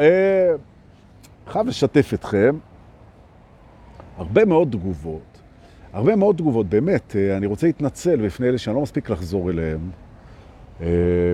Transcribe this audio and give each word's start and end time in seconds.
אה, 0.00 0.54
חייב 1.48 1.66
לשתף 1.66 2.10
אתכם, 2.14 2.58
הרבה 4.16 4.44
מאוד 4.44 4.68
תגובות, 4.70 5.40
הרבה 5.92 6.16
מאוד 6.16 6.36
תגובות, 6.36 6.66
באמת, 6.66 7.16
אה, 7.16 7.36
אני 7.36 7.46
רוצה 7.46 7.66
להתנצל 7.66 8.26
בפני 8.26 8.48
אלה 8.48 8.58
שאני 8.58 8.76
לא 8.76 8.82
מספיק 8.82 9.10
לחזור 9.10 9.50
אליהם. 9.50 9.90
אה, 10.80 10.86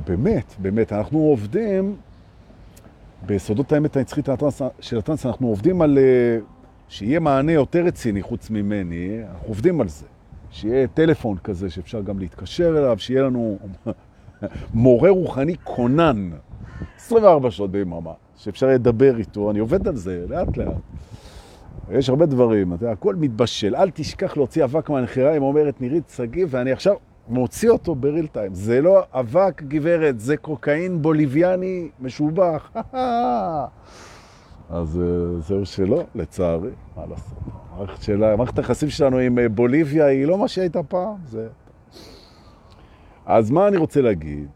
באמת, 0.07 0.55
באמת, 0.59 0.93
אנחנו 0.93 1.19
עובדים 1.19 1.97
בסודות 3.27 3.73
האמת 3.73 3.97
הנצחית 3.97 4.29
של 4.81 4.99
הטרנס, 4.99 5.27
אנחנו 5.27 5.49
עובדים 5.49 5.83
על 5.83 5.99
שיהיה 6.89 7.21
מענה 7.21 7.53
יותר 7.53 7.85
רציני 7.85 8.23
חוץ 8.23 8.51
ממני, 8.51 9.21
אנחנו 9.31 9.49
עובדים 9.49 9.81
על 9.81 9.89
זה. 9.89 10.07
שיהיה 10.51 10.87
טלפון 10.87 11.39
כזה 11.45 11.71
שאפשר 11.71 12.03
גם 12.03 12.19
להתקשר 12.19 12.79
אליו, 12.79 12.99
שיהיה 12.99 13.23
לנו 13.23 13.59
מורה 14.75 15.11
רוחני 15.11 15.57
כונן, 15.65 16.31
24 16.97 17.51
שעות 17.51 17.71
ביממה, 17.71 18.13
שאפשר 18.39 18.67
לדבר 18.67 19.17
איתו, 19.17 19.51
אני 19.51 19.59
עובד 19.59 19.89
על 19.89 19.97
זה 19.97 20.25
לאט 20.29 20.57
לאט. 20.57 20.77
יש 21.91 22.09
הרבה 22.09 22.27
דברים, 22.27 22.75
אתה 22.75 22.85
יודע, 22.85 22.93
הכל 22.93 23.15
מתבשל, 23.15 23.77
אל 23.77 23.91
תשכח 23.91 24.37
להוציא 24.37 24.65
אבק 24.65 24.91
מהנחיריים, 24.91 25.43
אומרת 25.43 25.81
נירית 25.81 26.13
שגיב, 26.17 26.49
ואני 26.51 26.73
עכשיו 26.73 26.95
מוציא 27.29 27.71
אותו 27.71 27.95
בריל 27.95 28.27
טיים. 28.27 28.55
זה 28.55 28.81
לא 28.81 29.03
אבק, 29.13 29.63
גברת, 29.63 30.21
זה 30.21 30.37
קוקאין 30.37 31.03
בוליביאני 31.03 31.89
משובח. 32.01 32.71
אז 34.71 35.01
אה, 35.01 35.41
זהו 35.41 35.67
שלא, 35.67 36.05
לצערי, 36.15 36.71
מה 36.97 37.07
לעשות. 37.07 37.39
המערכת 37.73 38.03
שלה, 38.03 38.33
המערכת 38.33 38.59
היחסים 38.59 38.91
שלנו 38.91 39.19
עם 39.19 39.39
אה, 39.39 39.49
בוליביה 39.49 40.07
היא 40.07 40.27
לא 40.27 40.39
מה 40.39 40.49
שהייתה 40.49 40.83
פעם. 40.83 41.17
זה... 41.27 41.49
אז 43.27 43.51
מה 43.51 43.69
אני 43.69 43.77
רוצה 43.77 44.01
להגיד? 44.01 44.49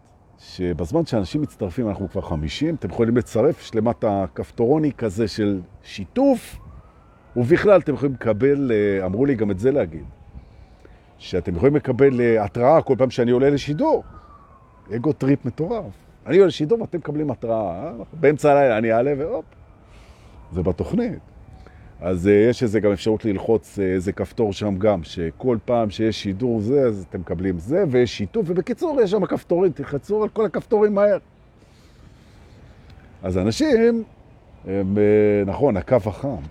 שבזמן 0.56 1.06
שאנשים 1.06 1.42
מצטרפים, 1.42 1.88
אנחנו 1.88 2.10
כבר 2.10 2.20
50, 2.20 2.74
אתם 2.74 2.88
יכולים 2.88 3.16
לצרף, 3.16 3.60
יש 3.60 3.74
למטה 3.74 4.24
כפתורוני 4.34 4.92
כזה 4.92 5.28
של 5.28 5.60
שיתוף, 5.82 6.56
ובכלל 7.36 7.80
אתם 7.80 7.94
יכולים 7.94 8.14
לקבל, 8.14 8.72
אה, 8.72 9.06
אמרו 9.06 9.26
לי 9.26 9.34
גם 9.34 9.50
את 9.50 9.58
זה 9.58 9.70
להגיד, 9.70 10.04
שאתם 11.18 11.56
יכולים 11.56 11.76
לקבל 11.76 12.38
התראה 12.38 12.82
כל 12.82 12.94
פעם 12.98 13.10
שאני 13.10 13.30
עולה 13.30 13.50
לשידור. 13.50 14.04
ego 14.96 15.12
trip 15.12 15.44
מטורף. 15.44 15.84
אני 16.26 16.36
עולה 16.36 16.46
לשידור 16.46 16.80
ואתם 16.80 16.98
מקבלים 16.98 17.30
התראה, 17.30 17.92
באמצע 18.12 18.52
הלילה 18.52 18.78
אני 18.78 18.92
אעלה 18.92 19.12
והופ, 19.18 19.44
זה 20.52 20.62
בתוכנית. 20.62 21.31
אז 22.02 22.26
אה, 22.26 22.30
יש 22.30 22.62
איזה 22.62 22.80
גם 22.80 22.92
אפשרות 22.92 23.24
ללחוץ 23.24 23.78
אה, 23.78 23.82
איזה 23.82 24.12
כפתור 24.12 24.52
שם 24.52 24.78
גם, 24.78 25.04
שכל 25.04 25.56
פעם 25.64 25.90
שיש 25.90 26.22
שידור 26.22 26.60
זה, 26.60 26.80
אז 26.80 27.06
אתם 27.08 27.20
מקבלים 27.20 27.58
זה, 27.58 27.84
ויש 27.90 28.18
שיתוף, 28.18 28.46
ובקיצור 28.48 29.00
יש 29.00 29.10
שם 29.10 29.26
כפתורים, 29.26 29.72
תלחצו 29.72 30.22
על 30.22 30.28
כל 30.28 30.44
הכפתורים 30.44 30.94
מהר. 30.94 31.18
אז 33.22 33.38
אנשים, 33.38 34.04
הם, 34.64 34.96
uh, 34.96 35.48
נכון, 35.48 35.76
הקו 35.76 35.96
החם, 36.06 36.42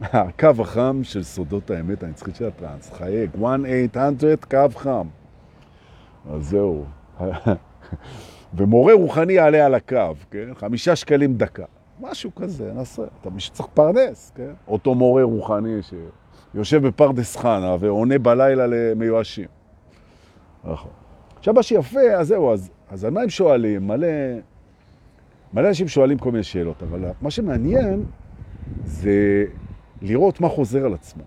הקו 0.00 0.50
החם 0.58 1.00
של 1.02 1.22
סודות 1.22 1.70
האמת 1.70 2.02
הנצחית 2.02 2.36
של 2.36 2.44
הטרנס, 2.46 2.92
חייג, 2.92 3.30
1-800 3.34 3.96
קו 4.50 4.58
חם. 4.74 5.06
אז 6.30 6.42
זהו. 6.42 6.84
ומורה 8.56 8.94
רוחני 8.94 9.32
יעלה 9.32 9.66
על 9.66 9.74
הקו, 9.74 10.14
כן? 10.30 10.48
חמישה 10.54 10.96
שקלים 10.96 11.34
דקה. 11.34 11.64
משהו 12.10 12.34
כזה, 12.34 12.72
נעשה. 12.72 13.02
אתה 13.20 13.30
מי 13.30 13.40
שצריך 13.40 13.68
פרדס, 13.74 14.32
כן? 14.34 14.52
אותו 14.68 14.94
מורה 14.94 15.22
רוחני 15.22 15.80
שיושב 15.82 16.86
בפרדס 16.86 17.36
חנה 17.36 17.76
ועונה 17.80 18.18
בלילה 18.18 18.66
למיואשים. 18.66 19.48
נכון. 20.64 20.90
עכשיו, 21.38 21.54
מה 21.54 21.62
שיפה, 21.62 22.00
אז 22.00 22.28
זהו, 22.28 22.52
אז, 22.52 22.70
אז 22.90 23.04
על 23.04 23.10
מה 23.10 23.20
הם 23.22 23.30
שואלים? 23.30 23.86
מלא, 23.86 24.08
מלא 25.54 25.68
אנשים 25.68 25.88
שואלים 25.88 26.18
כל 26.18 26.30
מיני 26.30 26.44
שאלות, 26.44 26.82
אבל 26.82 27.04
מה 27.22 27.30
שמעניין 27.30 28.04
זה 28.84 29.44
לראות 30.02 30.40
מה 30.40 30.48
חוזר 30.48 30.84
על 30.84 30.94
עצמו. 30.94 31.22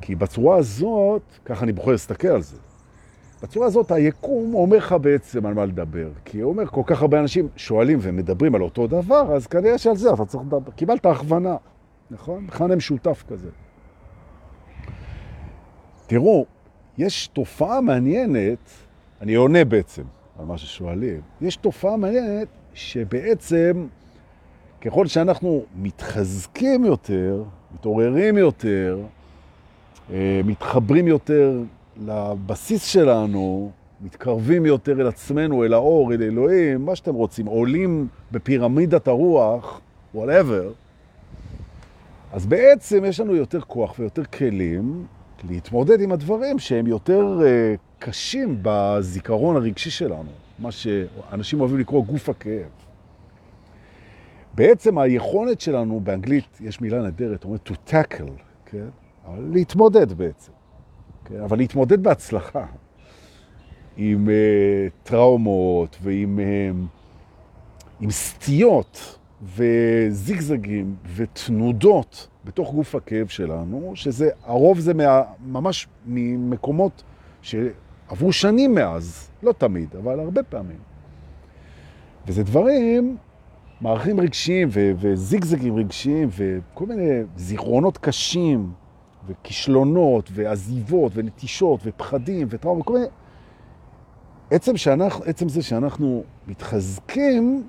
כי 0.00 0.14
בצורה 0.14 0.56
הזאת, 0.56 1.22
ככה 1.44 1.64
אני 1.64 1.72
בוחר 1.72 1.90
להסתכל 1.90 2.28
על 2.28 2.42
זה, 2.42 2.56
בצורה 3.46 3.66
הזאת 3.66 3.90
היקום 3.90 4.54
אומר 4.54 4.76
לך 4.76 4.94
בעצם 5.00 5.46
על 5.46 5.54
מה 5.54 5.64
לדבר. 5.64 6.08
כי 6.24 6.40
הוא 6.40 6.52
אומר, 6.52 6.66
כל 6.66 6.82
כך 6.86 7.02
הרבה 7.02 7.20
אנשים 7.20 7.48
שואלים 7.56 7.98
ומדברים 8.02 8.54
על 8.54 8.62
אותו 8.62 8.86
דבר, 8.86 9.34
אז 9.34 9.46
כנראה 9.46 9.78
שעל 9.78 9.96
זה 9.96 10.12
אתה 10.12 10.24
צריך 10.24 10.44
לדבר. 10.46 10.70
קיבלת 10.70 11.06
הכוונה, 11.06 11.56
נכון? 12.10 12.44
מכנה 12.44 12.76
משותף 12.76 13.24
כזה. 13.28 13.48
תראו, 16.06 16.46
יש 16.98 17.26
תופעה 17.26 17.80
מעניינת, 17.80 18.70
אני 19.20 19.34
עונה 19.34 19.64
בעצם 19.64 20.02
על 20.38 20.44
מה 20.44 20.58
ששואלים, 20.58 21.20
יש 21.40 21.56
תופעה 21.56 21.96
מעניינת 21.96 22.48
שבעצם 22.74 23.86
ככל 24.80 25.06
שאנחנו 25.06 25.64
מתחזקים 25.76 26.84
יותר, 26.84 27.44
מתעוררים 27.74 28.38
יותר, 28.38 28.98
אה, 30.10 30.40
מתחברים 30.44 31.08
יותר 31.08 31.62
לבסיס 32.00 32.84
שלנו, 32.84 33.70
מתקרבים 34.00 34.66
יותר 34.66 35.00
אל 35.00 35.06
עצמנו, 35.06 35.64
אל 35.64 35.72
האור, 35.74 36.12
אל 36.12 36.22
אלוהים, 36.22 36.84
מה 36.84 36.96
שאתם 36.96 37.14
רוצים, 37.14 37.46
עולים 37.46 38.08
בפירמידת 38.32 39.08
הרוח, 39.08 39.80
whatever, 40.14 40.72
אז 42.32 42.46
בעצם 42.46 43.04
יש 43.04 43.20
לנו 43.20 43.34
יותר 43.34 43.60
כוח 43.60 43.98
ויותר 43.98 44.24
כלים 44.24 45.06
להתמודד 45.48 46.00
עם 46.00 46.12
הדברים 46.12 46.58
שהם 46.58 46.86
יותר 46.86 47.38
uh, 47.40 47.78
קשים 47.98 48.58
בזיכרון 48.62 49.56
הרגשי 49.56 49.90
שלנו, 49.90 50.30
מה 50.58 50.72
שאנשים 50.72 51.60
אוהבים 51.60 51.78
לקרוא 51.78 52.04
גוף 52.04 52.28
הכאב. 52.28 52.70
בעצם 54.54 54.98
היכולת 54.98 55.60
שלנו, 55.60 56.00
באנגלית 56.00 56.58
יש 56.60 56.80
מילה 56.80 57.02
נדרת, 57.02 57.44
אומרת 57.44 57.70
to 57.70 57.90
tackle, 57.90 58.30
כן? 58.66 58.86
להתמודד 59.38 60.12
בעצם. 60.12 60.52
כן? 61.28 61.40
אבל 61.40 61.58
להתמודד 61.58 62.02
בהצלחה 62.02 62.66
עם 63.96 64.28
uh, 64.28 65.08
טראומות 65.08 65.96
ועם 66.02 66.38
uh, 66.38 66.96
עם 68.00 68.10
סטיות 68.10 69.18
וזיגזגים 69.42 70.96
ותנודות 71.14 72.28
בתוך 72.44 72.72
גוף 72.74 72.94
הכאב 72.94 73.26
שלנו, 73.26 73.92
שזה, 73.94 74.30
הרוב 74.44 74.78
זה 74.78 74.94
מה, 74.94 75.22
ממש 75.46 75.88
ממקומות 76.06 77.02
שעברו 77.42 78.32
שנים 78.32 78.74
מאז, 78.74 79.30
לא 79.42 79.52
תמיד, 79.52 79.96
אבל 79.96 80.20
הרבה 80.20 80.42
פעמים. 80.42 80.78
וזה 82.26 82.42
דברים, 82.42 83.16
מערכים 83.80 84.20
רגשיים 84.20 84.68
וזיגזגים 84.72 85.76
רגשיים 85.76 86.28
וכל 86.30 86.86
מיני 86.86 87.20
זיכרונות 87.36 87.98
קשים 87.98 88.72
וכישלונות, 89.26 90.30
ועזיבות, 90.32 91.12
ונטישות, 91.14 91.80
ופחדים, 91.84 92.46
וטראומה, 92.50 92.80
וכל 92.80 92.92
מיני... 92.92 93.06
עצם, 94.50 94.76
שאנחנו, 94.76 95.24
עצם 95.24 95.48
זה 95.48 95.62
שאנחנו 95.62 96.24
מתחזקים, 96.46 97.68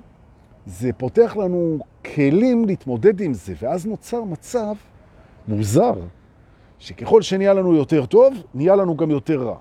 זה 0.66 0.90
פותח 0.92 1.36
לנו 1.36 1.78
כלים 2.14 2.64
להתמודד 2.64 3.20
עם 3.20 3.34
זה, 3.34 3.54
ואז 3.62 3.86
נוצר 3.86 4.24
מצב 4.24 4.74
מוזר, 5.48 5.94
שככל 6.78 7.22
שנהיה 7.22 7.54
לנו 7.54 7.74
יותר 7.74 8.06
טוב, 8.06 8.34
נהיה 8.54 8.76
לנו 8.76 8.96
גם 8.96 9.10
יותר 9.10 9.42
רע. 9.42 9.56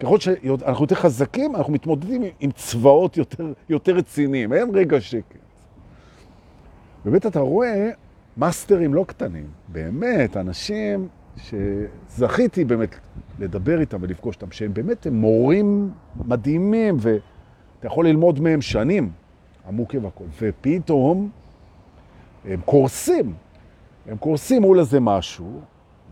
ככל 0.00 0.20
שאנחנו 0.20 0.84
יותר 0.84 0.94
חזקים, 0.94 1.56
אנחנו 1.56 1.72
מתמודדים 1.72 2.22
עם 2.40 2.50
צבאות 2.50 3.16
יותר, 3.16 3.52
יותר 3.68 3.92
רציניים, 3.92 4.52
אין 4.52 4.70
רגע 4.74 5.00
שקט. 5.00 5.38
באמת 7.04 7.26
אתה 7.26 7.40
רואה 7.40 7.90
מאסטרים 8.40 8.94
לא 8.94 9.04
קטנים, 9.08 9.46
באמת, 9.68 10.36
אנשים 10.36 11.08
שזכיתי 11.36 12.64
באמת 12.64 12.94
לדבר 13.38 13.80
איתם 13.80 13.98
ולפגוש 14.00 14.36
אותם, 14.36 14.50
שהם 14.50 14.74
באמת 14.74 15.06
הם 15.06 15.14
מורים 15.14 15.90
מדהימים, 16.24 16.96
ואתה 17.00 17.86
יכול 17.86 18.08
ללמוד 18.08 18.40
מהם 18.40 18.60
שנים, 18.60 19.10
עמוק 19.68 19.94
והכל, 20.02 20.24
ופתאום 20.40 21.30
הם 22.44 22.60
קורסים, 22.64 23.34
הם 24.06 24.16
קורסים 24.16 24.62
מול 24.62 24.78
איזה 24.78 25.00
משהו, 25.00 25.60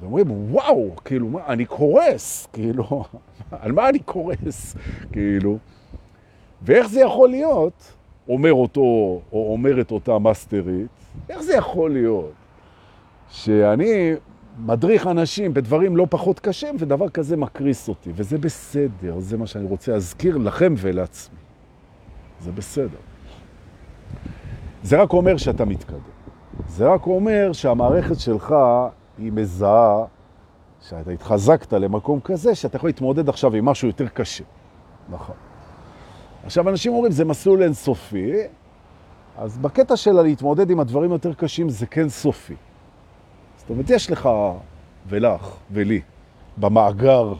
ואומרים, 0.01 0.27
וואו, 0.53 0.97
כאילו, 1.05 1.29
מה, 1.29 1.47
אני 1.47 1.65
קורס, 1.65 2.49
כאילו, 2.53 3.05
על 3.51 3.73
מה 3.73 3.89
אני 3.89 3.99
קורס, 3.99 4.77
כאילו, 5.13 5.59
ואיך 6.63 6.89
זה 6.89 7.01
יכול 7.01 7.29
להיות, 7.29 7.93
אומר 8.29 8.53
אותו, 8.53 8.81
או 9.33 9.53
אומרת 9.53 9.91
אותה 9.91 10.19
מאסטרית, 10.19 10.98
איך 11.29 11.41
זה 11.41 11.57
יכול 11.57 11.91
להיות 11.91 12.33
שאני 13.29 14.13
מדריך 14.59 15.07
אנשים 15.07 15.55
בדברים 15.55 15.97
לא 15.97 16.07
פחות 16.11 16.41
קשים, 16.41 16.77
ודבר 16.79 17.09
כזה 17.09 17.37
מקריס 17.37 17.89
אותי, 17.89 18.11
וזה 18.15 18.39
בסדר, 18.39 19.19
זה 19.19 19.37
מה 19.37 19.47
שאני 19.47 19.67
רוצה 19.67 19.93
להזכיר 19.93 20.37
לכם 20.37 20.75
ולעצמי. 20.77 21.39
זה 22.41 22.53
בסדר. 22.53 22.99
זה 24.83 25.03
רק 25.03 25.13
אומר 25.13 25.37
שאתה 25.37 25.65
מתקדם. 25.65 25.99
זה 26.69 26.89
רק 26.89 27.07
אומר 27.07 27.51
שהמערכת 27.53 28.21
שלך 28.21 28.55
היא 29.19 29.33
מזהה 29.33 30.05
שאתה 30.81 31.11
התחזקת 31.11 31.73
למקום 31.73 32.21
כזה, 32.21 32.55
שאתה 32.55 32.77
יכול 32.77 32.89
להתמודד 32.89 33.29
עכשיו 33.29 33.55
עם 33.55 33.65
משהו 33.65 33.89
יותר 33.89 34.09
קשה. 34.09 34.45
נכון. 35.09 35.35
עכשיו, 36.45 36.69
אנשים 36.69 36.93
אומרים, 36.93 37.13
זה 37.13 37.25
מסלול 37.25 37.63
אינסופי, 37.63 38.33
אז 39.39 39.59
בקטע 39.59 39.97
של 39.97 40.23
להתמודד 40.23 40.71
עם 40.71 40.81
הדברים 40.81 41.13
יותר 41.13 41.35
קשים 41.35 41.69
זה 41.69 41.87
כן 41.87 42.09
סופי. 42.09 42.55
זאת 43.57 43.71
אומרת, 43.71 43.91
יש 43.91 44.11
לך 44.11 44.29
ולך 45.09 45.57
ולי 45.73 46.01
במאגר, 46.57 47.33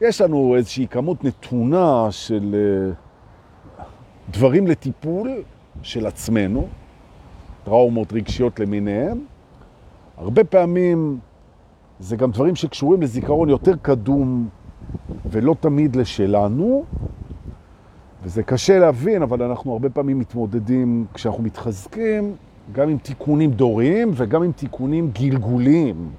יש 0.00 0.20
לנו 0.20 0.54
איזושהי 0.56 0.86
כמות 0.88 1.24
נתונה 1.24 2.06
של 2.10 2.54
אה, 2.54 2.92
דברים 4.30 4.66
לטיפול 4.66 5.30
של 5.82 6.06
עצמנו, 6.06 6.68
טראומות 7.64 8.12
רגשיות 8.12 8.60
למיניהם. 8.60 9.24
הרבה 10.16 10.44
פעמים 10.44 11.18
זה 12.00 12.16
גם 12.16 12.30
דברים 12.30 12.56
שקשורים 12.56 13.02
לזיכרון 13.02 13.48
יותר 13.48 13.76
קדום 13.82 14.48
ולא 15.30 15.54
תמיד 15.60 15.96
לשלנו, 15.96 16.84
וזה 18.22 18.42
קשה 18.42 18.78
להבין, 18.78 19.22
אבל 19.22 19.42
אנחנו 19.42 19.72
הרבה 19.72 19.90
פעמים 19.90 20.18
מתמודדים, 20.18 21.06
כשאנחנו 21.14 21.42
מתחזקים, 21.42 22.34
גם 22.72 22.88
עם 22.88 22.98
תיקונים 22.98 23.50
דוריים 23.50 24.10
וגם 24.14 24.42
עם 24.42 24.52
תיקונים 24.52 25.10
גלגוליים. 25.12 26.10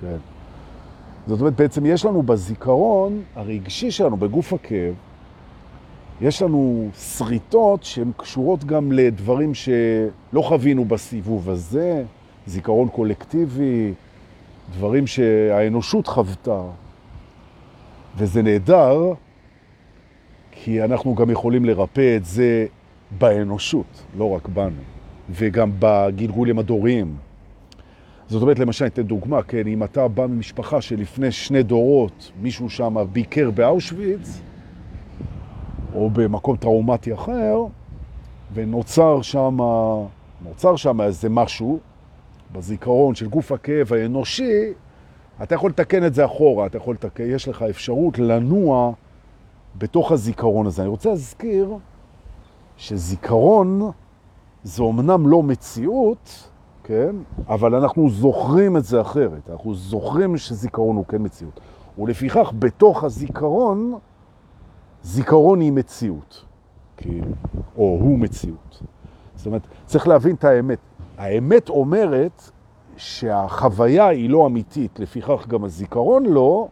כן. 0.00 0.16
זאת 1.26 1.40
אומרת, 1.40 1.56
בעצם 1.56 1.86
יש 1.86 2.04
לנו 2.04 2.22
בזיכרון 2.22 3.22
הרגשי 3.36 3.90
שלנו, 3.90 4.16
בגוף 4.16 4.52
הכאב, 4.52 4.94
יש 6.20 6.42
לנו 6.42 6.88
שריטות 6.98 7.84
שהן 7.84 8.10
קשורות 8.16 8.64
גם 8.64 8.92
לדברים 8.92 9.54
שלא 9.54 10.42
חווינו 10.42 10.84
בסיבוב 10.84 11.50
הזה, 11.50 12.04
זיכרון 12.46 12.88
קולקטיבי, 12.88 13.92
דברים 14.76 15.06
שהאנושות 15.06 16.06
חוותה. 16.06 16.62
וזה 18.16 18.42
נהדר, 18.42 19.12
כי 20.64 20.82
אנחנו 20.82 21.14
גם 21.14 21.30
יכולים 21.30 21.64
לרפא 21.64 22.16
את 22.16 22.24
זה 22.24 22.66
באנושות, 23.18 24.04
לא 24.18 24.30
רק 24.30 24.48
בנו, 24.48 24.82
וגם 25.30 25.70
בגלגולים 25.78 26.58
הדוריים. 26.58 27.16
זאת 28.28 28.42
אומרת, 28.42 28.58
למשל, 28.58 28.86
אתן 28.86 29.02
דוגמה, 29.02 29.42
כן, 29.42 29.66
אם 29.66 29.84
אתה 29.84 30.08
בא 30.08 30.26
ממשפחה 30.26 30.80
שלפני 30.80 31.32
שני 31.32 31.62
דורות 31.62 32.32
מישהו 32.42 32.70
שם 32.70 32.96
ביקר 33.12 33.50
באושוויץ, 33.50 34.40
או 35.94 36.10
במקום 36.10 36.56
טראומטי 36.56 37.14
אחר, 37.14 37.56
ונוצר 38.54 39.22
שם, 39.22 39.58
נוצר 40.44 40.76
שם 40.76 41.00
איזה 41.00 41.28
משהו 41.28 41.78
בזיכרון 42.52 43.14
של 43.14 43.28
גוף 43.28 43.52
הכאב 43.52 43.92
האנושי, 43.92 44.72
אתה 45.42 45.54
יכול 45.54 45.70
לתקן 45.70 46.06
את 46.06 46.14
זה 46.14 46.24
אחורה, 46.24 46.66
אתה 46.66 46.76
יכול 46.76 46.94
לתקן, 46.94 47.24
יש 47.26 47.48
לך 47.48 47.62
אפשרות 47.62 48.18
לנוע 48.18 48.92
בתוך 49.78 50.12
הזיכרון 50.12 50.66
הזה. 50.66 50.82
אני 50.82 50.88
רוצה 50.88 51.08
להזכיר 51.08 51.76
שזיכרון 52.76 53.90
זה 54.62 54.82
אומנם 54.82 55.26
לא 55.26 55.42
מציאות, 55.42 56.50
כן? 56.84 57.16
אבל 57.48 57.74
אנחנו 57.74 58.10
זוכרים 58.10 58.76
את 58.76 58.84
זה 58.84 59.00
אחרת. 59.00 59.50
אנחנו 59.50 59.74
זוכרים 59.74 60.36
שזיכרון 60.36 60.96
הוא 60.96 61.04
כן 61.04 61.22
מציאות. 61.22 61.60
ולפיכך, 61.98 62.52
בתוך 62.58 63.04
הזיכרון, 63.04 63.94
זיכרון 65.02 65.60
היא 65.60 65.72
מציאות, 65.72 66.44
כאילו, 66.96 67.32
או 67.76 67.98
הוא 68.00 68.18
מציאות. 68.18 68.82
זאת 69.36 69.46
אומרת, 69.46 69.62
צריך 69.86 70.08
להבין 70.08 70.34
את 70.34 70.44
האמת. 70.44 70.78
האמת 71.18 71.68
אומרת 71.68 72.50
שהחוויה 72.96 74.06
היא 74.06 74.30
לא 74.30 74.46
אמיתית, 74.46 75.00
לפיכך 75.00 75.46
גם 75.48 75.64
הזיכרון 75.64 76.26
לא, 76.26 76.68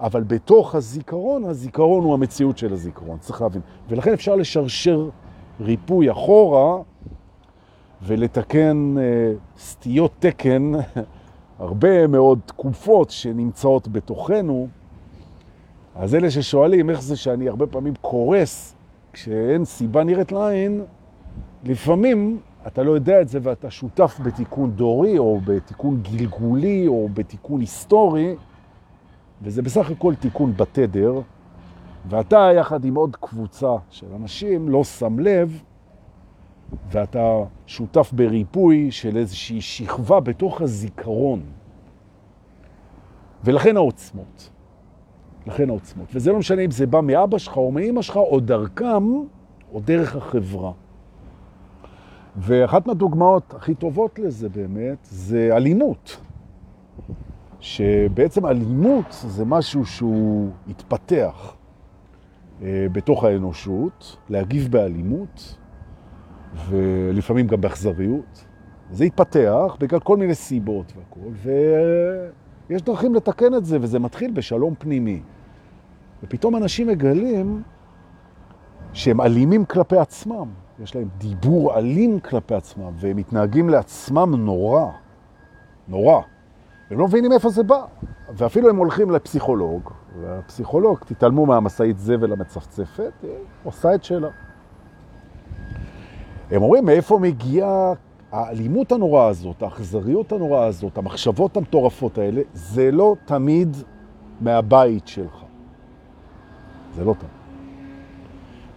אבל 0.00 0.22
בתוך 0.22 0.74
הזיכרון, 0.74 1.44
הזיכרון 1.44 2.04
הוא 2.04 2.14
המציאות 2.14 2.58
של 2.58 2.72
הזיכרון, 2.72 3.18
צריך 3.18 3.42
להבין. 3.42 3.60
ולכן 3.88 4.12
אפשר 4.12 4.36
לשרשר 4.36 5.08
ריפוי 5.60 6.10
אחורה 6.10 6.82
ולתקן 8.02 8.94
אה, 8.98 9.32
סטיות 9.58 10.12
תקן, 10.18 10.72
הרבה 11.58 12.06
מאוד 12.06 12.38
תקופות 12.46 13.10
שנמצאות 13.10 13.88
בתוכנו. 13.88 14.68
אז 15.94 16.14
אלה 16.14 16.30
ששואלים 16.30 16.90
איך 16.90 17.02
זה 17.02 17.16
שאני 17.16 17.48
הרבה 17.48 17.66
פעמים 17.66 17.94
קורס 18.00 18.74
כשאין 19.12 19.64
סיבה 19.64 20.04
נראית 20.04 20.32
לעין, 20.32 20.84
לפעמים 21.64 22.38
אתה 22.66 22.82
לא 22.82 22.92
יודע 22.92 23.20
את 23.20 23.28
זה 23.28 23.38
ואתה 23.42 23.70
שותף 23.70 24.20
בתיקון 24.22 24.70
דורי 24.70 25.18
או 25.18 25.40
בתיקון 25.44 26.02
גלגולי 26.02 26.86
או 26.86 27.08
בתיקון 27.14 27.60
היסטורי, 27.60 28.36
וזה 29.42 29.62
בסך 29.62 29.90
הכל 29.90 30.14
תיקון 30.14 30.52
בתדר, 30.56 31.20
ואתה 32.08 32.48
יחד 32.56 32.84
עם 32.84 32.94
עוד 32.94 33.16
קבוצה 33.16 33.72
של 33.90 34.06
אנשים 34.14 34.68
לא 34.68 34.84
שם 34.84 35.18
לב, 35.18 35.62
ואתה 36.90 37.38
שותף 37.66 38.10
בריפוי 38.12 38.90
של 38.90 39.16
איזושהי 39.16 39.60
שכבה 39.60 40.20
בתוך 40.20 40.60
הזיכרון. 40.60 41.40
ולכן 43.44 43.76
העוצמות. 43.76 44.50
לכן 45.46 45.68
העוצמות. 45.68 46.08
וזה 46.14 46.32
לא 46.32 46.38
משנה 46.38 46.62
אם 46.62 46.70
זה 46.70 46.86
בא 46.86 47.00
מאבא 47.00 47.38
שלך 47.38 47.56
או 47.56 47.72
מאמא 47.72 48.02
שלך, 48.02 48.16
או 48.16 48.40
דרכם, 48.40 49.04
או 49.72 49.80
דרך 49.80 50.16
החברה. 50.16 50.72
ואחת 52.36 52.86
מהדוגמאות 52.86 53.54
הכי 53.54 53.74
טובות 53.74 54.18
לזה 54.18 54.48
באמת, 54.48 54.98
זה 55.02 55.48
אלימות. 55.52 56.16
שבעצם 57.66 58.46
אלימות 58.46 59.06
זה 59.10 59.44
משהו 59.44 59.84
שהוא 59.86 60.50
התפתח 60.68 61.56
אה, 62.62 62.86
בתוך 62.92 63.24
האנושות, 63.24 64.16
להגיב 64.28 64.68
באלימות, 64.70 65.56
ולפעמים 66.68 67.46
גם 67.46 67.60
באכזריות. 67.60 68.44
זה 68.90 69.04
התפתח 69.04 69.76
בגלל 69.80 70.00
כל 70.00 70.16
מיני 70.16 70.34
סיבות 70.34 70.92
והכל, 70.96 71.52
ויש 72.70 72.82
דרכים 72.82 73.14
לתקן 73.14 73.54
את 73.54 73.64
זה, 73.64 73.78
וזה 73.80 73.98
מתחיל 73.98 74.30
בשלום 74.30 74.74
פנימי. 74.78 75.20
ופתאום 76.22 76.56
אנשים 76.56 76.86
מגלים 76.86 77.62
שהם 78.92 79.20
אלימים 79.20 79.64
כלפי 79.64 79.96
עצמם. 79.96 80.48
יש 80.82 80.96
להם 80.96 81.08
דיבור 81.18 81.78
אלים 81.78 82.20
כלפי 82.20 82.54
עצמם, 82.54 82.92
והם 82.96 83.16
מתנהגים 83.16 83.68
לעצמם 83.68 84.34
נורא. 84.34 84.86
נורא. 85.88 86.20
הם 86.90 86.98
לא 86.98 87.06
מבינים 87.06 87.32
איפה 87.32 87.48
זה 87.50 87.62
בא. 87.62 87.84
ואפילו 88.34 88.70
הם 88.70 88.76
הולכים 88.76 89.10
לפסיכולוג, 89.10 89.90
והפסיכולוג, 90.20 90.98
תתעלמו 90.98 91.46
מהמסעית 91.46 91.98
זבל 91.98 92.32
המצפצפת, 92.32 93.12
עושה 93.64 93.94
את 93.94 94.04
שלה. 94.04 94.28
הם 96.50 96.62
אומרים, 96.62 96.84
מאיפה 96.84 97.18
מגיעה 97.18 97.92
האלימות 98.32 98.92
הנוראה 98.92 99.26
הזאת, 99.26 99.62
האכזריות 99.62 100.32
הנוראה 100.32 100.66
הזאת, 100.66 100.98
המחשבות 100.98 101.56
המטורפות 101.56 102.18
האלה, 102.18 102.42
זה 102.52 102.90
לא 102.90 103.16
תמיד 103.24 103.76
מהבית 104.40 105.08
שלך. 105.08 105.44
זה 106.94 107.04
לא 107.04 107.14
תמיד. 107.18 107.30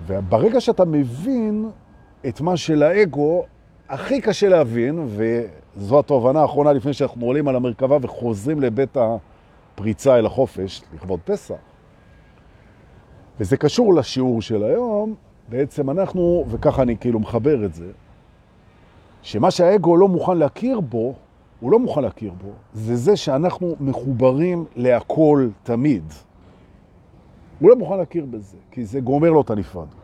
וברגע 0.07 0.61
שאתה 0.61 0.85
מבין 0.85 1.69
את 2.27 2.41
מה 2.41 2.57
שלאגו 2.57 3.43
הכי 3.89 4.21
קשה 4.21 4.49
להבין, 4.49 5.05
וזו 5.77 5.99
התובנה 5.99 6.41
האחרונה 6.41 6.73
לפני 6.73 6.93
שאנחנו 6.93 7.25
עולים 7.25 7.47
על 7.47 7.55
המרכבה 7.55 7.97
וחוזרים 8.01 8.61
לבית 8.61 8.97
הפריצה 8.97 10.17
אל 10.17 10.25
החופש, 10.25 10.81
לכבוד 10.93 11.19
פסח. 11.25 11.55
וזה 13.39 13.57
קשור 13.57 13.93
לשיעור 13.93 14.41
של 14.41 14.63
היום, 14.63 15.15
בעצם 15.49 15.89
אנחנו, 15.89 16.45
וככה 16.49 16.81
אני 16.81 16.97
כאילו 16.97 17.19
מחבר 17.19 17.65
את 17.65 17.73
זה, 17.73 17.91
שמה 19.21 19.51
שהאגו 19.51 19.97
לא 19.97 20.07
מוכן 20.07 20.37
להכיר 20.37 20.79
בו, 20.79 21.13
הוא 21.59 21.71
לא 21.71 21.79
מוכן 21.79 22.01
להכיר 22.01 22.33
בו, 22.41 22.49
זה 22.73 22.95
זה 22.95 23.17
שאנחנו 23.17 23.75
מחוברים 23.79 24.65
להכל 24.75 25.47
תמיד. 25.63 26.03
הוא 27.59 27.69
לא 27.69 27.75
מוכן 27.75 27.97
להכיר 27.97 28.25
בזה, 28.25 28.57
כי 28.71 28.85
זה 28.85 28.99
גומר 28.99 29.29
לו 29.29 29.41
את 29.41 29.49
הנפרדות. 29.49 29.95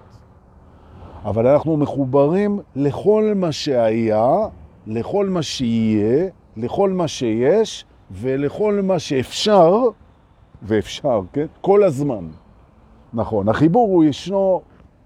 אבל 1.26 1.48
אנחנו 1.48 1.78
מחוברים 1.78 2.60
לכל 2.76 3.34
מה 3.36 3.52
שהיה, 3.52 4.36
לכל 4.88 5.30
מה 5.30 5.44
שיהיה, 5.44 6.28
לכל 6.58 6.90
מה 6.90 7.08
שיש 7.08 7.86
ולכל 8.12 8.82
מה 8.84 9.00
שאפשר, 9.00 9.74
ואפשר, 10.64 11.22
כן? 11.34 11.46
כל 11.62 11.84
הזמן. 11.84 12.28
נכון, 13.14 13.50
החיבור 13.50 13.88
הוא 13.88 14.04
ישנו 14.04 14.62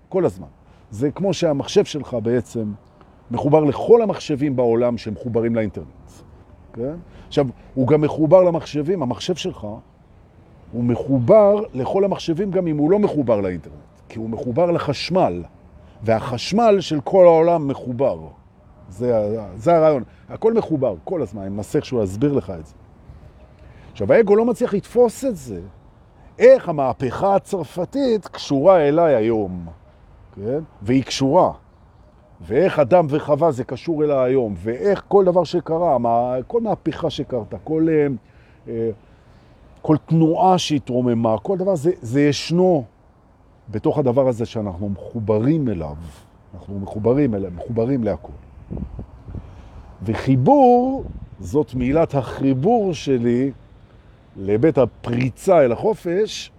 כל 0.09 0.25
הזמן. 0.25 0.48
זה 0.91 1.12
כמו 1.12 1.33
שהמחשב 1.33 1.86
שלך 1.86 2.17
בעצם 2.24 2.71
מחובר 3.31 3.63
לכל 3.63 4.01
המחשבים 4.01 4.55
בעולם 4.55 4.98
שמחוברים 4.98 5.55
לאינטרנט. 5.55 5.88
כן? 6.74 6.95
עכשיו, 7.27 7.48
הוא 7.74 7.88
גם 7.88 8.01
מחובר 8.01 8.43
למחשבים, 8.43 9.03
המחשב 9.03 9.36
שלך 9.36 9.67
הוא 10.71 10.83
מחובר 10.83 11.63
לכל 11.74 12.03
המחשבים 12.03 12.51
גם 12.51 12.67
אם 12.67 12.77
הוא 12.77 12.91
לא 12.91 13.00
מחובר 13.00 13.41
לאינטרנט, 13.41 13.75
כי 14.09 14.19
הוא 14.19 14.29
מחובר 14.29 14.71
לחשמל. 14.71 15.43
והחשמל 16.03 16.77
של 16.79 17.01
כל 17.01 17.25
העולם 17.25 17.67
מחובר. 17.67 18.19
זה, 18.89 19.38
זה 19.55 19.75
הרעיון. 19.75 20.03
הכל 20.29 20.53
מחובר, 20.53 20.96
כל 21.03 21.22
הזמן. 21.22 21.41
אני 21.41 21.50
מנסה 21.50 21.77
איכשהו 21.77 22.00
להסביר 22.00 22.34
לך 22.34 22.53
את 22.60 22.65
זה. 22.65 22.74
עכשיו, 23.91 24.13
האגו 24.13 24.36
לא 24.36 24.46
מצליח 24.46 24.74
לתפוס 24.74 25.25
את 25.25 25.36
זה. 25.36 25.62
איך 26.39 26.69
המהפכה 26.69 27.36
הצרפתית 27.36 28.27
קשורה 28.27 28.88
אליי 28.88 29.15
היום, 29.15 29.65
כן? 30.36 30.60
והיא 30.81 31.03
קשורה. 31.03 31.51
ואיך 32.41 32.79
אדם 32.79 33.05
וחווה 33.10 33.51
זה 33.51 33.63
קשור 33.63 34.03
אל 34.03 34.12
היום, 34.12 34.53
ואיך 34.58 35.03
כל 35.08 35.25
דבר 35.25 35.43
שקרה, 35.43 35.98
מה, 35.98 36.34
כל 36.48 36.62
מהפכה 36.62 37.10
שקרתה, 37.10 37.58
כל, 37.63 37.88
אה, 37.89 38.08
אה, 38.67 38.89
כל 39.81 39.98
תנועה 40.05 40.58
שהתרוממה, 40.58 41.38
כל 41.38 41.58
דבר, 41.58 41.75
זה, 41.75 41.91
זה 42.01 42.22
ישנו 42.22 42.84
בתוך 43.69 43.98
הדבר 43.98 44.27
הזה 44.27 44.46
שאנחנו 44.46 44.89
מחוברים 44.89 45.69
אליו. 45.69 45.96
אנחנו 46.53 46.79
מחוברים 46.79 47.36
אליו, 47.36 47.51
מחוברים 47.55 48.03
להכל. 48.03 48.31
וחיבור, 50.03 51.03
זאת 51.39 51.75
מילת 51.75 52.15
החיבור 52.15 52.93
שלי 52.93 53.51
לבית 54.38 54.77
הפריצה 54.77 55.61
אל 55.65 55.71
החופש, 55.71 56.51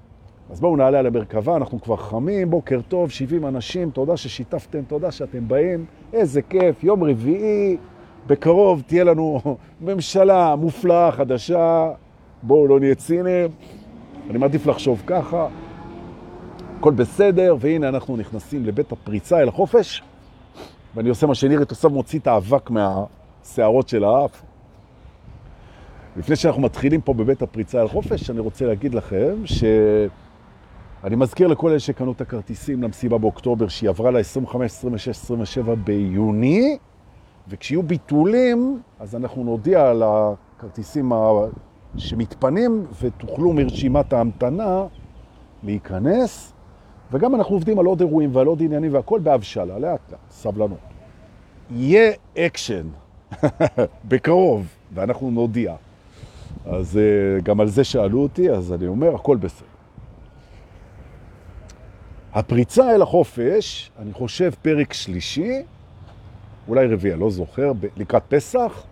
אז 0.50 0.60
בואו 0.60 0.76
נעלה 0.76 0.98
על 0.98 1.06
המרכבה, 1.06 1.56
אנחנו 1.56 1.80
כבר 1.80 1.96
חמים, 1.96 2.50
בוקר 2.50 2.80
טוב, 2.88 3.10
70 3.10 3.46
אנשים, 3.46 3.90
תודה 3.90 4.16
ששיתפתם, 4.16 4.82
תודה 4.82 5.10
שאתם 5.10 5.48
באים, 5.48 5.84
איזה 6.12 6.42
כיף, 6.42 6.84
יום 6.84 7.04
רביעי, 7.04 7.76
בקרוב 8.26 8.82
תהיה 8.86 9.04
לנו 9.04 9.40
ממשלה 9.80 10.56
מופלאה, 10.56 11.12
חדשה, 11.12 11.90
בואו 12.42 12.66
לא 12.66 12.80
נהיה 12.80 12.94
ציניים, 12.94 13.50
אני 14.30 14.38
מעדיף 14.38 14.66
לחשוב 14.66 15.02
ככה, 15.06 15.48
הכל 16.78 16.92
בסדר, 16.92 17.56
והנה 17.60 17.88
אנחנו 17.88 18.16
נכנסים 18.16 18.64
לבית 18.64 18.92
הפריצה 18.92 19.40
אל 19.40 19.48
החופש, 19.48 20.02
ואני 20.94 21.08
עושה 21.08 21.26
מה 21.26 21.34
שנירית 21.34 21.70
עושה, 21.70 21.88
מוציא 21.88 22.18
את 22.18 22.26
האבק 22.26 22.70
מהשערות 22.70 23.88
של 23.88 24.04
האף. 24.04 24.42
לפני 26.16 26.36
שאנחנו 26.36 26.62
מתחילים 26.62 27.00
פה 27.00 27.14
בבית 27.14 27.42
הפריצה 27.42 27.82
אל 27.82 27.88
חופש, 27.88 28.30
אני 28.30 28.40
רוצה 28.40 28.66
להגיד 28.66 28.94
לכם 28.94 29.34
ש... 29.44 29.64
אני 31.04 31.16
מזכיר 31.16 31.46
לכל 31.48 31.70
אלה 31.70 31.78
שקנו 31.78 32.12
את 32.12 32.20
הכרטיסים 32.20 32.82
למסיבה 32.82 33.18
באוקטובר, 33.18 33.68
שהיא 33.68 33.90
עברה 33.90 34.10
ל-25, 34.10 34.64
26, 34.64 35.08
27 35.08 35.74
ביוני, 35.74 36.78
וכשיהיו 37.48 37.82
ביטולים, 37.82 38.80
אז 39.00 39.16
אנחנו 39.16 39.44
נודיע 39.44 39.90
על 39.90 40.02
הכרטיסים 40.06 41.12
שמתפנים, 41.96 42.86
ותוכלו 43.00 43.52
מרשימת 43.52 44.12
ההמתנה 44.12 44.84
להיכנס, 45.62 46.52
וגם 47.12 47.34
אנחנו 47.34 47.54
עובדים 47.54 47.78
על 47.78 47.86
עוד 47.86 48.00
אירועים 48.00 48.36
ועל 48.36 48.46
עוד 48.46 48.62
עניינים, 48.62 48.94
והכל 48.94 49.20
בהבשלה, 49.22 49.78
לאט 49.78 49.82
לאט, 49.82 50.20
סבלנות. 50.30 50.78
יהיה 51.70 52.12
אקשן 52.38 52.86
בקרוב, 54.08 54.66
ואנחנו 54.94 55.30
נודיע. 55.30 55.74
אז 56.66 56.98
אה, 56.98 57.40
גם 57.42 57.60
על 57.60 57.68
זה 57.68 57.84
שאלו 57.84 58.22
אותי, 58.22 58.50
אז 58.50 58.72
אני 58.72 58.86
אומר, 58.86 59.14
הכל 59.14 59.36
בסדר. 59.36 59.66
הפריצה 62.32 62.94
אל 62.94 63.02
החופש, 63.02 63.90
אני 63.98 64.12
חושב 64.12 64.50
פרק 64.62 64.92
שלישי, 64.92 65.62
אולי 66.68 66.86
רביעי, 66.86 67.16
לא 67.16 67.30
זוכר, 67.30 67.72
לקראת 67.96 68.22
פסח, 68.28 68.82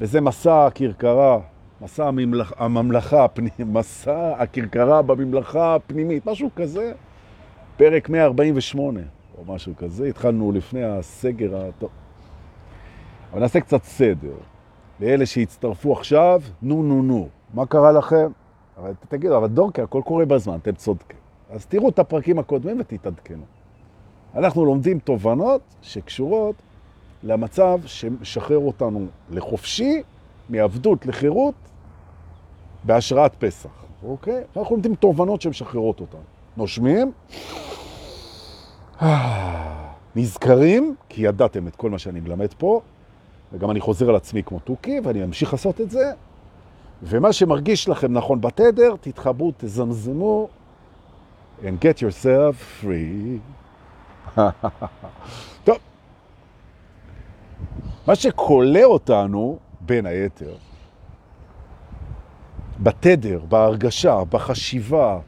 וזה 0.00 0.20
מסע 0.20 0.66
הכרכרה, 0.66 1.38
מסע 1.80 2.08
הממלכ... 2.08 2.52
הממלכה, 2.56 3.24
הפנימית, 3.24 3.60
מסע 3.76 4.32
הכרכרה 4.38 5.02
בממלכה 5.02 5.74
הפנימית, 5.74 6.26
משהו 6.26 6.50
כזה, 6.56 6.92
פרק 7.82 8.08
148 8.08 9.00
או 9.38 9.54
משהו 9.54 9.72
כזה, 9.76 10.06
התחלנו 10.06 10.52
לפני 10.52 10.84
הסגר 10.84 11.56
הטוב. 11.56 11.90
אבל 13.32 13.40
נעשה 13.40 13.60
קצת 13.60 13.82
סדר. 13.84 14.34
לאלה 15.00 15.26
שהצטרפו 15.26 15.92
עכשיו, 15.92 16.42
נו 16.62 16.82
נו 16.82 17.02
נו, 17.02 17.28
מה 17.54 17.66
קרה 17.66 17.92
לכם? 17.92 18.30
אבל 18.78 18.92
תגידו, 19.08 19.36
אבל 19.36 19.46
דורקה, 19.48 19.82
הכל 19.82 20.02
קורה 20.04 20.24
בזמן, 20.24 20.56
אתם 20.62 20.72
צודקים. 20.72 21.18
אז 21.50 21.66
תראו 21.66 21.88
את 21.88 21.98
הפרקים 21.98 22.38
הקודמים 22.38 22.80
ותתעדכנו. 22.80 23.44
אנחנו 24.34 24.64
לומדים 24.64 24.98
תובנות 24.98 25.60
שקשורות 25.82 26.54
למצב 27.22 27.78
שמשחרר 27.86 28.58
אותנו 28.58 29.06
לחופשי, 29.30 30.02
מעבדות 30.48 31.06
לחירות, 31.06 31.54
בהשראת 32.84 33.34
פסח, 33.38 33.84
אוקיי? 34.04 34.42
אנחנו 34.56 34.74
לומדים 34.74 34.94
תובנות 34.94 35.42
שמשחררות 35.42 36.00
אותנו. 36.00 36.31
נושמים, 36.56 37.12
נזכרים, 40.16 40.94
כי 41.08 41.22
ידעתם 41.22 41.68
את 41.68 41.76
כל 41.76 41.90
מה 41.90 41.98
שאני 41.98 42.20
מלמד 42.20 42.54
פה, 42.58 42.80
וגם 43.52 43.70
אני 43.70 43.80
חוזר 43.80 44.08
על 44.08 44.16
עצמי 44.16 44.42
כמו 44.42 44.58
תוכי, 44.58 45.00
ואני 45.04 45.24
אמשיך 45.24 45.52
לעשות 45.52 45.80
את 45.80 45.90
זה, 45.90 46.12
ומה 47.02 47.32
שמרגיש 47.32 47.88
לכם 47.88 48.12
נכון 48.12 48.40
בתדר, 48.40 48.94
תתחברו, 49.00 49.52
תזמזמו, 49.56 50.48
and 51.62 51.84
get 51.84 51.98
yourself 51.98 52.84
free. 52.84 53.38
טוב, 55.64 55.76
מה 58.06 58.14
שקולה 58.14 58.84
אותנו, 58.84 59.58
בין 59.80 60.06
היתר, 60.06 60.54
בתדר, 62.80 63.40
בהרגשה, 63.48 64.24
בחשיבה, 64.24 65.18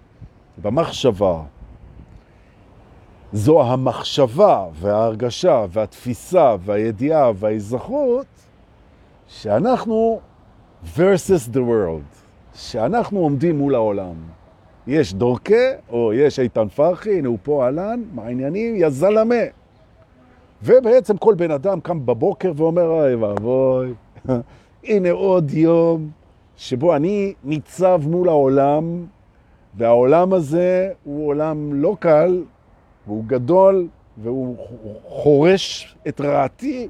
במחשבה, 0.63 1.43
זו 3.33 3.63
המחשבה 3.63 4.67
וההרגשה 4.73 5.65
והתפיסה 5.71 6.57
והידיעה 6.61 7.31
וההיזכרות 7.35 8.27
שאנחנו 9.29 10.21
versus 10.97 11.49
the 11.53 11.59
world, 11.59 12.17
שאנחנו 12.55 13.19
עומדים 13.19 13.59
מול 13.59 13.75
העולם. 13.75 14.15
יש 14.87 15.15
דורקה, 15.15 15.73
או 15.89 16.13
יש 16.13 16.39
איתן 16.39 16.69
פרחי, 16.69 17.19
הנה 17.19 17.29
הוא 17.29 17.39
פה 17.43 17.67
עלן, 17.67 18.03
מה 18.13 18.23
העניינים? 18.23 18.77
יא 18.77 18.89
זלמה. 18.89 19.45
ובעצם 20.63 21.17
כל 21.17 21.35
בן 21.35 21.51
אדם 21.51 21.81
קם 21.81 22.07
בבוקר 22.07 22.53
ואומר, 22.57 22.87
אוי 22.87 23.15
ואבוי, 23.15 23.93
הנה 24.85 25.11
עוד 25.11 25.51
יום 25.51 26.11
שבו 26.57 26.97
אני 26.97 27.35
ניצב 27.45 28.01
מול 28.07 28.29
העולם, 28.29 29.07
והעולם 29.77 30.33
הזה 30.33 30.93
הוא 31.05 31.27
עולם 31.27 31.75
לא 31.75 31.97
קל, 32.01 32.45
והוא 33.07 33.25
גדול, 33.27 33.89
והוא 34.23 34.57
חורש 35.09 35.97
את 36.09 36.21
רעתי, 36.21 36.89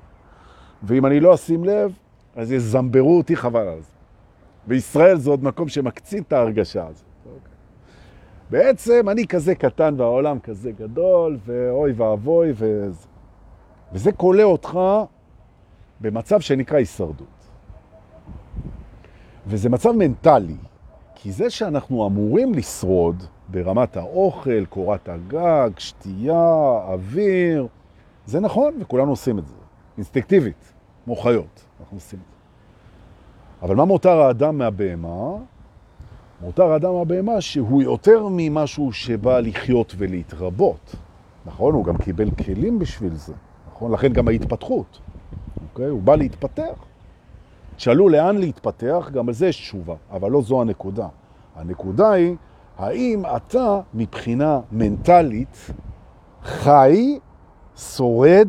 ואם 0.82 1.06
אני 1.06 1.20
לא 1.20 1.34
אשים 1.34 1.64
לב, 1.64 1.92
אז 2.36 2.52
יזמברו 2.52 3.16
אותי 3.18 3.36
חבל 3.36 3.68
על 3.68 3.80
זה. 3.80 3.94
וישראל 4.68 5.18
זה 5.18 5.30
עוד 5.30 5.44
מקום 5.44 5.68
שמקצין 5.68 6.22
את 6.22 6.32
ההרגשה 6.32 6.86
הזאת. 6.86 7.04
בעצם 8.50 9.08
אני 9.08 9.26
כזה 9.26 9.54
קטן 9.54 9.94
והעולם 9.98 10.38
כזה 10.38 10.72
גדול, 10.72 11.38
ואוי 11.46 11.92
ואבוי, 11.92 12.52
וזה. 12.56 13.06
וזה 13.92 14.12
קולה 14.12 14.42
אותך 14.42 14.78
במצב 16.00 16.40
שנקרא 16.40 16.78
הישרדות. 16.78 17.48
וזה 19.46 19.68
מצב 19.68 19.92
מנטלי, 19.92 20.56
כי 21.24 21.32
זה 21.32 21.50
שאנחנו 21.50 22.06
אמורים 22.06 22.54
לשרוד 22.54 23.22
ברמת 23.48 23.96
האוכל, 23.96 24.64
קורת 24.64 25.08
הגג, 25.08 25.70
שתייה, 25.78 26.78
אוויר, 26.88 27.66
זה 28.26 28.40
נכון, 28.40 28.74
וכולנו 28.80 29.10
עושים 29.10 29.38
את 29.38 29.46
זה, 29.46 29.54
אינסטקטיבית, 29.96 30.72
כמו 31.04 31.16
חיות, 31.16 31.64
אנחנו 31.80 31.96
עושים 31.96 32.18
את 32.18 32.24
זה. 32.24 33.66
אבל 33.66 33.76
מה 33.76 33.84
מותר 33.84 34.20
האדם 34.20 34.58
מהבהמה? 34.58 35.30
מותר 36.40 36.72
האדם 36.72 36.94
הבהמה 36.94 37.40
שהוא 37.40 37.82
יותר 37.82 38.26
ממשהו 38.30 38.92
שבא 38.92 39.40
לחיות 39.40 39.94
ולהתרבות. 39.98 40.94
נכון? 41.46 41.74
הוא 41.74 41.84
גם 41.84 41.98
קיבל 41.98 42.30
כלים 42.30 42.78
בשביל 42.78 43.14
זה. 43.14 43.34
נכון? 43.72 43.92
לכן 43.92 44.12
גם 44.12 44.28
ההתפתחות. 44.28 45.00
אוקיי? 45.70 45.86
הוא 45.86 46.02
בא 46.02 46.16
להתפתח. 46.16 46.84
שאלו 47.76 48.08
לאן 48.08 48.38
להתפתח, 48.38 49.10
גם 49.12 49.28
על 49.28 49.34
זה 49.34 49.46
יש 49.46 49.56
תשובה, 49.56 49.94
אבל 50.10 50.30
לא 50.30 50.42
זו 50.42 50.60
הנקודה. 50.60 51.08
הנקודה 51.56 52.10
היא, 52.10 52.36
האם 52.78 53.22
אתה 53.36 53.80
מבחינה 53.94 54.60
מנטלית 54.72 55.70
חי, 56.42 57.18
שורד, 57.76 58.48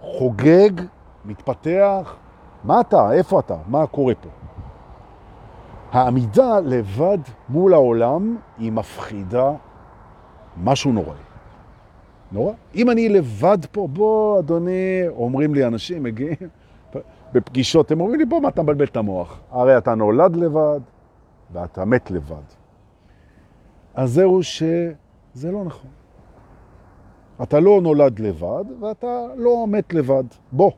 חוגג, 0.00 0.70
מתפתח? 1.24 2.16
מה 2.64 2.80
אתה? 2.80 3.12
איפה 3.12 3.40
אתה? 3.40 3.56
מה 3.66 3.86
קורה 3.86 4.14
פה? 4.14 4.28
העמידה 5.92 6.60
לבד 6.60 7.18
מול 7.48 7.74
העולם 7.74 8.36
היא 8.58 8.72
מפחידה 8.72 9.52
משהו 10.62 10.92
נורא. 10.92 11.14
נורא. 12.32 12.52
אם 12.74 12.90
אני 12.90 13.08
לבד 13.08 13.58
פה, 13.72 13.88
בוא, 13.92 14.38
אדוני, 14.38 15.02
אומרים 15.08 15.54
לי 15.54 15.66
אנשים, 15.66 16.02
מגיעים 16.02 16.48
בפגישות, 17.32 17.90
הם 17.90 18.00
אומרים 18.00 18.20
לי, 18.20 18.24
בוא, 18.24 18.40
מה 18.40 18.48
אתה 18.48 18.62
מבלבל 18.62 18.84
את 18.84 18.96
המוח? 18.96 19.40
הרי 19.50 19.78
אתה 19.78 19.94
נולד 19.94 20.36
לבד 20.36 20.80
ואתה 21.52 21.84
מת 21.84 22.10
לבד. 22.10 22.42
אז 23.94 24.12
זהו 24.12 24.42
שזה 24.42 25.52
לא 25.52 25.64
נכון. 25.64 25.90
אתה 27.42 27.60
לא 27.60 27.80
נולד 27.82 28.18
לבד 28.18 28.64
ואתה 28.80 29.26
לא 29.36 29.66
מת 29.68 29.94
לבד. 29.94 30.24
בוא. 30.52 30.70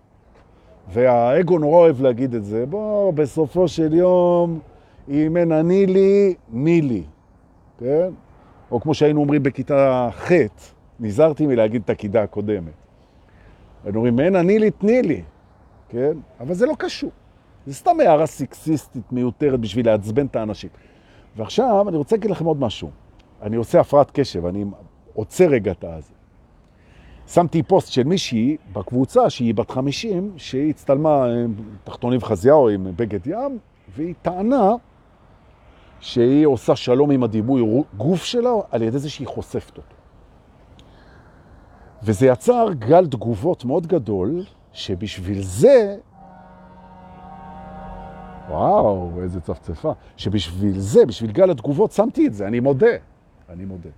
והאגו 0.93 1.59
נורא 1.59 1.79
אוהב 1.79 2.01
להגיד 2.01 2.35
את 2.35 2.45
זה. 2.45 2.67
בוא, 2.67 3.13
בסופו 3.13 3.69
של 3.69 3.95
יום... 3.95 4.61
אם 5.09 5.37
אין 5.37 5.53
אני 5.53 5.87
לי, 5.87 6.35
מי 6.49 6.83
לי, 6.83 7.03
כן? 7.79 8.09
או 8.71 8.81
כמו 8.81 8.95
שהיינו 8.95 9.21
אומרים 9.21 9.43
בכיתה 9.43 10.09
ח', 10.13 10.33
נזהרתי 11.01 11.47
מלהגיד 11.47 11.83
את 11.85 11.91
הקידה 11.91 12.23
הקודמת. 12.23 12.73
היינו 13.85 13.99
אומרים, 13.99 14.21
אין 14.21 14.37
אני 14.37 14.59
לי, 14.59 14.71
תני 14.71 15.03
לי, 15.03 15.23
כן? 15.89 16.13
אבל 16.41 16.55
זה 16.55 16.67
לא 16.67 16.75
קשור. 16.79 17.11
זה 17.67 17.75
סתם 17.75 18.01
הערה 18.01 18.27
סקסיסטית 18.27 19.13
מיותרת 19.13 19.61
בשביל 19.61 19.87
לעצבן 19.87 20.27
את 20.27 20.37
האנשים. 20.37 20.71
ועכשיו 21.37 21.89
אני 21.89 21.97
רוצה 21.97 22.17
להגיד 22.17 22.31
לכם 22.31 22.45
עוד 22.45 22.61
משהו. 22.61 22.91
אני 23.43 23.57
עושה 23.57 23.81
הפרעת 23.81 24.11
קשב, 24.11 24.47
אני 24.47 24.65
עוצר 25.15 25.47
רגע 25.47 25.73
את 25.73 25.85
הזה. 25.85 26.13
שמתי 27.27 27.63
פוסט 27.63 27.93
של 27.93 28.05
מישהי 28.05 28.57
בקבוצה 28.73 29.31
שהיא 29.31 29.55
בת 29.55 29.71
50, 29.71 30.33
שהיא 30.37 30.71
הצטלמה 30.71 31.25
עם 31.25 31.55
תחתונים 31.85 32.19
וחזיהו 32.23 32.69
עם 32.69 32.87
בגד 32.97 33.27
ים, 33.27 33.59
והיא 33.97 34.15
טענה 34.23 34.71
שהיא 36.01 36.47
עושה 36.47 36.77
שלום 36.77 37.11
עם 37.11 37.23
הדימוי 37.23 37.85
גוף 37.97 38.25
שלה 38.25 38.51
על 38.71 38.83
ידי 38.83 38.99
זה 38.99 39.11
שהיא 39.11 39.27
חושפת 39.27 39.77
אותו. 39.77 39.95
וזה 42.03 42.27
יצר 42.27 42.69
גל 42.79 43.07
תגובות 43.07 43.65
מאוד 43.65 43.87
גדול, 43.87 44.45
שבשביל 44.75 45.43
זה, 45.43 45.97
וואו, 48.49 49.11
איזה 49.23 49.41
צפצפה, 49.41 49.93
שבשביל 50.17 50.79
זה, 50.79 51.07
בשביל 51.07 51.33
גל 51.33 51.51
התגובות, 51.51 51.93
שמתי 51.93 52.27
את 52.27 52.35
זה, 52.35 52.47
אני 52.47 52.61
מודה, 52.61 52.87
אני 53.49 53.65
מודה. 53.65 53.89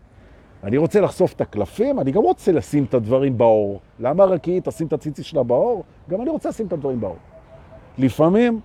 אני 0.65 0.77
רוצה 0.77 1.01
לחשוף 1.01 1.33
את 1.33 1.41
הקלפים, 1.41 2.01
אני 2.01 2.13
גם 2.13 2.23
רוצה 2.23 2.53
לשים 2.53 2.85
את 2.85 2.95
הדברים 2.95 3.39
באור. 3.39 3.81
למה 3.99 4.25
רק 4.25 4.45
היא 4.45 4.61
תשים 4.65 4.87
את 4.87 4.93
הציצי 4.93 5.23
שלה 5.23 5.43
באור? 5.43 5.85
גם 6.11 6.23
אני 6.23 6.31
רוצה 6.31 6.49
לשים 6.49 6.67
את 6.67 6.73
הדברים 6.73 7.01
באור. 7.01 7.17
לפעמים 7.99 8.61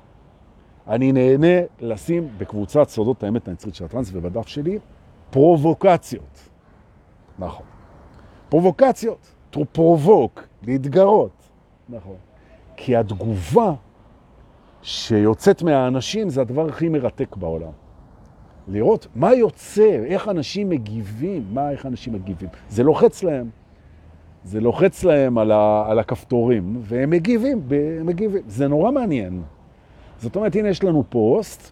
אני 0.88 1.12
נהנה 1.12 1.66
לשים 1.80 2.30
בקבוצת 2.38 2.90
סודות 2.90 3.24
האמת 3.24 3.48
הנצרית 3.48 3.76
של 3.76 3.86
הטרנס 3.86 4.10
ובדף 4.14 4.48
שלי 4.48 4.80
פרובוקציות. 5.30 6.50
נכון. 7.40 7.66
פרובוקציות. 8.50 9.36
to 9.52 9.60
provoke, 9.78 10.42
להתגרות. 10.64 11.41
נכון. 11.92 12.16
כי 12.76 12.96
התגובה 12.96 13.74
שיוצאת 14.82 15.64
מהאנשים 15.64 16.30
זה 16.30 16.42
הדבר 16.42 16.70
הכי 16.70 16.90
מרתק 16.90 17.36
בעולם. 17.36 17.72
לראות 18.68 19.08
מה 19.16 19.34
יוצא, 19.34 20.04
איך 20.06 20.28
אנשים 20.28 20.70
מגיבים, 20.70 21.46
מה, 21.54 21.72
איך 21.72 21.86
אנשים 21.86 22.14
מגיבים. 22.14 22.50
זה 22.70 22.84
לוחץ 22.84 23.24
להם. 23.24 23.50
זה 24.44 24.62
לוחץ 24.62 25.04
להם 25.04 25.38
על, 25.38 25.52
ה, 25.52 25.86
על 25.88 26.00
הכפתורים, 26.00 26.78
והם 26.80 27.10
מגיבים, 27.10 27.62
הם 28.00 28.06
מגיבים. 28.06 28.42
זה 28.48 28.68
נורא 28.68 28.92
מעניין. 28.92 29.42
זאת 30.18 30.36
אומרת, 30.36 30.56
הנה 30.56 30.70
יש 30.70 30.84
לנו 30.84 31.04
פוסט, 31.10 31.72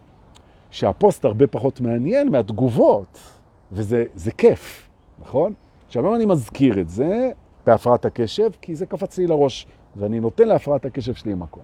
שהפוסט 0.70 1.24
הרבה 1.24 1.46
פחות 1.46 1.80
מעניין 1.80 2.28
מהתגובות, 2.28 3.18
וזה 3.72 4.30
כיף, 4.38 4.88
נכון? 5.22 5.52
עכשיו, 5.86 6.16
אני 6.16 6.26
מזכיר 6.26 6.80
את 6.80 6.88
זה 6.88 7.30
בהפרעת 7.66 8.04
הקשב, 8.04 8.50
כי 8.60 8.74
זה 8.74 8.86
קפץ 8.86 9.18
לי 9.18 9.26
לראש, 9.26 9.66
ואני 9.96 10.20
נותן 10.20 10.48
להפרעת 10.48 10.84
הקשב 10.84 11.14
שלי 11.14 11.34
מקום. 11.34 11.62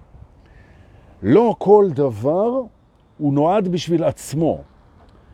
לא 1.21 1.55
כל 1.57 1.87
דבר 1.93 2.61
הוא 3.17 3.33
נועד 3.33 3.67
בשביל 3.67 4.03
עצמו. 4.03 4.61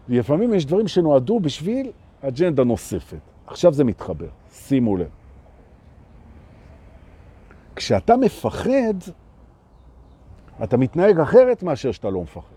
ולפעמים 0.09 0.53
יש 0.53 0.65
דברים 0.65 0.87
שנועדו 0.87 1.39
בשביל 1.39 1.91
אג'נדה 2.21 2.63
נוספת. 2.63 3.19
עכשיו 3.47 3.73
זה 3.73 3.83
מתחבר, 3.83 4.29
שימו 4.51 4.97
לב. 4.97 5.09
כשאתה 7.75 8.17
מפחד, 8.17 8.93
אתה 10.63 10.77
מתנהג 10.77 11.19
אחרת 11.19 11.63
מאשר 11.63 11.91
שאתה 11.91 12.09
לא 12.09 12.21
מפחד. 12.21 12.53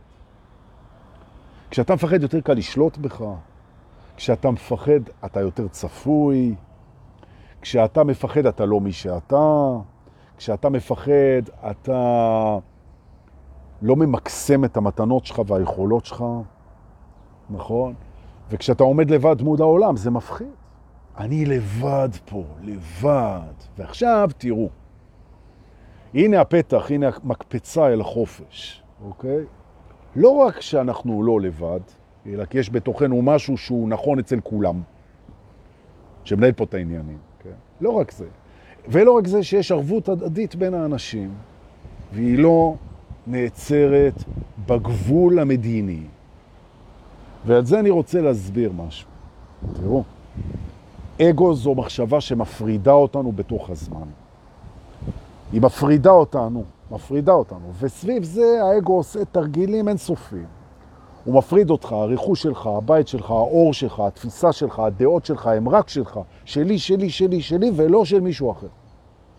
כשאתה 1.71 1.95
מפחד 1.95 2.23
יותר 2.23 2.41
קל 2.41 2.53
לשלוט 2.53 2.97
בך, 2.97 3.25
כשאתה 4.17 4.51
מפחד 4.51 5.01
אתה 5.25 5.41
יותר 5.41 5.69
צפוי, 5.69 6.55
כשאתה 7.61 8.05
מפחד 8.05 8.47
אתה 8.47 8.65
לא 8.65 8.81
מי 8.81 8.93
שאתה, 8.93 9.77
כשאתה 10.37 10.69
מפחד 10.69 11.43
אתה 11.71 12.59
לא 13.83 13.97
ממקסם 13.97 14.65
את 14.65 14.77
המתנות 14.77 15.27
שלך 15.27 15.43
והיכולות 15.47 16.07
שלך, 16.07 16.25
נכון? 17.51 17.95
וכשאתה 18.51 18.85
עומד 18.85 19.11
לבד 19.11 19.43
מול 19.43 19.63
העולם, 19.63 19.97
זה 19.97 20.11
מפחיד. 20.11 20.47
אני 21.19 21.45
לבד 21.45 22.09
פה, 22.25 22.45
לבד. 22.63 23.53
ועכשיו 23.79 24.31
תראו, 24.39 24.69
הנה 26.15 26.41
הפתח, 26.41 26.91
הנה 26.91 27.11
המקפצה 27.23 27.87
אל 27.87 28.01
החופש, 28.01 28.83
אוקיי? 29.05 29.45
לא 30.17 30.31
רק 30.31 30.61
שאנחנו 30.61 31.23
לא 31.23 31.41
לבד, 31.41 31.81
אלא 32.27 32.45
כי 32.45 32.59
יש 32.59 32.71
בתוכנו 32.71 33.23
משהו 33.23 33.57
שהוא 33.57 33.89
נכון 33.89 34.19
אצל 34.19 34.41
כולם, 34.41 34.83
שמנהל 36.25 36.53
פה 36.53 36.65
את 36.65 36.75
העניינים, 36.75 37.19
כן? 37.39 37.55
לא 37.81 37.91
רק 37.91 38.11
זה. 38.11 38.27
ולא 38.89 39.13
רק 39.13 39.27
זה 39.27 39.43
שיש 39.43 39.73
ערבות 39.73 40.09
הדדית 40.09 40.55
בין 40.55 40.75
האנשים, 40.75 41.31
והיא 42.13 42.39
לא 42.39 42.75
נעצרת 43.27 44.15
בגבול 44.67 45.39
המדיני. 45.39 46.03
ועל 47.47 47.65
זה 47.65 47.81
אני 47.81 47.91
רוצה 47.91 48.21
להסביר 48.21 48.73
משהו. 48.73 49.09
תראו, 49.73 50.05
אגו 51.23 51.55
זו 51.55 51.75
מחשבה 51.75 52.21
שמפרידה 52.21 52.93
אותנו 52.93 53.33
בתוך 53.33 53.71
הזמן. 53.71 54.07
היא 55.53 55.63
מפרידה 55.63 56.11
אותנו, 56.11 56.65
מפרידה 56.91 57.33
אותנו, 57.33 57.73
וסביב 57.79 58.25
זה 58.25 58.63
האגו 58.63 58.97
עושה 58.97 59.25
תרגילים 59.25 59.89
אינסופיים. 59.89 60.47
הוא 61.27 61.35
מפריד 61.35 61.71
אותך, 61.71 61.93
הריחוש 61.93 62.43
שלך, 62.43 62.67
הבית 62.67 63.09
שלך, 63.09 63.31
האור 63.31 63.75
שלך, 63.75 64.01
התפיסה 64.01 64.53
שלך, 64.53 64.79
הדעות 64.79 65.25
שלך 65.25 65.47
הם 65.47 65.69
רק 65.69 65.89
שלך, 65.89 66.21
שלי, 66.45 66.79
שלי, 66.79 67.11
שלי, 67.11 67.41
שלי, 67.41 67.71
ולא 67.77 68.05
של 68.05 68.21
מישהו 68.21 68.51
אחר. 68.51 68.67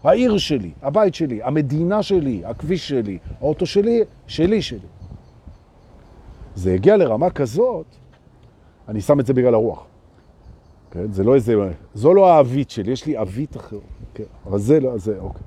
העיר 0.03 0.37
שלי, 0.37 0.71
הבית 0.81 1.15
שלי, 1.15 1.43
המדינה 1.43 2.03
שלי, 2.03 2.45
הכביש 2.45 2.89
שלי, 2.89 3.17
האוטו 3.39 3.65
שלי, 3.65 4.01
שלי, 4.27 4.61
שלי. 4.61 4.87
זה 6.55 6.73
הגיע 6.73 6.97
לרמה 6.97 7.29
כזאת, 7.29 7.85
אני 8.87 9.01
שם 9.01 9.19
את 9.19 9.25
זה 9.25 9.33
בגלל 9.33 9.53
הרוח. 9.53 9.85
כן? 10.91 11.11
זה 11.11 11.23
לא 11.23 11.35
איזה, 11.35 11.53
זו 11.93 12.13
לא 12.13 12.29
האבית 12.29 12.69
שלי, 12.69 12.91
יש 12.91 13.05
לי 13.05 13.21
אבית 13.21 13.57
אחר. 13.57 13.79
כן? 14.13 14.23
אבל 14.45 14.59
זה 14.59 14.79
לא, 14.79 14.97
זה, 14.97 15.19
אוקיי. 15.19 15.41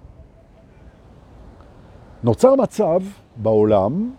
נוצר 2.23 2.55
מצב 2.55 3.03
בעולם 3.37 4.11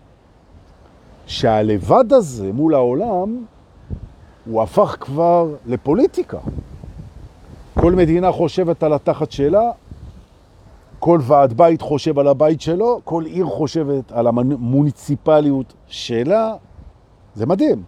שהלבד 1.31 2.13
הזה 2.13 2.53
מול 2.53 2.75
העולם 2.75 3.45
הוא 4.45 4.61
הפך 4.61 4.97
כבר 4.99 5.55
לפוליטיקה. 5.65 6.37
כל 7.73 7.91
מדינה 7.95 8.31
חושבת 8.31 8.83
על 8.83 8.93
התחת 8.93 9.31
שלה, 9.31 9.71
כל 10.99 11.19
ועד 11.21 11.53
בית 11.53 11.81
חושב 11.81 12.19
על 12.19 12.27
הבית 12.27 12.61
שלו, 12.61 13.01
כל 13.03 13.25
עיר 13.25 13.45
חושבת 13.45 14.11
על 14.11 14.27
המוניציפליות 14.27 15.73
שלה. 15.87 16.55
זה 17.35 17.45
מדהים. 17.45 17.83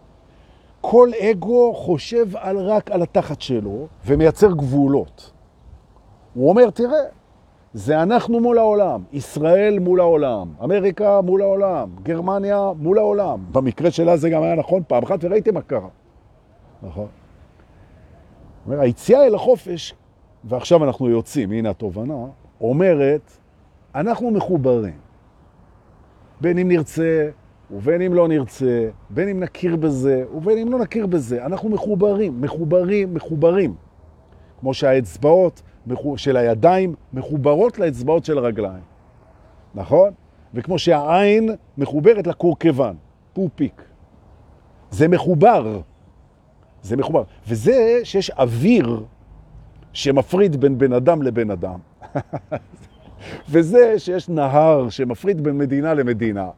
כל 0.81 1.09
אגו 1.19 1.73
חושב 1.73 2.35
על 2.35 2.57
רק 2.57 2.91
על 2.91 3.01
התחת 3.01 3.41
שלו 3.41 3.87
ומייצר 4.05 4.51
גבולות. 4.51 5.31
הוא 6.33 6.49
אומר, 6.49 6.69
תראה, 6.69 7.03
זה 7.73 8.03
אנחנו 8.03 8.39
מול 8.39 8.57
העולם, 8.57 9.03
ישראל 9.13 9.79
מול 9.79 9.99
העולם, 9.99 10.47
אמריקה 10.63 11.21
מול 11.21 11.41
העולם, 11.41 11.89
גרמניה 12.03 12.71
מול 12.79 12.97
העולם. 12.97 13.39
במקרה 13.51 13.91
שלה 13.91 14.17
זה 14.17 14.29
גם 14.29 14.43
היה 14.43 14.55
נכון 14.55 14.81
פעם 14.87 15.03
אחת 15.03 15.23
וראיתי 15.23 15.51
מה 15.51 15.61
קרה. 15.61 15.89
נכון. 16.83 17.07
אומר, 18.65 18.79
היציאה 18.79 19.25
אל 19.25 19.35
החופש, 19.35 19.95
ועכשיו 20.43 20.83
אנחנו 20.83 21.09
יוצאים, 21.09 21.51
הנה 21.51 21.69
התובנה, 21.69 22.25
אומרת, 22.61 23.31
אנחנו 23.95 24.31
מחוברים. 24.31 24.97
בין 26.41 26.57
אם 26.57 26.67
נרצה 26.67 27.29
ובין 27.71 28.01
אם 28.01 28.13
לא 28.13 28.27
נרצה, 28.27 28.89
בין 29.09 29.29
אם 29.29 29.39
נכיר 29.39 29.75
בזה 29.75 30.23
ובין 30.35 30.57
אם 30.57 30.71
לא 30.71 30.79
נכיר 30.79 31.07
בזה, 31.07 31.45
אנחנו 31.45 31.69
מחוברים, 31.69 32.41
מחוברים, 32.41 33.13
מחוברים. 33.13 33.75
כמו 34.59 34.73
שהאצבעות 34.73 35.61
של 36.15 36.37
הידיים 36.37 36.95
מחוברות 37.13 37.79
לאצבעות 37.79 38.25
של 38.25 38.37
הרגליים, 38.37 38.83
נכון? 39.75 40.13
וכמו 40.53 40.79
שהעין 40.79 41.49
מחוברת 41.77 42.27
לקורקבן, 42.27 42.95
פופיק. 43.33 43.81
זה 44.91 45.07
מחובר. 45.07 45.81
זה 46.81 46.97
מחובר. 46.97 47.23
וזה 47.47 47.99
שיש 48.03 48.29
אוויר 48.29 49.03
שמפריד 49.93 50.55
בין 50.55 50.77
בן 50.77 50.93
אדם 50.93 51.21
לבן 51.21 51.51
אדם. 51.51 51.79
וזה 53.51 53.99
שיש 53.99 54.29
נהר 54.29 54.89
שמפריד 54.89 55.43
בין 55.43 55.57
מדינה 55.57 55.93
למדינה, 55.93 56.49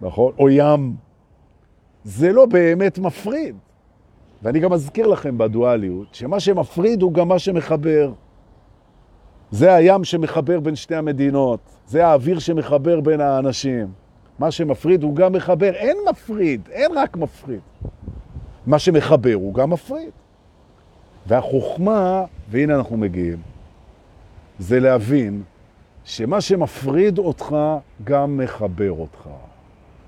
נכון? 0.00 0.32
או 0.38 0.48
ים. 0.50 0.96
זה 2.04 2.32
לא 2.32 2.46
באמת 2.46 2.98
מפריד. 2.98 3.56
ואני 4.42 4.60
גם 4.60 4.72
אזכיר 4.72 5.06
לכם 5.06 5.38
בדואליות, 5.38 6.14
שמה 6.14 6.40
שמפריד 6.40 7.02
הוא 7.02 7.12
גם 7.12 7.28
מה 7.28 7.38
שמחבר. 7.38 8.12
זה 9.50 9.74
הים 9.74 10.04
שמחבר 10.04 10.60
בין 10.60 10.76
שתי 10.76 10.94
המדינות, 10.94 11.60
זה 11.86 12.06
האוויר 12.06 12.38
שמחבר 12.38 13.00
בין 13.00 13.20
האנשים. 13.20 13.88
מה 14.38 14.50
שמפריד 14.50 15.02
הוא 15.02 15.16
גם 15.16 15.32
מחבר, 15.32 15.74
אין 15.74 15.96
מפריד, 16.10 16.68
אין 16.70 16.90
רק 16.96 17.16
מפריד. 17.16 17.60
מה 18.66 18.78
שמחבר 18.78 19.34
הוא 19.34 19.54
גם 19.54 19.70
מפריד. 19.70 20.10
והחוכמה, 21.26 22.24
והנה 22.50 22.74
אנחנו 22.74 22.96
מגיעים, 22.96 23.38
זה 24.58 24.80
להבין 24.80 25.42
שמה 26.04 26.40
שמפריד 26.40 27.18
אותך 27.18 27.56
גם 28.04 28.36
מחבר 28.36 28.92
אותך. 28.92 29.28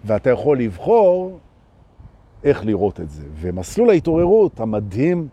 ואתה 0.05 0.31
יכול 0.31 0.59
לבחור 0.59 1.39
איך 2.45 2.65
לראות 2.65 3.01
את 3.01 3.11
זה. 3.11 3.23
ומסלול 3.41 3.91
ההתעוררות 3.91 4.61
המדהים 4.61 5.29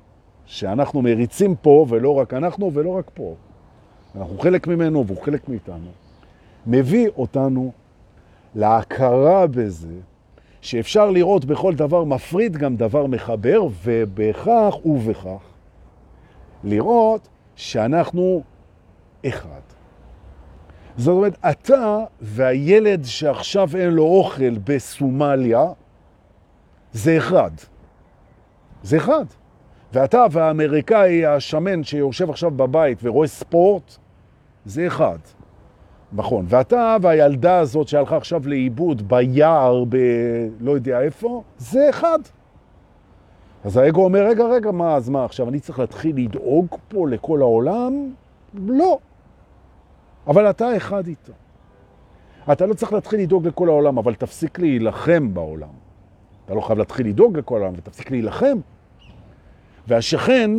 שאנחנו 0.45 1.01
מריצים 1.01 1.55
פה, 1.55 1.85
ולא 1.89 2.15
רק 2.15 2.33
אנחנו 2.33 2.73
ולא 2.73 2.89
רק 2.89 3.11
פה, 3.13 3.35
אנחנו 4.17 4.39
חלק 4.39 4.67
ממנו 4.67 5.07
והוא 5.07 5.21
חלק 5.23 5.49
מאיתנו, 5.49 5.91
מביא 6.67 7.09
אותנו 7.17 7.71
להכרה 8.55 9.47
בזה 9.47 9.93
שאפשר 10.61 11.11
לראות 11.11 11.45
בכל 11.45 11.75
דבר 11.75 12.03
מפריד 12.03 12.57
גם 12.57 12.75
דבר 12.75 13.05
מחבר, 13.05 13.67
ובכך 13.83 14.85
ובכך 14.85 15.43
לראות 16.63 17.27
שאנחנו 17.55 18.43
אחד. 19.27 19.61
זאת 20.97 21.15
אומרת, 21.15 21.37
אתה 21.49 22.03
והילד 22.21 23.05
שעכשיו 23.05 23.69
אין 23.75 23.89
לו 23.89 24.03
אוכל 24.03 24.57
בסומליה, 24.63 25.65
זה 26.91 27.17
אחד. 27.17 27.51
זה 28.83 28.97
אחד. 28.97 29.25
ואתה 29.93 30.25
והאמריקאי 30.31 31.25
השמן 31.25 31.83
שיושב 31.83 32.29
עכשיו 32.29 32.51
בבית 32.51 32.99
ורואה 33.03 33.27
ספורט, 33.27 33.97
זה 34.67 34.87
אחד. 34.87 35.17
נכון. 36.13 36.45
ואתה 36.47 36.97
והילדה 37.01 37.59
הזאת 37.59 37.87
שהלכה 37.87 38.17
עכשיו 38.17 38.41
לאיבוד 38.47 39.09
ביער, 39.09 39.83
ב... 39.89 39.97
לא 40.59 40.71
יודע 40.71 41.01
איפה, 41.01 41.43
זה 41.57 41.89
אחד. 41.89 42.19
אז 43.63 43.77
האגו 43.77 44.03
אומר, 44.03 44.27
רגע, 44.27 44.45
רגע, 44.45 44.71
מה, 44.71 44.95
אז 44.95 45.09
מה, 45.09 45.25
עכשיו 45.25 45.49
אני 45.49 45.59
צריך 45.59 45.79
להתחיל 45.79 46.15
לדאוג 46.15 46.67
פה 46.87 47.07
לכל 47.09 47.41
העולם? 47.41 48.13
לא. 48.53 48.99
אבל 50.27 50.49
אתה 50.49 50.77
אחד 50.77 51.07
איתו. 51.07 51.33
אתה 52.51 52.65
לא 52.65 52.73
צריך 52.73 52.93
להתחיל 52.93 53.19
לדאוג 53.19 53.47
לכל 53.47 53.69
העולם, 53.69 53.97
אבל 53.97 54.15
תפסיק 54.15 54.59
להילחם 54.59 55.33
בעולם. 55.33 55.87
אתה 56.45 56.53
לא 56.53 56.61
חייב 56.61 56.79
להתחיל 56.79 57.07
לדאוג 57.07 57.37
לכל 57.37 57.57
העולם, 57.57 57.73
ותפסיק 57.77 58.11
להילחם. 58.11 58.57
והשכן 59.87 60.51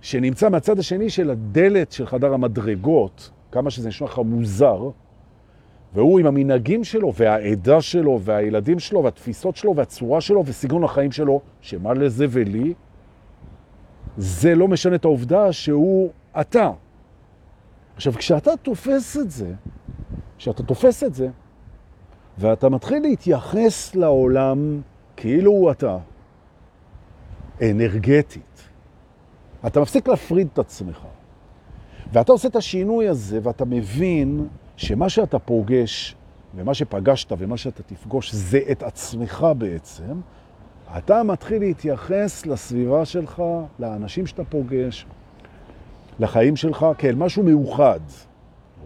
שנמצא 0.00 0.48
מהצד 0.48 0.78
השני 0.78 1.10
של 1.10 1.30
הדלת 1.30 1.92
של 1.92 2.06
חדר 2.06 2.34
המדרגות, 2.34 3.30
כמה 3.52 3.70
שזה 3.70 3.88
נשמע 3.88 4.08
לך 4.08 4.18
מוזר, 4.18 4.90
והוא 5.94 6.20
עם 6.20 6.26
המנהגים 6.26 6.84
שלו, 6.84 7.12
והעדה 7.14 7.80
שלו, 7.80 8.20
והילדים 8.22 8.78
שלו, 8.78 9.04
והתפיסות 9.04 9.56
שלו, 9.56 9.76
והצורה 9.76 10.20
שלו, 10.20 10.42
וסגנון 10.46 10.84
החיים 10.84 11.12
שלו, 11.12 11.40
שמה 11.60 11.94
לזה 11.94 12.26
ולי, 12.30 12.74
זה 14.16 14.54
לא 14.54 14.68
משנה 14.68 14.94
את 14.94 15.04
העובדה 15.04 15.52
שהוא 15.52 16.10
אתה. 16.40 16.70
עכשיו, 17.96 18.12
כשאתה 18.12 18.50
תופס 18.62 19.16
את 19.16 19.30
זה, 19.30 19.52
כשאתה 20.38 20.62
תופס 20.62 21.04
את 21.04 21.14
זה, 21.14 21.28
ואתה 22.38 22.68
מתחיל 22.68 23.02
להתייחס 23.02 23.94
לעולם 23.94 24.80
כאילו 25.16 25.52
הוא 25.52 25.70
אתה, 25.70 25.98
אנרגטית, 27.62 28.68
אתה 29.66 29.80
מפסיק 29.80 30.08
להפריד 30.08 30.48
את 30.52 30.58
עצמך. 30.58 31.06
ואתה 32.12 32.32
עושה 32.32 32.48
את 32.48 32.56
השינוי 32.56 33.08
הזה, 33.08 33.38
ואתה 33.42 33.64
מבין 33.64 34.48
שמה 34.76 35.08
שאתה 35.08 35.38
פוגש, 35.38 36.16
ומה 36.54 36.74
שפגשת 36.74 37.32
ומה 37.38 37.56
שאתה 37.56 37.82
תפגוש, 37.82 38.34
זה 38.34 38.60
את 38.70 38.82
עצמך 38.82 39.46
בעצם, 39.58 40.20
אתה 40.98 41.22
מתחיל 41.22 41.58
להתייחס 41.58 42.46
לסביבה 42.46 43.04
שלך, 43.04 43.42
לאנשים 43.78 44.26
שאתה 44.26 44.44
פוגש, 44.44 45.06
לחיים 46.20 46.56
שלך, 46.56 46.86
כאל 46.98 47.14
משהו 47.14 47.42
מאוחד, 47.42 48.00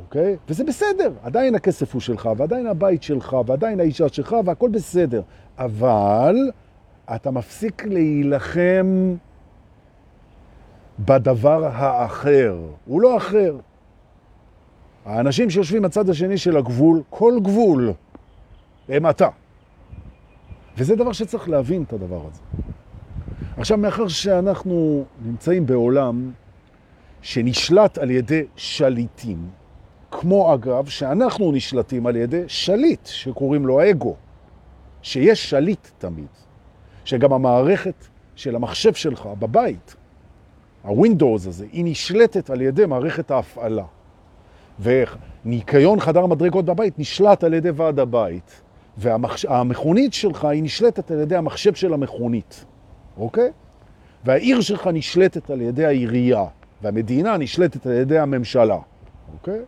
אוקיי? 0.01 0.37
וזה 0.49 0.65
בסדר, 0.65 1.13
עדיין 1.23 1.55
הכסף 1.55 1.93
הוא 1.93 2.01
שלך, 2.01 2.29
ועדיין 2.37 2.67
הבית 2.67 3.03
שלך, 3.03 3.37
ועדיין 3.47 3.81
האישה 3.81 4.09
שלך, 4.09 4.37
והכל 4.45 4.69
בסדר. 4.69 5.23
אבל 5.59 6.37
אתה 7.15 7.31
מפסיק 7.31 7.85
להילחם 7.85 9.15
בדבר 10.99 11.65
האחר. 11.65 12.57
הוא 12.85 13.01
לא 13.01 13.17
אחר. 13.17 13.57
האנשים 15.05 15.51
שיושבים 15.51 15.83
בצד 15.83 16.09
השני 16.09 16.39
של 16.39 16.57
הגבול, 16.57 17.03
כל 17.11 17.35
גבול, 17.43 17.93
הם 18.89 19.11
אתה. 19.11 19.29
וזה 20.77 20.97
דבר 20.97 21.13
שצריך 21.13 21.49
להבין 21.49 21.83
את 21.83 21.93
הדבר 21.93 22.21
הזה. 22.27 22.41
עכשיו, 23.57 23.79
מאחר 23.79 24.09
שאנחנו 24.09 25.05
נמצאים 25.25 25.67
בעולם 25.67 26.31
שנשלט 27.23 27.99
על 27.99 28.11
ידי 28.11 28.45
שליטים, 28.57 29.49
כמו 30.11 30.55
אגב 30.55 30.87
שאנחנו 30.87 31.53
נשלטים 31.53 32.07
על 32.07 32.17
ידי 32.17 32.43
שליט 32.47 33.07
שקוראים 33.07 33.67
לו 33.67 33.81
האגו, 33.81 34.15
שיש 35.03 35.51
שליט 35.51 35.89
תמיד, 35.99 36.27
שגם 37.05 37.33
המערכת 37.33 38.07
של 38.37 38.57
המחשב 38.57 38.95
שלך 38.95 39.29
בבית, 39.39 39.97
הווינדוס 40.85 41.47
הזה, 41.47 41.67
היא 41.73 41.85
נשלטת 41.85 42.51
על 42.51 42.61
ידי 42.61 42.87
מערכת 42.87 43.31
ההפעלה. 43.31 43.85
וניקיון 44.81 46.01
חדר 46.01 46.27
מדרגות 46.27 46.65
בבית 46.65 46.99
נשלט 46.99 47.45
על 47.45 47.55
ידי 47.55 47.71
ועד 47.71 47.99
הבית, 47.99 48.63
והמכונית 48.97 50.13
שלך 50.13 50.45
היא 50.45 50.63
נשלטת 50.63 51.11
על 51.11 51.19
ידי 51.19 51.37
המחשב 51.37 51.75
של 51.75 51.95
המכונית, 51.95 52.65
אוקיי? 53.17 53.51
והעיר 54.25 54.61
שלך 54.61 54.87
נשלטת 54.93 55.51
על 55.51 55.61
ידי 55.61 55.85
העירייה, 55.85 56.45
והמדינה 56.83 57.37
נשלטת 57.37 57.87
על 57.87 57.93
ידי 57.93 58.19
הממשלה, 58.19 58.79
אוקיי? 59.33 59.61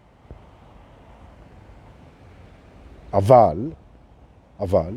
אבל, 3.12 3.70
אבל, 4.61 4.94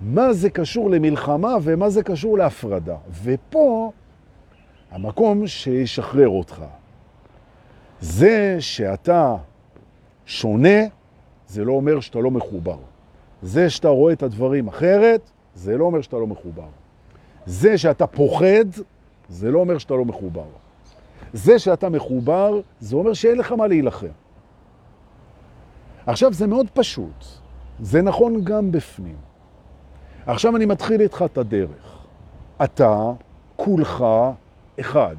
מה 0.00 0.32
זה 0.32 0.50
קשור 0.50 0.90
למלחמה 0.90 1.54
ומה 1.62 1.90
זה 1.90 2.02
קשור 2.02 2.38
להפרדה? 2.38 2.96
ופה 3.22 3.92
המקום 4.90 5.46
שישחרר 5.46 6.28
אותך. 6.28 6.64
זה 8.00 8.56
שאתה 8.60 9.36
שונה, 10.26 10.78
זה 11.48 11.64
לא 11.64 11.72
אומר 11.72 12.00
שאתה 12.00 12.18
לא 12.18 12.30
מחובר. 12.30 12.78
זה 13.42 13.70
שאתה 13.70 13.88
רואה 13.88 14.12
את 14.12 14.22
הדברים 14.22 14.68
אחרת, 14.68 15.30
זה 15.54 15.76
לא 15.76 15.84
אומר 15.84 16.00
שאתה 16.00 16.16
לא 16.16 16.26
מחובר. 16.26 16.68
זה 17.46 17.78
שאתה 17.78 18.06
פוחד, 18.06 18.64
זה 19.28 19.50
לא 19.50 19.58
אומר 19.58 19.78
שאתה 19.78 19.94
לא 19.94 20.04
מחובר. 20.04 20.46
זה 21.32 21.58
שאתה 21.58 21.88
מחובר, 21.88 22.60
זה 22.80 22.96
אומר 22.96 23.12
שאין 23.12 23.38
לך 23.38 23.52
מה 23.52 23.66
להילחם. 23.66 24.06
עכשיו, 26.06 26.32
זה 26.32 26.46
מאוד 26.46 26.66
פשוט. 26.74 27.24
זה 27.80 28.02
נכון 28.02 28.44
גם 28.44 28.72
בפנים. 28.72 29.16
עכשיו 30.26 30.56
אני 30.56 30.66
מתחיל 30.66 31.00
איתך 31.00 31.24
את 31.32 31.38
הדרך. 31.38 31.98
אתה, 32.64 33.12
כולך, 33.56 34.04
אחד. 34.80 35.16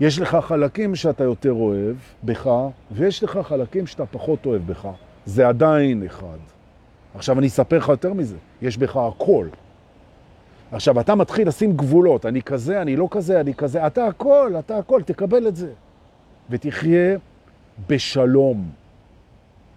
יש 0.00 0.18
לך 0.18 0.36
חלקים 0.36 0.94
שאתה 0.94 1.24
יותר 1.24 1.52
אוהב 1.52 1.96
בך, 2.24 2.50
ויש 2.92 3.24
לך 3.24 3.38
חלקים 3.42 3.86
שאתה 3.86 4.06
פחות 4.06 4.46
אוהב 4.46 4.66
בך. 4.66 4.88
זה 5.26 5.48
עדיין 5.48 6.02
אחד. 6.06 6.38
עכשיו 7.14 7.38
אני 7.38 7.46
אספר 7.46 7.78
לך 7.78 7.88
יותר 7.88 8.12
מזה, 8.12 8.36
יש 8.62 8.78
בך 8.78 8.96
הכל. 8.96 9.48
עכשיו, 10.72 11.00
אתה 11.00 11.14
מתחיל 11.14 11.48
לשים 11.48 11.76
גבולות, 11.76 12.26
אני 12.26 12.42
כזה, 12.42 12.82
אני 12.82 12.96
לא 12.96 13.08
כזה, 13.10 13.40
אני 13.40 13.54
כזה, 13.54 13.86
אתה 13.86 14.06
הכל, 14.06 14.52
אתה 14.58 14.78
הכל, 14.78 15.02
תקבל 15.02 15.48
את 15.48 15.56
זה. 15.56 15.72
ותחיה 16.50 17.16
בשלום. 17.88 18.70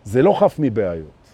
זה 0.03 0.21
לא 0.21 0.39
חף 0.39 0.55
מבעיות, 0.59 1.29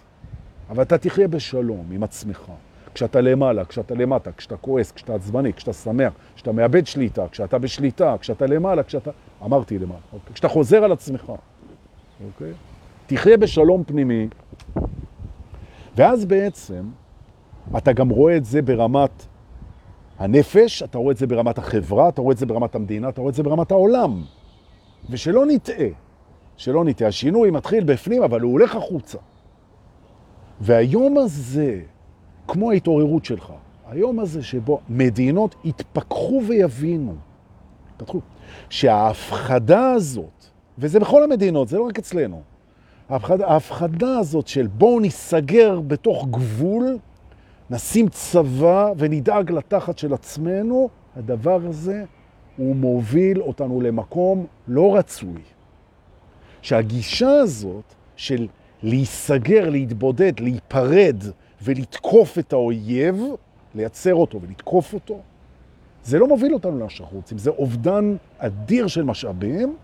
אבל 0.70 0.84
אתה 0.84 0.98
תחיה 0.98 1.28
בשלום 1.28 1.86
עם 1.92 2.04
עצמך. 2.04 2.52
כשאתה 2.96 3.22
למעלה, 3.22 3.66
כשאתה 3.66 3.96
למטה, 3.96 4.32
כשאתה 4.32 4.58
כועס, 4.58 4.92
כשאתה 4.92 5.16
עצבני, 5.16 5.54
כשאתה 5.54 5.74
שמח, 5.74 6.14
כשאתה 6.36 6.52
מאבד 6.52 6.88
שליטה, 6.88 7.28
כשאתה 7.32 7.58
בשליטה, 7.58 8.16
כשאתה 8.20 8.46
למעלה, 8.46 8.84
כשאתה... 8.84 9.12
אמרתי 9.44 9.80
למעלה, 9.80 10.00
אוקיי? 10.14 10.34
כשאתה 10.34 10.48
חוזר 10.48 10.84
על 10.84 10.92
עצמך, 10.92 11.32
אוקיי? 12.26 12.52
תחיה 13.08 13.38
בשלום 13.38 13.84
פנימי, 13.84 14.28
ואז 15.96 16.26
בעצם 16.26 16.84
אתה 17.78 17.94
גם 17.94 18.10
רואה 18.10 18.38
את 18.38 18.46
זה 18.46 18.62
ברמת 18.62 19.26
הנפש, 20.20 20.84
אתה 20.84 20.98
רואה 20.98 21.12
את 21.12 21.18
זה 21.18 21.28
ברמת 21.28 21.58
החברה, 21.58 22.10
אתה 22.10 22.22
רואה 22.22 22.34
את 22.34 22.38
זה 22.38 22.46
ברמת 22.46 22.76
המדינה, 22.76 23.10
אתה 23.10 23.22
רואה 23.22 23.30
את 23.30 23.36
זה 23.36 23.44
ברמת 23.44 23.72
העולם. 23.72 24.22
ושלא 25.10 25.46
נטעה, 25.46 25.88
שלא 26.58 26.84
נטעה, 26.86 27.08
השינוי 27.08 27.52
מתחיל 27.52 27.84
בפנים, 27.84 28.24
אבל 28.24 28.42
הוא 28.42 28.52
הולך 28.52 28.76
החוצה. 28.76 29.18
והיום 30.62 31.18
הזה, 31.18 31.82
כמו 32.48 32.72
ההתעוררות 32.72 33.26
שלך, 33.26 33.52
היום 33.90 34.20
הזה 34.20 34.44
שבו 34.44 34.80
מדינות 34.90 35.56
יתפכחו 35.64 36.42
ויבינו, 36.48 37.16
יתפתחו, 37.94 38.20
שההפחדה 38.70 39.92
הזאת, 39.92 40.46
וזה 40.78 41.00
בכל 41.00 41.24
המדינות, 41.24 41.68
זה 41.68 41.78
לא 41.78 41.84
רק 41.84 42.00
אצלנו, 42.00 42.42
ההפחדה, 43.10 43.48
ההפחדה 43.48 44.18
הזאת 44.18 44.48
של 44.48 44.68
בואו 44.68 45.00
ניסגר 45.00 45.82
בתוך 45.82 46.28
גבול, 46.32 46.98
נשים 47.70 48.10
צבא 48.10 48.92
ונדאג 48.98 49.52
לתחת 49.52 49.98
של 49.98 50.14
עצמנו, 50.14 50.90
הדבר 51.16 51.60
הזה 51.66 52.04
הוא 52.58 52.76
מוביל 52.76 53.42
אותנו 53.42 53.82
למקום 53.82 54.46
לא 54.68 54.96
רצוי. 54.96 55.42
שהגישה 56.62 57.30
הזאת 57.30 57.94
של 58.16 58.48
להיסגר, 58.84 59.70
להתבודד, 59.70 60.40
להיפרד 60.40 61.24
ולתקוף 61.62 62.40
את 62.40 62.54
האויב, 62.54 63.24
לייצר 63.76 64.16
אותו 64.16 64.42
ולתקוף 64.42 64.94
אותו, 64.94 65.22
זה 66.04 66.20
לא 66.20 66.28
מוביל 66.28 66.54
אותנו 66.54 66.80
למה 66.80 66.90
שאנחנו 66.90 67.18
רוצים. 67.18 67.38
זה 67.38 67.50
אובדן 67.50 68.16
אדיר 68.38 68.88
של 68.88 69.04
משאבים, 69.04 69.76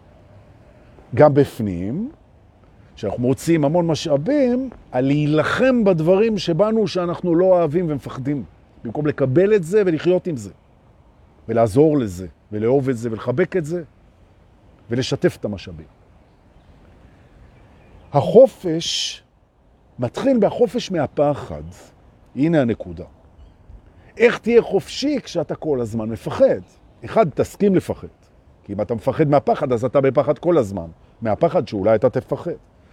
גם 1.15 1.33
בפנים, 1.33 2.11
שאנחנו 2.95 3.23
מוצאים 3.23 3.65
המון 3.65 3.87
משאבים 3.87 4.69
על 4.91 5.05
להילחם 5.05 5.83
בדברים 5.83 6.37
שבנו 6.37 6.87
שאנחנו 6.87 7.35
לא 7.35 7.45
אוהבים 7.45 7.85
ומפחדים, 7.89 8.43
במקום 8.83 9.07
לקבל 9.07 9.55
את 9.55 9.63
זה 9.63 9.83
ולחיות 9.85 10.27
עם 10.27 10.37
זה, 10.37 10.51
ולעזור 11.47 11.97
לזה, 11.97 12.27
ולאהוב 12.51 12.89
את 12.89 12.97
זה, 12.97 13.11
ולחבק 13.11 13.57
את 13.57 13.65
זה, 13.65 13.83
ולשתף 14.89 15.37
את 15.39 15.45
המשאבים. 15.45 15.85
החופש 18.13 19.23
מתחיל 20.01 20.37
בחופש 20.39 20.91
מהפחד. 20.91 21.61
הנה 22.35 22.61
הנקודה. 22.61 23.03
איך 24.17 24.37
תהיה 24.37 24.61
חופשי 24.61 25.19
כשאתה 25.23 25.55
כל 25.55 25.81
הזמן 25.81 26.09
מפחד? 26.09 26.59
אחד, 27.05 27.29
תסכים 27.29 27.75
לפחד. 27.75 28.07
כי 28.63 28.73
אם 28.73 28.81
אתה 28.81 28.95
מפחד 28.95 29.27
מהפחד, 29.27 29.73
אז 29.73 29.85
אתה 29.85 30.01
בפחד 30.01 30.39
כל 30.39 30.57
הזמן. 30.57 30.87
מהפחד 31.21 31.67
שאולי 31.67 31.95
אתה 31.95 32.09
תפחד. 32.09 32.51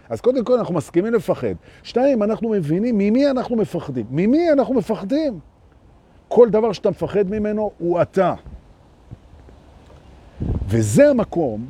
אז 0.08 0.20
קודם 0.20 0.44
כל 0.44 0.58
אנחנו 0.58 0.74
מסכימים 0.74 1.14
לפחד. 1.14 1.54
שתיים, 1.82 2.22
אנחנו 2.22 2.48
מבינים 2.48 2.98
ממי 2.98 3.30
אנחנו 3.30 3.56
מפחדים. 3.56 4.06
ממי 4.10 4.52
אנחנו 4.52 4.74
מפחדים? 4.74 5.38
כל 6.28 6.50
דבר 6.50 6.72
שאתה 6.72 6.90
מפחד 6.90 7.30
ממנו 7.30 7.70
הוא 7.78 8.02
אתה. 8.02 8.34
וזה 10.68 11.10
המקום 11.10 11.66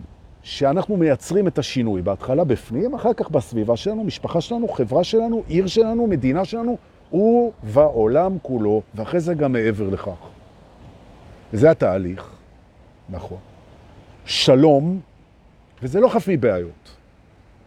שאנחנו 0.48 0.96
מייצרים 0.96 1.46
את 1.46 1.58
השינוי. 1.58 2.02
בהתחלה 2.02 2.44
בפנים, 2.44 2.94
אחר 2.94 3.12
כך 3.12 3.30
בסביבה 3.30 3.76
שלנו, 3.76 4.04
משפחה 4.04 4.40
שלנו, 4.40 4.68
חברה 4.68 5.04
שלנו, 5.04 5.42
עיר 5.48 5.66
שלנו, 5.66 6.06
מדינה 6.06 6.44
שלנו, 6.44 6.78
ובעולם 7.12 8.36
כולו, 8.42 8.82
ואחרי 8.94 9.20
זה 9.20 9.34
גם 9.34 9.52
מעבר 9.52 9.88
לכך. 9.88 10.28
וזה 11.52 11.70
התהליך, 11.70 12.30
נכון. 13.08 13.38
שלום, 14.24 15.00
וזה 15.82 16.00
לא 16.00 16.08
חף 16.08 16.28
מבעיות. 16.28 16.96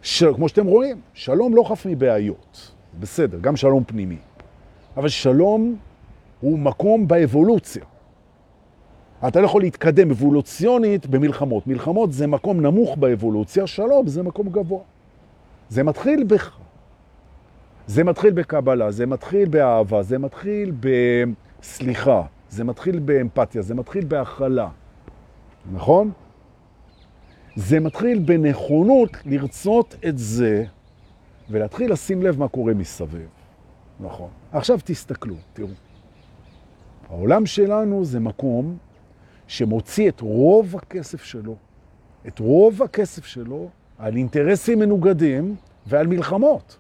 ש... 0.02 0.24
כמו 0.24 0.50
שאתם 0.50 0.65
רואים, 0.65 1.02
שלום 1.13 1.56
לא 1.56 1.63
חף 1.63 1.86
מבעיות. 1.86 2.72
בסדר, 3.00 3.38
גם 3.41 3.56
שלום 3.56 3.84
פנימי. 3.84 4.17
אבל 4.98 5.10
שלום 5.10 5.76
הוא 6.39 6.60
מקום 6.60 7.08
באבולוציה. 7.08 7.84
אתה 9.27 9.41
לא 9.41 9.45
יכול 9.45 9.62
להתקדם 9.62 10.12
אבולוציונית 10.12 11.07
במלחמות. 11.07 11.67
מלחמות 11.67 12.13
זה 12.13 12.27
מקום 12.27 12.62
נמוך 12.62 12.97
באבולוציה, 12.97 13.67
שלום 13.67 14.07
זה 14.07 14.23
מקום 14.23 14.49
גבוה. 14.49 14.81
זה 15.69 15.84
מתחיל 15.84 16.23
בך. 16.23 16.57
זה 17.88 18.03
מתחיל 18.03 18.34
בקבלה, 18.34 18.91
זה 18.91 19.05
מתחיל 19.05 19.49
באהבה, 19.49 20.03
זה 20.03 20.17
מתחיל 20.17 20.71
בסליחה, 20.79 22.21
זה 22.49 22.63
מתחיל 22.63 22.99
באמפתיה, 22.99 23.62
זה 23.62 23.75
מתחיל 23.75 24.05
בהכלה. 24.05 24.69
נכון? 25.73 26.12
זה 27.55 27.79
מתחיל 27.79 28.19
בנכונות 28.19 29.17
לרצות 29.25 29.95
את 30.07 30.17
זה 30.17 30.65
ולהתחיל 31.49 31.91
לשים 31.91 32.21
לב 32.23 32.39
מה 32.39 32.47
קורה 32.47 32.73
מסביב. 32.73 33.27
נכון. 33.99 34.29
עכשיו 34.51 34.79
תסתכלו, 34.84 35.36
תראו. 35.53 35.67
העולם 37.10 37.45
שלנו 37.45 38.05
זה 38.05 38.19
מקום 38.19 38.77
שמוציא 39.52 40.10
את 40.10 40.22
רוב 40.22 40.76
הכסף 40.76 41.24
שלו, 41.24 41.56
את 42.28 42.40
רוב 42.40 42.84
הכסף 42.84 43.26
שלו 43.26 43.70
על 43.98 44.16
אינטרסים 44.16 44.80
מנוגדים 44.80 45.56
ועל 45.88 46.08
מלחמות. 46.08 46.78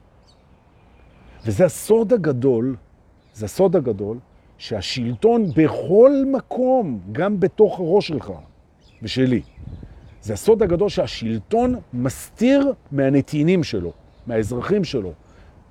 וזה 1.45 1.65
הסוד 1.65 2.13
הגדול, 2.13 2.75
זה 3.33 3.45
הסוד 3.45 3.75
הגדול, 3.75 4.17
שהשלטון 4.57 5.45
בכל 5.55 6.11
מקום, 6.31 6.99
גם 7.11 7.39
בתוך 7.39 7.79
הראש 7.79 8.07
שלך 8.07 8.31
ושלי, 9.01 9.41
זה 10.21 10.33
הסוד 10.33 10.63
הגדול 10.63 10.89
שהשלטון 10.89 11.75
מסתיר 11.93 12.73
מהנתינים 12.91 13.63
שלו, 13.63 13.91
מהאזרחים 14.27 14.83
שלו. 14.83 15.13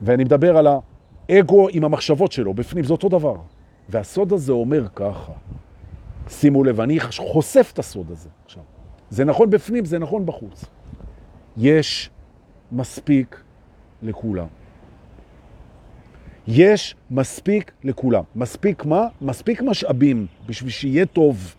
ואני 0.02 0.24
מדבר 0.24 0.56
על 0.56 0.66
האגו 1.28 1.68
עם 1.70 1.84
המחשבות 1.84 2.32
שלו, 2.32 2.54
בפנים, 2.54 2.84
זה 2.84 2.92
אותו 2.92 3.08
דבר. 3.08 3.36
והסוד 3.88 4.32
הזה 4.32 4.52
אומר 4.52 4.86
ככה, 4.94 5.32
שימו 6.30 6.64
לב, 6.64 6.80
אני 6.80 7.00
חושף 7.00 7.70
את 7.74 7.78
הסוד 7.78 8.10
הזה 8.10 8.28
עכשיו. 8.44 8.62
זה 9.10 9.24
נכון 9.24 9.50
בפנים, 9.50 9.84
זה 9.84 9.98
נכון 9.98 10.26
בחוץ. 10.26 10.64
יש 11.56 12.10
מספיק 12.72 13.42
לכולם. 14.02 14.46
יש 16.48 16.96
מספיק 17.10 17.72
לכולם. 17.84 18.22
מספיק 18.36 18.84
מה? 18.84 19.06
מספיק 19.20 19.62
משאבים 19.62 20.26
בשביל 20.46 20.70
שיהיה 20.70 21.06
טוב. 21.06 21.54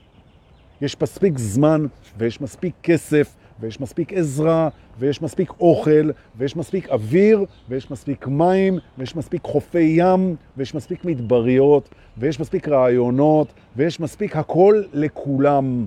יש 0.82 1.02
מספיק 1.02 1.38
זמן, 1.38 1.86
ויש 2.18 2.42
מספיק 2.42 2.74
כסף, 2.84 3.36
ויש 3.62 3.82
מספיק 3.82 4.14
עזרה, 4.14 4.70
ויש 5.00 5.22
מספיק 5.22 5.52
אוכל, 5.60 6.12
ויש 6.38 6.58
מספיק 6.58 6.90
אוויר, 6.90 7.46
ויש 7.70 7.92
מספיק 7.92 8.28
מים, 8.28 8.80
ויש 8.98 9.16
מספיק 9.16 9.44
חופי 9.44 9.94
ים, 9.98 10.36
ויש 10.58 10.76
מספיק 10.76 11.06
מדבריות, 11.06 11.90
ויש 12.18 12.40
מספיק 12.40 12.68
רעיונות, 12.68 13.54
ויש 13.76 14.00
מספיק 14.00 14.36
הכל 14.36 14.84
לכולם. 14.94 15.86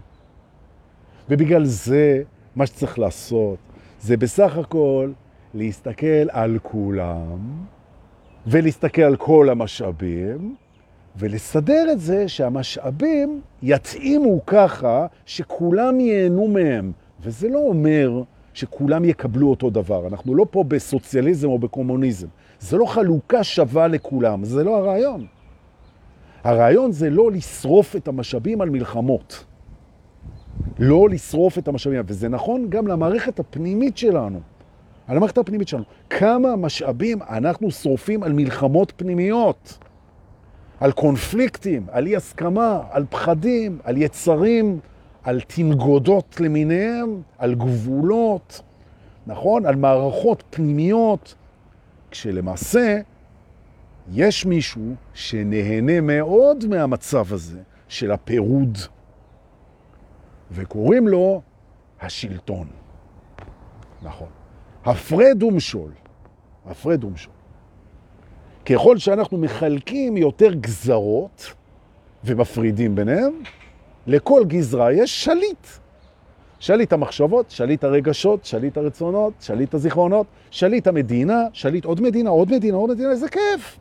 ובגלל 1.29 1.65
זה, 1.65 2.23
מה 2.57 2.67
שצריך 2.67 2.99
לעשות, 2.99 3.59
זה 4.01 4.17
בסך 4.17 4.59
הכל 4.59 5.11
להסתכל 5.55 6.31
על 6.31 6.59
כולם, 6.63 7.39
ולהסתכל 8.47 9.03
על 9.03 9.17
כל 9.17 9.49
המשאבים, 9.51 10.55
ולסדר 11.17 11.93
את 11.93 12.01
זה 12.01 12.29
שהמשאבים 12.29 13.41
יתאימו 13.63 14.47
ככה 14.47 15.07
שכולם 15.27 16.01
ייהנו 16.01 16.49
מהם. 16.49 16.93
וזה 17.25 17.49
לא 17.49 17.59
אומר 17.59 18.23
שכולם 18.55 19.05
יקבלו 19.05 19.51
אותו 19.51 19.71
דבר. 19.71 20.07
אנחנו 20.07 20.35
לא 20.35 20.47
פה 20.51 20.65
בסוציאליזם 20.65 21.49
או 21.49 21.59
בקומוניזם. 21.59 22.27
זה 22.61 22.77
לא 22.77 22.85
חלוקה 22.85 23.45
שווה 23.45 23.89
לכולם, 23.89 24.45
זה 24.45 24.65
לא 24.65 24.77
הרעיון. 24.77 25.27
הרעיון 26.45 26.93
זה 26.93 27.11
לא 27.11 27.31
לשרוף 27.31 27.97
את 27.97 28.09
המשאבים 28.09 28.61
על 28.61 28.71
מלחמות. 28.71 29.45
לא 30.79 31.09
לשרוף 31.09 31.59
את 31.59 31.69
המשאבים, 31.69 32.03
וזה 32.07 32.29
נכון 32.29 32.67
גם 32.69 32.87
למערכת 32.87 33.41
הפנימית 33.41 33.97
שלנו. 33.97 34.41
על 35.07 35.17
המערכת 35.17 35.39
הפנימית 35.39 35.69
שלנו. 35.69 35.85
כמה 36.11 36.57
משאבים 36.57 37.19
אנחנו 37.29 37.71
שורפים 37.71 38.23
על 38.23 38.33
מלחמות 38.33 38.93
פנימיות. 38.97 39.79
על 40.81 40.93
קונפליקטים, 40.93 41.87
על 41.91 42.07
אי 42.07 42.17
הסכמה, 42.17 42.81
על 42.91 43.05
פחדים, 43.11 43.79
על 43.85 43.97
יצרים, 43.97 44.79
על 45.25 45.41
תנגודות 45.41 46.41
למיניהם, 46.41 47.23
על 47.39 47.55
גבולות, 47.55 48.61
נכון? 49.27 49.67
על 49.67 49.77
מערכות 49.77 50.45
פנימיות, 50.51 51.35
כשלמעשה 52.11 53.01
יש 54.13 54.47
מישהו 54.47 54.95
שנהנה 55.15 56.01
מאוד 56.01 56.67
מהמצב 56.67 57.33
הזה 57.33 57.61
של 57.89 58.13
הפירוד, 58.13 58.79
וקוראים 60.51 61.09
לו 61.09 61.43
השלטון. 62.01 62.67
נכון. 64.03 64.29
הפרד 64.85 65.43
ומשול. 65.43 65.91
הפרד 66.67 67.05
ומשול. 67.05 67.33
ככל 68.67 68.99
שאנחנו 68.99 69.39
מחלקים 69.39 70.17
יותר 70.17 70.55
גזרות 70.55 71.53
ומפרידים 72.25 72.95
ביניהם, 72.95 73.33
לכל 74.07 74.45
גזרה 74.47 74.93
יש 74.93 75.25
שליט. 75.25 75.67
שליט 76.59 76.93
המחשבות, 76.93 77.51
שליט 77.51 77.85
הרגשות, 77.85 78.45
שליט 78.45 78.77
הרצונות, 78.77 79.33
שליט 79.41 79.75
הזיכרונות, 79.75 80.27
שליט 80.51 80.87
המדינה, 80.87 81.43
שליט 81.53 81.85
עוד 81.85 82.01
מדינה, 82.01 82.31
עוד 82.31 82.53
מדינה, 82.53 82.77
עוד 82.77 82.91
מדינה, 82.91 83.11
איזה 83.11 83.29
כיף. 83.29 83.79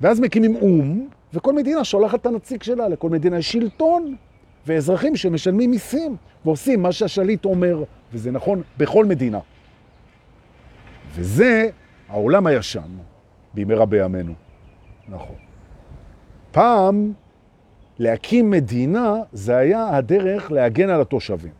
ואז 0.00 0.20
מקימים 0.20 0.56
אום, 0.56 1.08
וכל 1.34 1.52
מדינה 1.52 1.84
שולחת 1.84 2.20
את 2.20 2.26
הנציג 2.26 2.62
שלה, 2.62 2.88
לכל 2.88 3.10
מדינה 3.10 3.38
יש 3.38 3.52
שלטון, 3.52 4.16
ואזרחים 4.66 5.16
שמשלמים 5.16 5.70
מיסים, 5.70 6.16
ועושים 6.44 6.82
מה 6.82 6.92
שהשליט 6.92 7.44
אומר, 7.44 7.84
וזה 8.12 8.30
נכון 8.30 8.62
בכל 8.78 9.04
מדינה. 9.04 9.38
וזה 11.14 11.68
העולם 12.08 12.46
הישן. 12.46 12.90
בימי 13.54 13.74
רבי 13.74 14.04
ימינו. 14.04 14.32
נכון. 15.08 15.36
פעם 16.50 17.12
להקים 17.98 18.50
מדינה 18.50 19.14
זה 19.32 19.56
היה 19.56 19.96
הדרך 19.96 20.52
להגן 20.52 20.90
על 20.90 21.00
התושבים. 21.00 21.52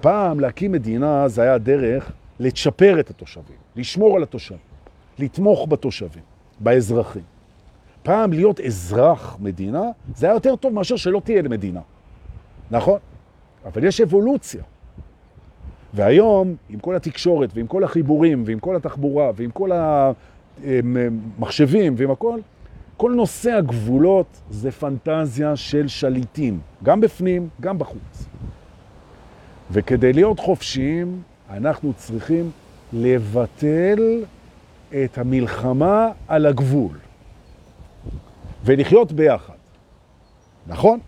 פעם 0.00 0.40
להקים 0.40 0.72
מדינה 0.72 1.28
זה 1.28 1.42
היה 1.42 1.54
הדרך 1.54 2.12
לצ'פר 2.40 3.00
את 3.00 3.10
התושבים, 3.10 3.56
לשמור 3.76 4.16
על 4.16 4.22
התושבים, 4.22 4.58
לתמוך 5.18 5.66
בתושבים, 5.68 6.22
באזרחים. 6.60 7.22
פעם 8.02 8.32
להיות 8.32 8.60
אזרח 8.60 9.36
מדינה 9.40 9.82
זה 10.16 10.26
היה 10.26 10.34
יותר 10.34 10.56
טוב 10.56 10.72
מאשר 10.72 10.96
שלא 10.96 11.20
תהיה 11.24 11.42
למדינה. 11.42 11.80
נכון? 12.70 12.98
אבל 13.64 13.84
יש 13.84 14.00
אבולוציה. 14.00 14.62
והיום, 15.94 16.56
עם 16.70 16.78
כל 16.78 16.96
התקשורת 16.96 17.50
ועם 17.54 17.66
כל 17.66 17.84
החיבורים 17.84 18.42
ועם 18.46 18.58
כל 18.58 18.76
התחבורה 18.76 19.30
ועם 19.36 19.50
כל 19.50 19.70
המחשבים 20.62 21.94
ועם 21.96 22.10
הכל, 22.10 22.40
כל 22.96 23.12
נושא 23.12 23.50
הגבולות 23.50 24.40
זה 24.50 24.70
פנטזיה 24.70 25.56
של 25.56 25.88
שליטים, 25.88 26.60
גם 26.82 27.00
בפנים, 27.00 27.48
גם 27.60 27.78
בחוץ. 27.78 28.26
וכדי 29.70 30.12
להיות 30.12 30.38
חופשיים, 30.40 31.22
אנחנו 31.50 31.92
צריכים 31.92 32.50
לבטל 32.92 34.24
את 34.90 35.18
המלחמה 35.18 36.08
על 36.28 36.46
הגבול 36.46 36.98
ולחיות 38.64 39.12
ביחד. 39.12 39.54
נכון? 40.66 40.98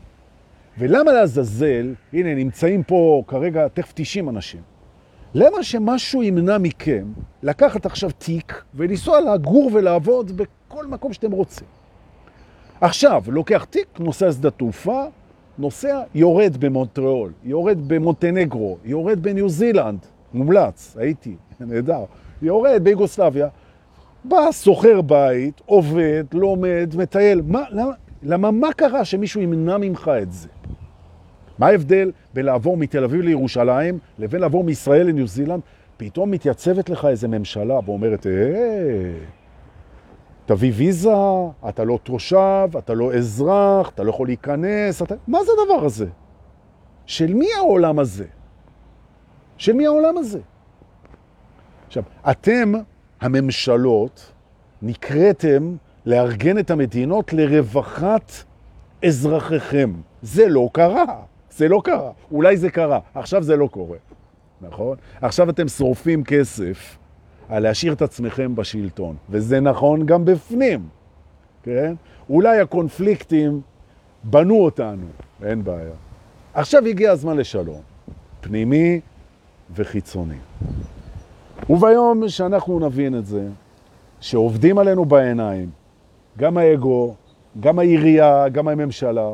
ולמה 0.79 1.12
לעזאזל, 1.12 1.94
הנה 2.12 2.35
נמצאים 2.35 2.83
פה 2.83 3.22
כרגע 3.27 3.68
תכף 3.68 3.92
90 3.94 4.29
אנשים, 4.29 4.61
למה 5.35 5.62
שמשהו 5.62 6.22
ימנע 6.22 6.59
מכם 6.59 7.07
לקחת 7.42 7.87
עכשיו 7.87 8.11
תיק 8.11 8.62
ולנסוע 8.75 9.20
לגור 9.20 9.70
ולעבוד 9.72 10.33
בכל 10.77 10.87
מקום 10.87 11.12
שאתם 11.12 11.33
רוצים? 11.33 11.67
עכשיו, 12.81 13.23
לוקח 13.27 13.65
תיק, 13.65 14.01
נוסע 14.01 14.33
שדה 14.33 14.51
תעופה, 14.51 15.05
נוסע, 15.59 16.03
יורד 16.15 16.57
במונטריאול, 16.57 17.33
יורד 17.45 17.79
במונטנגרו, 17.89 18.77
יורד 18.85 19.23
בניו 19.23 19.49
זילנד, 19.49 19.99
מומלץ, 20.35 20.97
הייתי, 20.99 21.37
נהדר, 21.61 22.05
יורד 22.43 22.85
ביוגוסלביה, 22.85 23.49
בא, 24.25 24.53
סוחר 24.53 25.01
בית, 25.01 25.61
עובד, 25.67 26.25
לומד, 26.33 26.95
מטייל, 26.97 27.43
מה, 27.47 27.62
למה, 27.71 27.93
למה 28.23 28.51
מה 28.51 28.73
קרה 28.73 29.05
שמישהו 29.05 29.41
ימנע 29.41 29.77
ממך 29.79 30.11
את 30.23 30.33
זה? 30.33 30.49
מה 31.59 31.67
ההבדל 31.67 32.12
בין 32.35 32.45
לעבור 32.47 32.77
מתל 32.77 33.05
אביב 33.05 33.21
לירושלים 33.21 33.99
לבין 34.19 34.41
לעבור 34.41 34.65
מישראל 34.65 35.07
לניו 35.07 35.27
זילנד? 35.27 35.61
פתאום 35.97 36.31
מתייצבת 36.31 36.91
לך 36.91 37.05
איזה 37.05 37.29
ממשלה 37.29 37.79
ואומרת, 37.87 38.27
אה, 38.27 38.33
תביא 40.46 40.72
ויזה, 40.74 41.11
אתה 41.68 41.85
לא 41.85 41.98
תושב, 42.02 42.68
אתה 42.78 42.94
לא 42.94 43.14
אזרח, 43.14 43.88
אתה 43.88 44.02
לא 44.02 44.11
יכול 44.11 44.26
להיכנס, 44.26 45.02
אתה... 45.02 45.14
מה 45.28 45.38
זה 45.44 45.50
הדבר 45.52 45.85
הזה? 45.85 46.06
של 47.06 47.35
מי 47.35 47.46
העולם 47.56 47.98
הזה? 47.98 48.24
של 49.56 49.72
מי 49.72 49.87
העולם 49.87 50.18
הזה? 50.18 50.40
עכשיו, 51.87 52.02
אתם, 52.30 52.72
הממשלות, 53.20 54.32
נקראתם 54.82 55.76
לארגן 56.06 56.59
את 56.59 56.70
המדינות 56.70 57.32
לרווחת 57.32 58.32
אזרחיכם. 59.04 59.92
זה 60.22 60.48
לא 60.48 60.68
קרה. 60.72 61.04
זה 61.50 61.68
לא 61.68 61.80
קרה. 61.85 62.11
אולי 62.30 62.56
זה 62.56 62.70
קרה, 62.70 62.98
עכשיו 63.14 63.42
זה 63.42 63.56
לא 63.56 63.66
קורה. 63.66 63.98
נכון? 64.61 64.96
עכשיו 65.20 65.50
אתם 65.50 65.68
שורפים 65.68 66.24
כסף 66.24 66.98
על 67.48 67.62
להשאיר 67.62 67.92
את 67.92 68.02
עצמכם 68.02 68.54
בשלטון, 68.54 69.16
וזה 69.30 69.61
נכון 69.61 70.06
גם 70.06 70.24
בפנים, 70.24 70.88
כן? 71.62 71.94
אולי 72.30 72.61
הקונפליקטים 72.61 73.61
בנו 74.24 74.64
אותנו, 74.64 75.06
אין 75.42 75.64
בעיה. 75.64 75.94
עכשיו 76.54 76.87
הגיע 76.87 77.11
הזמן 77.11 77.37
לשלום, 77.37 77.80
פנימי 78.40 79.00
וחיצוני. 79.74 80.38
וביום 81.70 82.28
שאנחנו 82.28 82.78
נבין 82.78 83.18
את 83.18 83.26
זה, 83.26 83.48
שעובדים 84.20 84.78
עלינו 84.78 85.04
בעיניים, 85.04 85.70
גם 86.38 86.59
האגו, 86.59 87.14
גם 87.61 87.78
העירייה, 87.78 88.48
גם 88.48 88.68
הממשלה, 88.68 89.30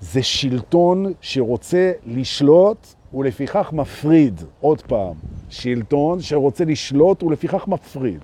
זה 0.00 0.22
שלטון 0.22 1.12
שרוצה 1.20 1.92
לשלוט 2.06 2.86
ולפיכך 3.16 3.72
מפריד. 3.72 4.40
עוד 4.60 4.82
פעם, 4.82 5.14
שלטון 5.48 6.20
שרוצה 6.20 6.64
לשלוט 6.64 7.22
ולפיכך 7.22 7.68
מפריד. 7.68 8.20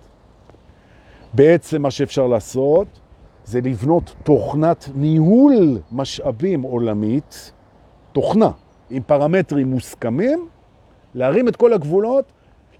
בעצם 1.35 1.83
מה 1.83 1.91
שאפשר 1.91 2.27
לעשות 2.27 2.87
זה 3.45 3.61
לבנות 3.61 4.15
תוכנת 4.23 4.89
ניהול 4.95 5.79
משאבים 5.93 6.63
עולמית, 6.63 7.53
תוכנה 8.13 8.51
עם 8.91 9.03
פרמטרים 9.03 9.71
מוסכמים, 9.71 10.49
להרים 11.15 11.49
את 11.49 11.57
כל 11.57 11.73
הגבולות, 11.73 12.25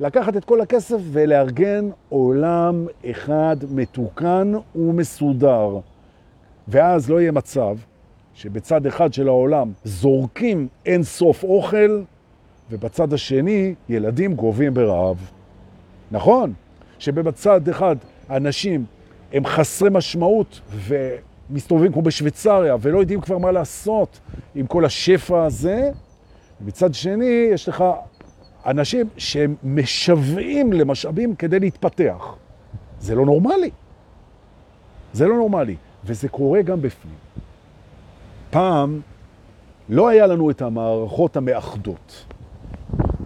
לקחת 0.01 0.37
את 0.37 0.45
כל 0.45 0.61
הכסף 0.61 0.99
ולארגן 1.13 1.91
עולם 2.09 2.87
אחד 3.11 3.57
מתוקן 3.71 4.53
ומסודר. 4.75 5.79
ואז 6.69 7.11
לא 7.11 7.21
יהיה 7.21 7.33
מצב 7.33 7.77
שבצד 8.43 8.87
אחד 8.87 9.13
של 9.13 9.29
העולם 9.29 9.73
זורקים 9.85 10.69
אין 10.87 11.03
סוף 11.03 11.45
אוכל, 11.45 12.03
ובצד 12.71 13.13
השני 13.13 13.75
ילדים 13.89 14.35
גובים 14.35 14.75
ברעב. 14.75 15.31
נכון, 16.11 16.53
שבצד 16.99 17.69
אחד 17.69 17.97
אנשים 18.31 18.85
הם 19.33 19.47
חסרי 19.47 19.91
משמעות 19.93 20.61
ומסתובבים 20.71 21.93
כמו 21.93 22.03
בשוויצריה 22.03 22.77
ולא 22.81 22.99
יודעים 22.99 23.21
כבר 23.21 23.39
מה 23.39 23.53
לעשות 23.53 24.21
עם 24.55 24.67
כל 24.67 24.85
השפע 24.85 25.45
הזה, 25.45 25.91
ובצד 26.61 26.95
שני 26.95 27.49
יש 27.53 27.69
לך 27.69 27.85
אנשים 28.67 29.09
שהם 29.17 29.55
משוועים 29.65 30.73
למשאבים 30.73 31.35
כדי 31.35 31.61
להתפתח. 31.61 32.35
זה 33.01 33.15
לא 33.15 33.27
נורמלי. 33.27 33.71
זה 35.13 35.27
לא 35.27 35.37
נורמלי, 35.37 35.77
וזה 36.05 36.29
קורה 36.29 36.63
גם 36.63 36.83
בפנים. 36.83 37.15
פעם 38.53 39.01
לא 39.89 40.09
היה 40.09 40.27
לנו 40.27 40.51
את 40.51 40.63
המערכות 40.63 41.37
המאחדות. 41.37 42.25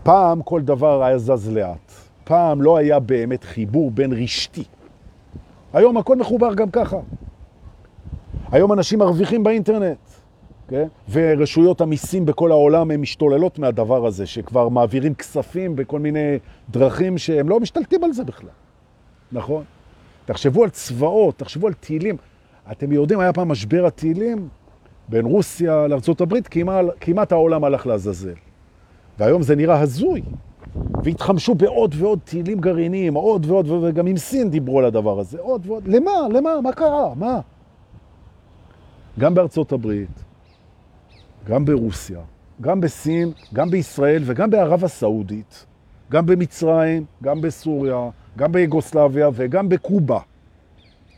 פעם 0.02 0.42
כל 0.42 0.62
דבר 0.62 1.02
היה 1.02 1.18
זז 1.18 1.50
לאט. 1.52 1.92
פעם 2.24 2.62
לא 2.62 2.76
היה 2.76 2.98
באמת 2.98 3.44
חיבור 3.44 3.90
בין 3.90 4.12
רשתי. 4.12 4.64
היום 5.72 5.96
הכל 5.96 6.16
מחובר 6.16 6.54
גם 6.54 6.70
ככה. 6.70 6.96
היום 8.52 8.72
אנשים 8.72 8.98
מרוויחים 8.98 9.44
באינטרנט, 9.44 9.98
כן? 10.68 10.88
ורשויות 11.10 11.80
המיסים 11.80 12.26
בכל 12.26 12.50
העולם 12.50 12.90
הן 12.90 13.00
משתוללות 13.00 13.58
מהדבר 13.58 14.06
הזה, 14.06 14.26
שכבר 14.26 14.68
מעבירים 14.68 15.14
כספים 15.14 15.76
בכל 15.76 15.98
מיני 15.98 16.38
דרכים 16.70 17.18
שהם 17.18 17.48
לא 17.48 17.60
משתלטים 17.60 18.04
על 18.04 18.12
זה 18.12 18.24
בכלל, 18.24 18.50
נכון? 19.32 19.64
תחשבו 20.24 20.64
על 20.64 20.70
צבאות, 20.70 21.38
תחשבו 21.38 21.66
על 21.66 21.72
טילים. 21.72 22.16
אתם 22.72 22.92
יודעים, 22.92 23.20
היה 23.20 23.32
פעם 23.32 23.48
משבר 23.48 23.86
הטילים, 23.86 24.48
בין 25.09 25.27
רוסיה 25.27 25.87
לארה"ב, 25.87 26.40
כמעט, 26.51 26.85
כמעט 27.01 27.33
העולם 27.33 27.64
הלך 27.64 27.87
לעזאזל. 27.87 28.35
והיום 29.19 29.42
זה 29.42 29.57
נראה 29.57 29.81
הזוי. 29.81 30.23
והתחמשו 31.05 31.55
בעוד 31.55 31.95
ועוד 31.99 32.19
טילים 32.25 32.61
גרעיניים, 32.61 33.14
עוד 33.14 33.47
ועוד, 33.47 33.71
וגם 33.71 34.07
עם 34.07 34.16
סין 34.16 34.51
דיברו 34.51 34.79
על 34.79 34.85
הדבר 34.85 35.21
הזה, 35.21 35.38
עוד 35.40 35.66
ועוד. 35.66 35.88
למה? 35.88 36.11
למה? 36.33 36.61
מה 36.61 36.73
קרה? 36.73 37.14
מה? 37.14 37.40
גם 39.19 39.35
בארצות 39.35 39.73
הברית, 39.73 40.25
גם 41.47 41.64
ברוסיה, 41.64 42.21
גם 42.61 42.81
בסין, 42.81 43.33
גם 43.55 43.71
בישראל 43.71 44.23
וגם 44.27 44.51
בערב 44.51 44.85
הסעודית, 44.85 45.66
גם 46.11 46.27
במצרים, 46.27 47.05
גם 47.23 47.40
בסוריה, 47.40 48.09
גם 48.38 48.53
ביוגוסלביה 48.53 49.29
וגם 49.33 49.69
בקובה. 49.69 50.19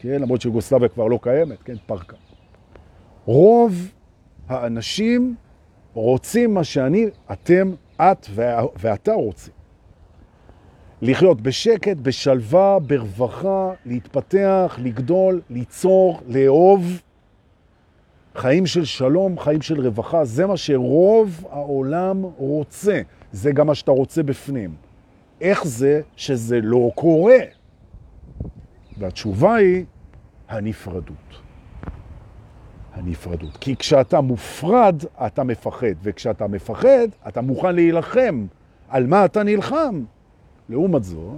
כן, 0.00 0.22
למרות 0.22 0.40
שיוגוסלביה 0.40 0.88
כבר 0.88 1.06
לא 1.06 1.18
קיימת, 1.22 1.62
כן, 1.62 1.74
פרקה. 1.86 2.16
רוב 3.28 3.92
האנשים 4.48 5.34
רוצים 5.94 6.54
מה 6.54 6.64
שאני, 6.64 7.06
אתם, 7.32 7.72
את 7.96 8.26
ואתה 8.76 9.12
רוצים. 9.12 9.54
לחיות 11.02 11.40
בשקט, 11.40 11.96
בשלווה, 11.96 12.78
ברווחה, 12.78 13.72
להתפתח, 13.86 14.78
לגדול, 14.82 15.40
ליצור, 15.50 16.20
לאהוב. 16.28 17.02
חיים 18.34 18.66
של 18.66 18.84
שלום, 18.84 19.38
חיים 19.38 19.62
של 19.62 19.86
רווחה, 19.86 20.24
זה 20.24 20.46
מה 20.46 20.56
שרוב 20.56 21.44
העולם 21.50 22.22
רוצה. 22.22 23.00
זה 23.32 23.52
גם 23.52 23.66
מה 23.66 23.74
שאתה 23.74 23.90
רוצה 23.90 24.22
בפנים. 24.22 24.74
איך 25.40 25.64
זה 25.66 26.00
שזה 26.16 26.60
לא 26.62 26.90
קורה? 26.94 27.38
והתשובה 28.98 29.54
היא 29.54 29.84
הנפרדות. 30.48 31.47
הנפרדות. 32.98 33.56
כי 33.60 33.76
כשאתה 33.76 34.20
מופרד, 34.20 35.02
אתה 35.26 35.44
מפחד, 35.44 35.94
וכשאתה 36.02 36.46
מפחד, 36.46 37.08
אתה 37.28 37.40
מוכן 37.40 37.74
להילחם. 37.74 38.46
על 38.88 39.06
מה 39.06 39.24
אתה 39.24 39.42
נלחם? 39.42 40.02
לעומת 40.68 41.04
זו, 41.04 41.30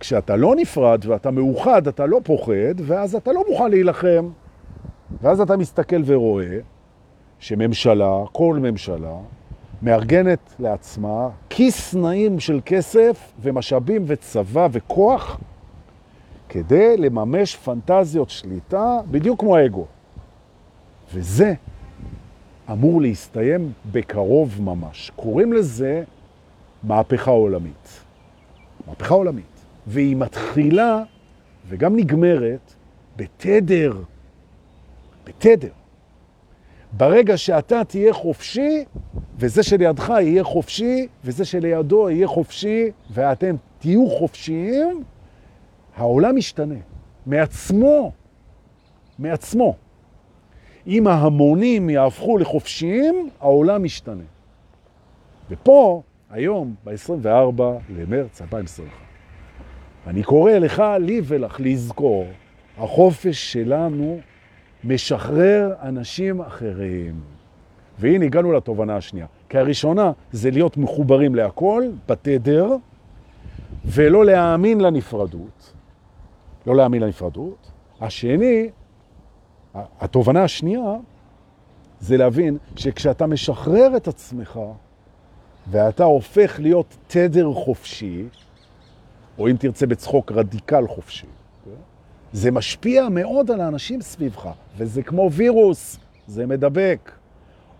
כשאתה 0.00 0.36
לא 0.36 0.56
נפרד 0.56 1.04
ואתה 1.06 1.30
מאוחד, 1.30 1.88
אתה 1.88 2.06
לא 2.06 2.20
פוחד, 2.24 2.74
ואז 2.76 3.14
אתה 3.14 3.32
לא 3.32 3.44
מוכן 3.48 3.70
להילחם. 3.70 4.28
ואז 5.22 5.40
אתה 5.40 5.56
מסתכל 5.56 6.02
ורואה 6.06 6.58
שממשלה, 7.38 8.18
כל 8.32 8.58
ממשלה, 8.62 9.14
מארגנת 9.82 10.54
לעצמה 10.58 11.28
כיס 11.50 11.94
נעים 11.94 12.40
של 12.40 12.60
כסף 12.66 13.32
ומשאבים 13.42 14.04
וצבא 14.06 14.68
וכוח 14.72 15.40
כדי 16.48 16.96
לממש 16.96 17.56
פנטזיות 17.56 18.30
שליטה, 18.30 18.98
בדיוק 19.10 19.40
כמו 19.40 19.56
האגו. 19.56 19.86
וזה 21.14 21.54
אמור 22.70 23.02
להסתיים 23.02 23.72
בקרוב 23.92 24.62
ממש. 24.62 25.10
קוראים 25.16 25.52
לזה 25.52 26.04
מהפכה 26.82 27.30
עולמית. 27.30 28.00
מהפכה 28.86 29.14
עולמית. 29.14 29.44
והיא 29.86 30.16
מתחילה 30.16 31.02
וגם 31.68 31.96
נגמרת 31.96 32.74
בתדר. 33.16 33.92
בתדר. 35.24 35.72
ברגע 36.92 37.36
שאתה 37.36 37.84
תהיה 37.84 38.12
חופשי, 38.12 38.84
וזה 39.38 39.62
שלידך 39.62 40.08
יהיה 40.08 40.44
חופשי, 40.44 41.08
וזה 41.24 41.44
שלידו 41.44 42.10
יהיה 42.10 42.26
חופשי, 42.26 42.90
ואתם 43.10 43.56
תהיו 43.78 44.10
חופשיים, 44.10 45.04
העולם 45.96 46.36
משתנה. 46.36 46.74
מעצמו. 47.26 48.12
מעצמו. 49.18 49.76
אם 50.86 51.06
ההמונים 51.06 51.90
יהפכו 51.90 52.38
לחופשיים, 52.38 53.28
העולם 53.40 53.84
משתנה. 53.84 54.22
ופה, 55.50 56.02
היום, 56.30 56.74
ב-24 56.84 57.62
למרץ 57.90 58.42
2021, 58.42 58.90
אני 60.06 60.22
קורא 60.22 60.52
לך, 60.52 60.82
לי 61.00 61.20
ולך, 61.24 61.56
לזכור, 61.60 62.26
החופש 62.78 63.52
שלנו 63.52 64.20
משחרר 64.84 65.74
אנשים 65.82 66.40
אחרים. 66.40 67.20
והנה 67.98 68.24
הגענו 68.24 68.52
לתובנה 68.52 68.96
השנייה. 68.96 69.26
כי 69.48 69.58
הראשונה 69.58 70.12
זה 70.32 70.50
להיות 70.50 70.76
מחוברים 70.76 71.34
להכל, 71.34 71.84
בתדר, 72.08 72.76
ולא 73.84 74.24
להאמין 74.24 74.80
לנפרדות. 74.80 75.72
לא 76.66 76.76
להאמין 76.76 77.02
לנפרדות. 77.02 77.70
השני, 78.00 78.70
התובנה 79.74 80.44
השנייה, 80.44 80.96
זה 82.00 82.16
להבין 82.16 82.58
שכשאתה 82.76 83.26
משחרר 83.26 83.96
את 83.96 84.08
עצמך, 84.08 84.60
ואתה 85.70 86.04
הופך 86.04 86.60
להיות 86.60 86.96
תדר 87.06 87.52
חופשי, 87.52 88.24
או 89.38 89.48
אם 89.48 89.56
תרצה 89.56 89.86
בצחוק 89.86 90.32
רדיקל 90.32 90.86
חופשי, 90.86 91.26
זה 92.32 92.50
משפיע 92.50 93.08
מאוד 93.08 93.50
על 93.50 93.60
האנשים 93.60 94.02
סביבך, 94.02 94.48
וזה 94.76 95.02
כמו 95.02 95.30
וירוס, 95.32 95.98
זה 96.26 96.46
מדבק. 96.46 97.12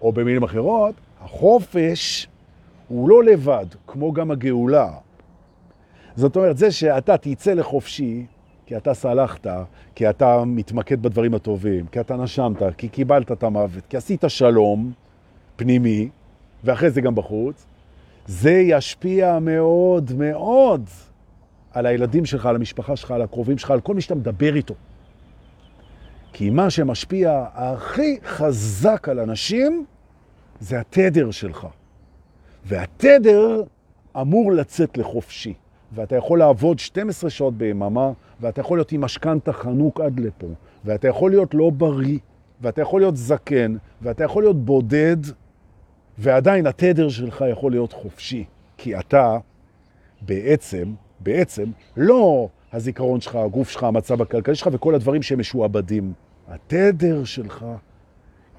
או 0.02 0.12
במילים 0.12 0.42
אחרות, 0.42 0.94
החופש 1.20 2.28
הוא 2.88 3.08
לא 3.08 3.24
לבד, 3.24 3.66
כמו 3.86 4.12
גם 4.12 4.30
הגאולה. 4.30 4.92
זאת 6.16 6.36
אומרת, 6.36 6.58
זה 6.58 6.72
שאתה 6.72 7.16
תצא 7.16 7.54
לחופשי, 7.54 8.26
כי 8.70 8.76
אתה 8.76 8.94
סלחת, 8.94 9.46
כי 9.94 10.10
אתה 10.10 10.44
מתמקד 10.46 11.02
בדברים 11.02 11.34
הטובים, 11.34 11.86
כי 11.86 12.00
אתה 12.00 12.16
נשמת, 12.16 12.62
כי 12.76 12.88
קיבלת 12.88 13.32
את 13.32 13.42
המוות, 13.42 13.86
כי 13.88 13.96
עשית 13.96 14.24
שלום 14.28 14.92
פנימי, 15.56 16.08
ואחרי 16.64 16.90
זה 16.90 17.00
גם 17.00 17.14
בחוץ, 17.14 17.66
זה 18.26 18.52
ישפיע 18.52 19.38
מאוד 19.38 20.12
מאוד 20.16 20.84
על 21.72 21.86
הילדים 21.86 22.24
שלך, 22.24 22.46
על 22.46 22.56
המשפחה 22.56 22.96
שלך, 22.96 23.10
על 23.10 23.22
הקרובים 23.22 23.58
שלך, 23.58 23.70
על 23.70 23.80
כל 23.80 23.94
מי 23.94 24.00
שאתה 24.00 24.14
מדבר 24.14 24.56
איתו. 24.56 24.74
כי 26.32 26.50
מה 26.50 26.70
שמשפיע 26.70 27.44
הכי 27.54 28.18
חזק 28.24 29.08
על 29.08 29.20
אנשים 29.20 29.84
זה 30.60 30.80
התדר 30.80 31.30
שלך. 31.30 31.66
והתדר 32.64 33.62
אמור 34.20 34.52
לצאת 34.52 34.98
לחופשי. 34.98 35.54
ואתה 35.92 36.16
יכול 36.16 36.38
לעבוד 36.38 36.78
12 36.78 37.30
שעות 37.30 37.54
ביממה, 37.54 38.12
ואתה 38.40 38.60
יכול 38.60 38.78
להיות 38.78 38.92
עם 38.92 39.00
משכנתה 39.00 39.52
חנוק 39.52 40.00
עד 40.00 40.20
לפה, 40.20 40.46
ואתה 40.84 41.08
יכול 41.08 41.30
להיות 41.30 41.54
לא 41.54 41.70
בריא, 41.70 42.18
ואתה 42.60 42.82
יכול 42.82 43.00
להיות 43.00 43.16
זקן, 43.16 43.76
ואתה 44.02 44.24
יכול 44.24 44.42
להיות 44.42 44.64
בודד, 44.64 45.16
ועדיין 46.18 46.66
התדר 46.66 47.08
שלך 47.08 47.44
יכול 47.50 47.70
להיות 47.72 47.92
חופשי. 47.92 48.44
כי 48.76 48.98
אתה 48.98 49.38
בעצם 50.22 50.92
בעצם 51.20 51.64
לא 51.96 52.48
הזיכרון 52.72 53.20
שלך, 53.20 53.34
הגוף 53.34 53.70
שלך, 53.70 53.82
המצב 53.84 54.22
הכלכלי 54.22 54.54
שלך 54.54 54.68
וכל 54.72 54.94
הדברים 54.94 55.22
שהם 55.22 55.38
משועבדים. 55.40 56.12
התדר 56.48 57.24
שלך 57.24 57.64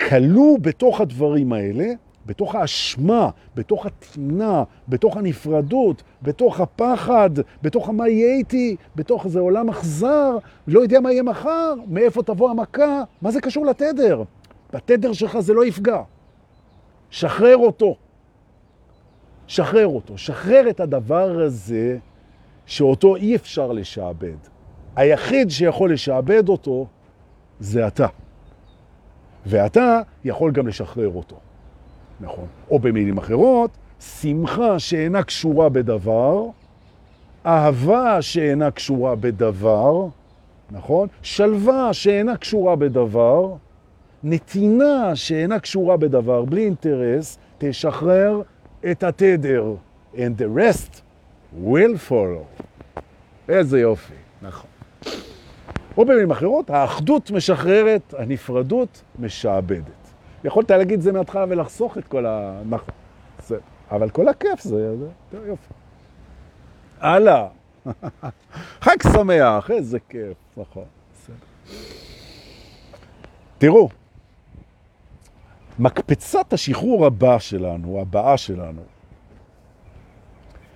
כלוא 0.10 0.60
בתוך 0.62 1.02
הדברים 1.02 1.54
האלה, 1.54 1.86
בתוך 2.26 2.56
האשמה, 2.56 3.30
בתוך 3.56 3.86
התמנה, 3.86 4.64
בתוך 4.88 5.18
הנפרדות, 5.18 6.04
בתוך 6.22 6.60
הפחד, 6.60 7.30
בתוך 7.62 7.90
מה 7.90 8.10
יהיה 8.10 8.36
איתי, 8.36 8.76
בתוך 8.96 9.26
איזה 9.26 9.40
עולם 9.40 9.70
אכזר, 9.70 10.38
לא 10.68 10.80
יודע 10.80 11.00
מה 11.00 11.12
יהיה 11.12 11.24
מחר, 11.24 11.74
מאיפה 11.88 12.24
תבוא 12.24 12.50
המכה, 12.50 13.04
מה 13.22 13.32
זה 13.32 13.42
קשור 13.42 13.66
לתדר? 13.66 14.24
בתדר 14.74 15.14
שלך 15.14 15.40
זה 15.40 15.54
לא 15.54 15.66
יפגע. 15.66 16.02
שחרר 17.10 17.58
אותו. 17.58 17.96
שחרר 19.48 19.88
אותו. 19.88 20.18
שחרר 20.18 20.70
את 20.70 20.80
הדבר 20.80 21.42
הזה 21.42 21.98
שאותו 22.66 23.16
אי 23.16 23.36
אפשר 23.36 23.72
לשעבד. 23.72 24.38
היחיד 24.96 25.50
שיכול 25.50 25.94
לשעבד 25.94 26.50
אותו 26.50 26.88
זה 27.60 27.88
אתה. 27.88 28.08
ואתה 29.46 30.02
יכול 30.24 30.52
גם 30.52 30.68
לשחרר 30.68 31.12
אותו. 31.16 31.40
נכון. 32.22 32.46
או 32.72 32.80
במילים 32.80 33.18
אחרות, 33.18 33.72
שמחה 34.00 34.80
שאינה 34.80 35.24
קשורה 35.24 35.70
בדבר, 35.70 36.46
אהבה 37.46 38.22
שאינה 38.22 38.72
קשורה 38.72 39.16
בדבר, 39.16 40.06
נכון? 40.72 41.08
שלווה 41.22 41.94
שאינה 41.94 42.38
קשורה 42.38 42.76
בדבר, 42.76 43.54
נתינה 44.24 45.16
שאינה 45.16 45.60
קשורה 45.60 45.98
בדבר, 45.98 46.46
בלי 46.46 46.66
אינטרס, 46.66 47.38
תשחרר 47.58 48.42
את 48.92 49.04
התדר. 49.04 49.76
And 50.16 50.38
the 50.38 50.58
rest 50.58 51.02
will 51.66 52.10
follow. 52.10 52.64
איזה 53.50 53.80
יופי, 53.80 54.14
נכון. 54.42 54.70
או 55.98 56.06
במילים 56.06 56.32
אחרות, 56.32 56.70
האחדות 56.70 57.32
משחררת, 57.32 58.14
הנפרדות 58.18 59.02
משעבדת. 59.20 60.01
יכולת 60.44 60.72
להגיד 60.72 61.02
זה 61.02 61.12
מההתחלה 61.12 61.46
ולחסוך 61.50 61.98
את 61.98 62.08
כל 62.08 62.26
ה... 62.26 62.62
נכון. 62.70 62.94
אבל 63.92 64.10
כל 64.10 64.28
הכיף 64.28 64.62
זה... 64.62 64.96
זה 65.32 65.38
יופי. 65.48 65.74
הלאה. 67.00 67.48
חג 68.82 68.98
שמח, 69.14 69.72
איזה 69.72 70.00
כיף, 70.10 70.38
נכון. 70.58 70.86
תראו, 73.58 73.90
מקפצת 75.80 76.54
השחרור 76.54 77.06
הבא 77.06 77.40
שלנו, 77.40 78.02
הבאה 78.02 78.38
שלנו, 78.38 78.82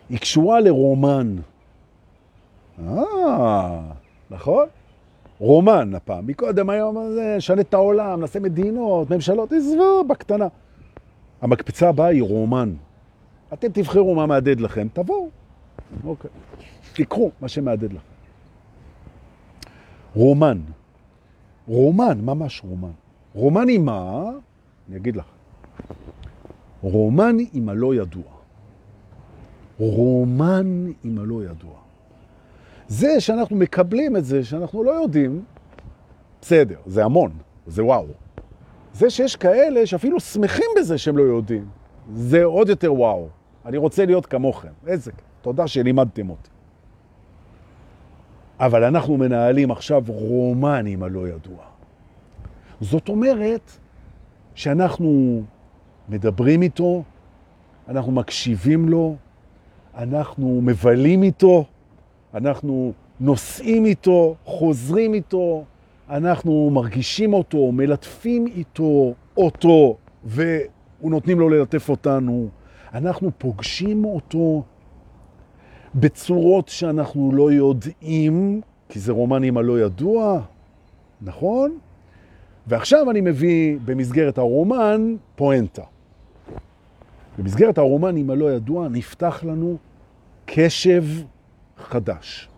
היא 0.09 0.20
קשורה 0.20 0.59
לרומן. 0.59 1.36
אה, 2.80 3.82
נכון? 4.30 4.68
רומן 5.39 5.95
הפעם. 5.95 6.27
מקודם 6.27 6.69
היום 6.69 6.97
הזה, 6.97 7.36
שנה 7.39 7.61
את 7.61 7.73
העולם, 7.73 8.19
נעשה 8.21 8.39
מדינות, 8.39 9.09
ממשלות, 9.09 9.51
עזבו, 9.51 10.03
בקטנה. 10.03 10.47
המקפצה 11.41 11.89
הבאה 11.89 12.07
היא 12.07 12.23
רומן. 12.23 12.73
אתם 13.53 13.67
תבחרו 13.73 14.15
מה 14.15 14.25
מעדד 14.25 14.59
לכם, 14.59 14.88
תבואו. 14.93 15.29
אוקיי. 16.03 16.31
תיקחו 16.93 17.31
מה 17.41 17.47
שמעדד 17.47 17.93
לכם. 17.93 18.15
רומן. 20.15 20.57
רומן, 21.67 22.21
ממש 22.21 22.61
רומן. 22.63 22.91
רומן 23.33 23.69
עם 23.69 23.86
מה? 23.86 24.29
אני 24.89 24.97
אגיד 24.97 25.15
לך. 25.15 25.25
רומן 26.81 27.36
עם 27.53 27.69
הלא 27.69 27.95
ידוע. 27.95 28.23
רומן 29.79 30.91
עם 31.03 31.17
הלא 31.17 31.43
ידוע. 31.43 31.84
זה 32.88 33.19
שאנחנו 33.19 33.55
מקבלים 33.55 34.17
את 34.17 34.25
זה, 34.25 34.43
שאנחנו 34.43 34.83
לא 34.83 34.91
יודעים, 34.91 35.43
בסדר, 36.41 36.75
זה 36.86 37.05
המון, 37.05 37.31
זה 37.67 37.83
וואו. 37.83 38.05
זה 38.93 39.09
שיש 39.09 39.36
כאלה 39.36 39.86
שאפילו 39.86 40.19
שמחים 40.19 40.65
בזה 40.77 40.97
שהם 40.97 41.17
לא 41.17 41.23
יודעים, 41.23 41.65
זה 42.13 42.43
עוד 42.43 42.69
יותר 42.69 42.93
וואו. 42.93 43.27
אני 43.65 43.77
רוצה 43.77 44.05
להיות 44.05 44.25
כמוכם. 44.25 44.69
איזה, 44.88 45.11
תודה 45.41 45.67
שלימדתם 45.67 46.29
אותי. 46.29 46.49
אבל 48.59 48.83
אנחנו 48.83 49.17
מנהלים 49.17 49.71
עכשיו 49.71 50.03
רומן 50.07 50.86
עם 50.86 51.03
הלא 51.03 51.27
ידוע. 51.27 51.57
זאת 52.81 53.09
אומרת 53.09 53.71
שאנחנו 54.55 55.41
מדברים 56.09 56.61
איתו, 56.61 57.03
אנחנו 57.88 58.11
מקשיבים 58.11 58.89
לו, 58.89 59.15
אנחנו 59.97 60.61
מבלים 60.63 61.23
איתו, 61.23 61.65
אנחנו 62.36 62.93
נוסעים 63.19 63.86
איתו, 63.86 64.36
חוזרים 64.45 65.13
איתו, 65.13 65.63
אנחנו 66.09 66.69
מרגישים 66.69 67.33
אותו, 67.33 67.71
מלטפים 67.71 68.47
איתו 68.47 69.13
אותו, 69.38 69.97
והוא 70.23 71.11
נותנים 71.11 71.39
לו 71.39 71.49
ללטף 71.49 71.89
אותנו. 71.89 72.47
אנחנו 72.93 73.31
פוגשים 73.38 74.05
אותו 74.05 74.63
בצורות 75.95 76.67
שאנחנו 76.67 77.31
לא 77.33 77.51
יודעים, 77.51 78.61
כי 78.89 78.99
זה 78.99 79.11
רומן 79.11 79.43
עם 79.43 79.57
הלא 79.57 79.79
ידוע, 79.79 80.41
נכון? 81.21 81.77
ועכשיו 82.67 83.11
אני 83.11 83.21
מביא 83.21 83.77
במסגרת 83.86 84.38
הרומן 84.38 85.15
פואנטה. 85.36 85.83
במסגרת 87.38 87.77
הרומנים 87.77 88.29
הלא 88.29 88.53
ידוע 88.53 88.88
נפתח 88.88 89.43
לנו 89.43 89.77
קשב 90.45 91.03
חדש. 91.78 92.49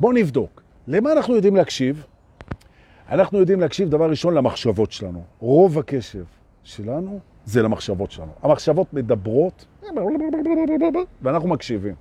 בואו 0.00 0.12
נבדוק. 0.12 0.62
למה 0.86 1.12
אנחנו 1.12 1.34
יודעים 1.34 1.56
להקשיב? 1.56 2.06
אנחנו 3.08 3.38
יודעים 3.38 3.60
להקשיב 3.60 3.88
דבר 3.88 4.10
ראשון 4.10 4.34
למחשבות 4.34 4.92
שלנו. 4.92 5.22
רוב 5.38 5.78
הקשב 5.78 6.24
שלנו 6.62 7.20
זה 7.44 7.62
למחשבות 7.62 8.10
שלנו. 8.10 8.32
המחשבות 8.42 8.94
מדברות, 8.94 9.66
ואנחנו 11.22 11.48
מקשיבים. 11.48 11.94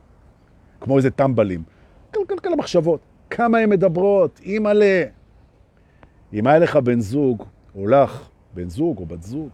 כמו 0.82 0.98
איזה 0.98 1.12
טמבלים. 1.12 1.64
קלקלקל 2.12 2.54
המחשבות. 2.54 3.00
כמה 3.30 3.58
הן 3.58 3.70
מדברות? 3.70 4.40
אימא'לה. 4.44 5.04
אם 6.34 6.48
היה 6.48 6.60
לך 6.60 6.76
בן 6.76 7.00
זוג, 7.00 7.44
או 7.76 7.88
לך, 7.88 8.30
בן 8.54 8.70
זוג 8.70 8.98
או 8.98 9.06
בת 9.06 9.24
זוג, 9.24 9.50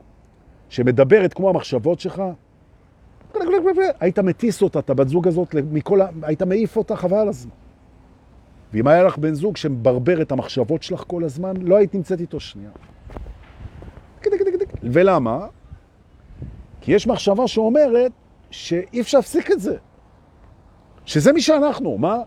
שמדברת 0.69 1.33
כמו 1.33 1.49
המחשבות 1.49 1.99
שלך, 1.99 2.23
היית 3.99 4.19
מטיס 4.19 4.61
אותה, 4.61 4.79
את 4.79 4.89
הבת 4.89 5.07
זוג 5.07 5.27
הזאת, 5.27 5.55
מכל, 5.71 5.99
היית 6.21 6.41
מעיף 6.41 6.77
אותה 6.77 6.95
חבל 6.95 7.27
הזמן. 7.27 7.51
ואם 8.73 8.87
היה 8.87 9.03
לך 9.03 9.17
בן 9.17 9.33
זוג 9.33 9.57
שמברבר 9.57 10.21
את 10.21 10.31
המחשבות 10.31 10.83
שלך 10.83 11.03
כל 11.07 11.23
הזמן, 11.23 11.57
לא 11.57 11.75
היית 11.75 11.95
נמצאת 11.95 12.19
איתו 12.19 12.39
שנייה. 12.39 12.69
ולמה? 14.83 15.47
כי 16.81 16.91
יש 16.91 17.07
מחשבה 17.07 17.47
שאומרת 17.47 18.11
שאי 18.51 19.01
אפשר 19.01 19.17
להפסיק 19.17 19.51
את 19.51 19.59
זה. 19.59 19.77
שזה 21.05 21.33
מי 21.33 21.41
שאנחנו, 21.41 21.97
מה? 21.97 22.17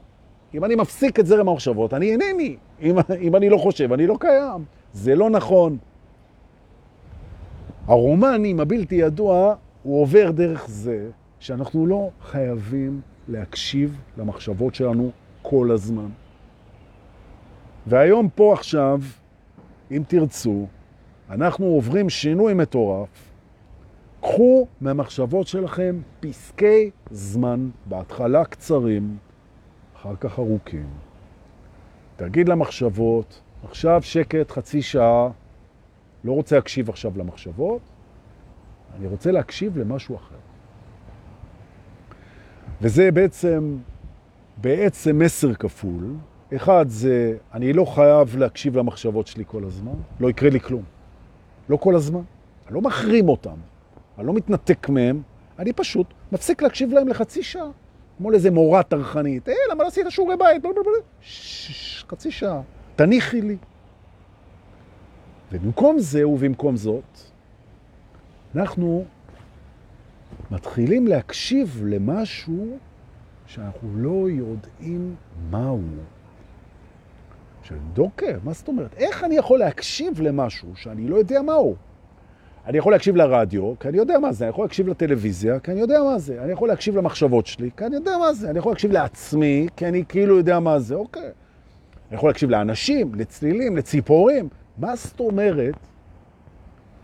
אם 0.54 0.64
אני 0.64 0.74
מפסיק 0.74 1.20
את 1.20 1.26
זרם 1.26 1.48
המחשבות, 1.48 1.94
אני 1.94 2.12
אינני. 2.12 2.56
אם, 2.82 2.96
אם 3.20 3.36
אני 3.36 3.48
לא 3.48 3.58
חושב, 3.58 3.92
אני 3.92 4.06
לא 4.06 4.16
קיים. 4.20 4.64
זה 4.92 5.14
לא 5.14 5.30
נכון. 5.30 5.78
הרומנים 7.86 8.60
הבלתי 8.60 8.94
ידוע, 8.94 9.54
הוא 9.82 10.02
עובר 10.02 10.30
דרך 10.30 10.68
זה 10.68 11.10
שאנחנו 11.38 11.86
לא 11.86 12.10
חייבים 12.22 13.00
להקשיב 13.28 14.00
למחשבות 14.16 14.74
שלנו 14.74 15.10
כל 15.42 15.70
הזמן. 15.70 16.08
והיום 17.86 18.28
פה 18.34 18.52
עכשיו, 18.52 19.00
אם 19.90 20.02
תרצו, 20.08 20.66
אנחנו 21.30 21.66
עוברים 21.66 22.10
שינוי 22.10 22.54
מטורף. 22.54 23.32
קחו 24.20 24.66
מהמחשבות 24.80 25.46
שלכם 25.46 26.00
פסקי 26.20 26.90
זמן, 27.10 27.70
בהתחלה 27.86 28.44
קצרים, 28.44 29.16
אחר 29.96 30.16
כך 30.16 30.38
ארוכים. 30.38 30.86
תגיד 32.16 32.48
למחשבות, 32.48 33.40
עכשיו 33.64 34.02
שקט 34.02 34.50
חצי 34.50 34.82
שעה, 34.82 35.28
לא 36.24 36.32
רוצה 36.32 36.56
להקשיב 36.56 36.88
עכשיו 36.88 37.12
למחשבות, 37.16 37.80
אני 38.98 39.06
רוצה 39.06 39.30
להקשיב 39.30 39.78
למשהו 39.78 40.16
אחר. 40.16 40.36
וזה 42.82 43.10
בעצם, 43.12 43.76
בעצם 44.56 45.18
מסר 45.18 45.54
כפול. 45.54 46.14
אחד 46.56 46.88
זה, 46.88 47.36
אני 47.54 47.72
לא 47.72 47.84
חייב 47.84 48.36
להקשיב 48.36 48.76
למחשבות 48.76 49.26
שלי 49.26 49.44
כל 49.46 49.64
הזמן, 49.64 49.94
לא 50.20 50.30
יקרה 50.30 50.50
לי 50.50 50.60
כלום. 50.60 50.82
לא 51.68 51.76
כל 51.76 51.96
הזמן. 51.96 52.22
אני 52.66 52.74
לא 52.74 52.80
מחרים 52.80 53.28
אותם, 53.28 53.56
אני 54.18 54.26
לא 54.26 54.34
מתנתק 54.34 54.88
מהם, 54.88 55.22
אני 55.58 55.72
פשוט 55.72 56.06
מפסיק 56.32 56.62
להקשיב 56.62 56.92
להם 56.92 57.08
לחצי 57.08 57.42
שעה. 57.42 57.68
כמו 58.18 58.30
לאיזה 58.30 58.50
מורה 58.50 58.82
טרחנית. 58.82 59.48
אה, 59.48 59.54
למה 59.70 59.82
לא 59.82 59.88
עשית 59.88 60.06
שיעורי 60.08 60.36
בית? 60.36 60.62
חצי 62.08 62.30
שעה. 62.30 62.60
תניחי 62.96 63.40
לי. 63.40 63.56
ובמקום 65.52 65.98
זה 65.98 66.28
ובמקום 66.28 66.76
זאת, 66.76 67.31
אנחנו 68.56 69.04
מתחילים 70.50 71.06
להקשיב 71.06 71.82
למשהו 71.84 72.78
שאנחנו 73.46 73.88
לא 73.96 74.30
יודעים 74.30 75.14
מהו. 75.50 75.80
של 77.62 77.78
דוקר, 77.92 78.38
מה 78.44 78.52
זאת 78.52 78.68
אומרת? 78.68 78.94
איך 78.96 79.24
אני 79.24 79.36
יכול 79.36 79.58
להקשיב 79.58 80.20
למשהו 80.20 80.76
שאני 80.76 81.08
לא 81.08 81.16
יודע 81.16 81.42
מהו? 81.42 81.74
אני 82.66 82.78
יכול 82.78 82.92
להקשיב 82.92 83.16
לרדיו, 83.16 83.74
כי 83.80 83.88
אני 83.88 83.96
יודע 83.98 84.18
מה 84.18 84.32
זה. 84.32 84.44
אני 84.44 84.50
יכול 84.50 84.64
להקשיב 84.64 84.88
לטלוויזיה, 84.88 85.60
כי 85.60 85.70
אני 85.70 85.80
יודע 85.80 86.02
מה 86.02 86.18
זה. 86.18 86.42
אני 86.42 86.52
יכול 86.52 86.68
להקשיב 86.68 86.96
למחשבות 86.96 87.46
שלי, 87.46 87.70
כי 87.76 87.86
אני 87.86 87.94
יודע 87.94 88.18
מה 88.18 88.32
זה. 88.32 88.50
אני 88.50 88.58
יכול 88.58 88.72
להקשיב 88.72 88.92
לעצמי, 88.92 89.66
כי 89.76 89.86
אני 89.86 90.04
כאילו 90.08 90.36
יודע 90.36 90.60
מה 90.60 90.78
זה. 90.78 90.94
אוקיי. 90.94 91.22
אני 91.22 92.16
יכול 92.16 92.28
להקשיב 92.28 92.50
לאנשים, 92.50 93.14
לצלילים, 93.14 93.76
לציפורים. 93.76 94.48
מה 94.78 94.96
זאת 94.96 95.20
אומרת 95.20 95.74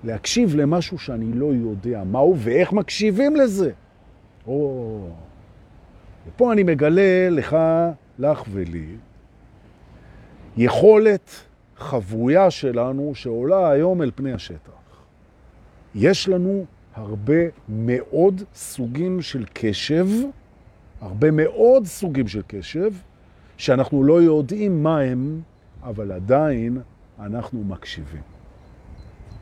להקשיב 0.05 0.57
למשהו 0.57 0.99
שאני 0.99 1.33
לא 1.33 1.47
יודע 1.47 2.05
מהו 2.05 2.35
ואיך 2.39 2.73
מקשיבים 2.73 3.37
לזה? 3.37 3.71
או... 4.47 5.09
ופה 6.29 6.53
אני 6.53 6.63
מגלה 6.63 7.31
לך, 7.31 7.57
לך 8.19 8.43
ולי, 8.53 8.87
יכולת 10.57 11.31
חבויה 11.77 12.51
שלנו 12.51 13.15
שעולה 13.15 13.71
היום 13.71 14.03
אל 14.03 14.11
פני 14.15 14.33
השטח. 14.33 14.73
יש 15.95 16.29
לנו 16.29 16.65
הרבה 16.95 17.43
מאוד 17.69 18.43
סוגים 18.55 19.23
של 19.23 19.45
קשב, 19.53 20.07
הרבה 21.01 21.31
מאוד 21.31 21.87
סוגים 21.87 22.29
של 22.29 22.43
קשב, 22.47 22.93
שאנחנו 23.57 24.05
לא 24.05 24.23
יודעים 24.23 24.83
מה 24.83 25.01
הם, 25.01 25.41
אבל 25.83 26.13
עדיין 26.13 26.79
אנחנו 27.21 27.65
מקשיבים. 27.65 28.38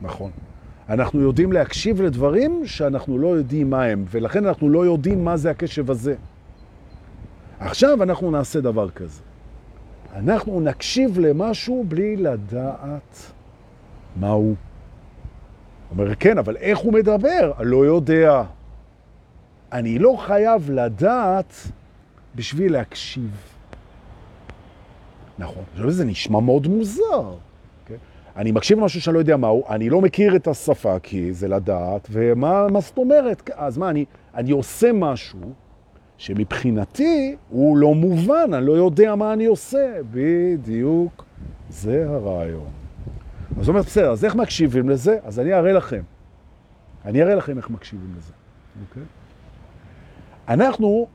נכון. 0.01 0.31
אנחנו 0.89 1.21
יודעים 1.21 1.51
להקשיב 1.51 2.01
לדברים 2.01 2.65
שאנחנו 2.65 3.17
לא 3.17 3.27
יודעים 3.27 3.69
מה 3.69 3.83
הם, 3.83 4.05
ולכן 4.09 4.45
אנחנו 4.45 4.69
לא 4.69 4.85
יודעים 4.85 5.25
מה 5.25 5.37
זה 5.37 5.51
הקשב 5.51 5.91
הזה. 5.91 6.15
עכשיו 7.59 8.03
אנחנו 8.03 8.31
נעשה 8.31 8.61
דבר 8.61 8.89
כזה. 8.89 9.21
אנחנו 10.15 10.59
נקשיב 10.61 11.19
למשהו 11.19 11.85
בלי 11.87 12.15
לדעת 12.15 13.31
מהו. 14.19 14.55
אומר, 15.91 16.15
כן, 16.15 16.37
אבל 16.37 16.55
איך 16.57 16.79
הוא 16.79 16.93
מדבר? 16.93 17.51
לא 17.59 17.85
יודע. 17.85 18.43
אני 19.71 19.99
לא 19.99 20.17
חייב 20.25 20.71
לדעת 20.71 21.53
בשביל 22.35 22.73
להקשיב. 22.73 23.31
נכון. 25.39 25.63
עכשיו 25.73 25.91
זה 25.91 26.05
נשמע 26.05 26.39
מאוד 26.39 26.67
מוזר. 26.67 27.33
Okay? 28.37 28.41
אני 28.41 28.51
מקשיב 28.51 28.79
למשהו 28.79 29.01
שאני 29.01 29.13
לא 29.13 29.19
יודע 29.19 29.37
מהו, 29.37 29.63
אני 29.69 29.89
לא 29.89 30.01
מכיר 30.01 30.35
את 30.35 30.47
השפה 30.47 30.99
כי 30.99 31.33
זה 31.33 31.47
לדעת, 31.47 32.07
ומה 32.11 32.67
זאת 32.79 32.97
אומרת? 32.97 33.49
אז 33.55 33.77
מה, 33.77 33.89
אני, 33.89 34.05
אני 34.35 34.51
עושה 34.51 34.91
משהו 34.91 35.39
שמבחינתי 36.17 37.35
הוא 37.49 37.77
לא 37.77 37.93
מובן, 37.93 38.53
אני 38.53 38.65
לא 38.65 38.73
יודע 38.73 39.15
מה 39.15 39.33
אני 39.33 39.45
עושה. 39.45 39.97
בדיוק, 40.11 41.25
זה 41.69 42.09
הרעיון. 42.09 42.69
אז 43.59 43.69
אומר, 43.69 43.81
בסדר, 43.81 44.11
אז 44.11 44.25
איך 44.25 44.35
מקשיבים 44.35 44.89
לזה? 44.89 45.17
אז 45.23 45.39
אני 45.39 45.53
אראה 45.53 45.73
לכם. 45.73 46.01
אני 47.05 47.23
אראה 47.23 47.35
לכם 47.35 47.57
איך 47.57 47.69
מקשיבים 47.69 48.13
לזה, 48.17 48.33
אוקיי? 48.89 49.03
אנחנו 50.47 51.07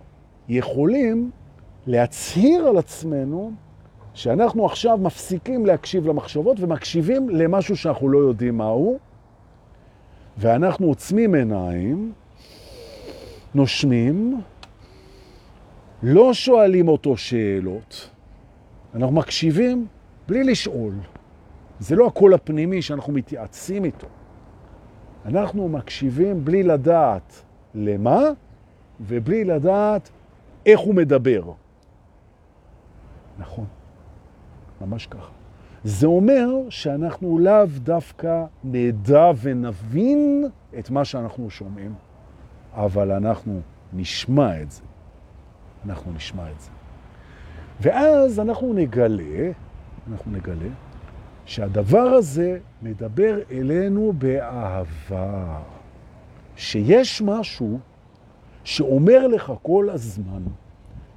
יכולים 0.48 1.30
להצהיר 1.86 2.66
על 2.66 2.78
עצמנו 2.78 3.52
שאנחנו 4.14 4.66
עכשיו 4.66 4.98
מפסיקים 4.98 5.66
להקשיב 5.66 6.06
למחשבות 6.06 6.56
ומקשיבים 6.60 7.28
למשהו 7.28 7.76
שאנחנו 7.76 8.08
לא 8.08 8.18
יודעים 8.18 8.56
מהו, 8.56 8.98
ואנחנו 10.38 10.86
עוצמים 10.86 11.34
עיניים, 11.34 12.12
נושמים, 13.54 14.40
לא 16.02 16.34
שואלים 16.34 16.88
אותו 16.88 17.16
שאלות, 17.16 18.10
אנחנו 18.94 19.14
מקשיבים 19.14 19.86
בלי 20.28 20.44
לשאול. 20.44 20.94
זה 21.80 21.96
לא 21.96 22.06
הקול 22.06 22.34
הפנימי 22.34 22.82
שאנחנו 22.82 23.12
מתייעצים 23.12 23.84
איתו. 23.84 24.06
אנחנו 25.24 25.68
מקשיבים 25.68 26.44
בלי 26.44 26.62
לדעת 26.62 27.42
למה 27.74 28.20
ובלי 29.00 29.44
לדעת 29.44 30.10
איך 30.66 30.80
הוא 30.80 30.94
מדבר. 30.94 31.52
נכון, 33.38 33.66
ממש 34.86 35.06
ככה. 35.06 35.30
זה 35.84 36.06
אומר 36.06 36.48
שאנחנו 36.68 37.38
לאו 37.38 37.66
דווקא 37.78 38.44
נדע 38.64 39.30
ונבין 39.42 40.44
את 40.78 40.90
מה 40.90 41.04
שאנחנו 41.04 41.50
שומעים, 41.50 41.94
אבל 42.74 43.12
אנחנו 43.12 43.60
נשמע 43.92 44.62
את 44.62 44.70
זה. 44.70 44.82
אנחנו 45.86 46.12
נשמע 46.12 46.50
את 46.50 46.60
זה. 46.60 46.70
ואז 47.80 48.40
אנחנו 48.40 48.72
נגלה, 48.72 49.50
אנחנו 50.10 50.32
נגלה, 50.32 50.68
שהדבר 51.44 51.98
הזה 51.98 52.58
מדבר 52.82 53.38
אלינו 53.50 54.12
באהבה. 54.18 55.60
שיש 56.56 57.22
משהו 57.22 57.78
שאומר 58.64 59.26
לך 59.26 59.52
כל 59.62 59.88
הזמן, 59.90 60.42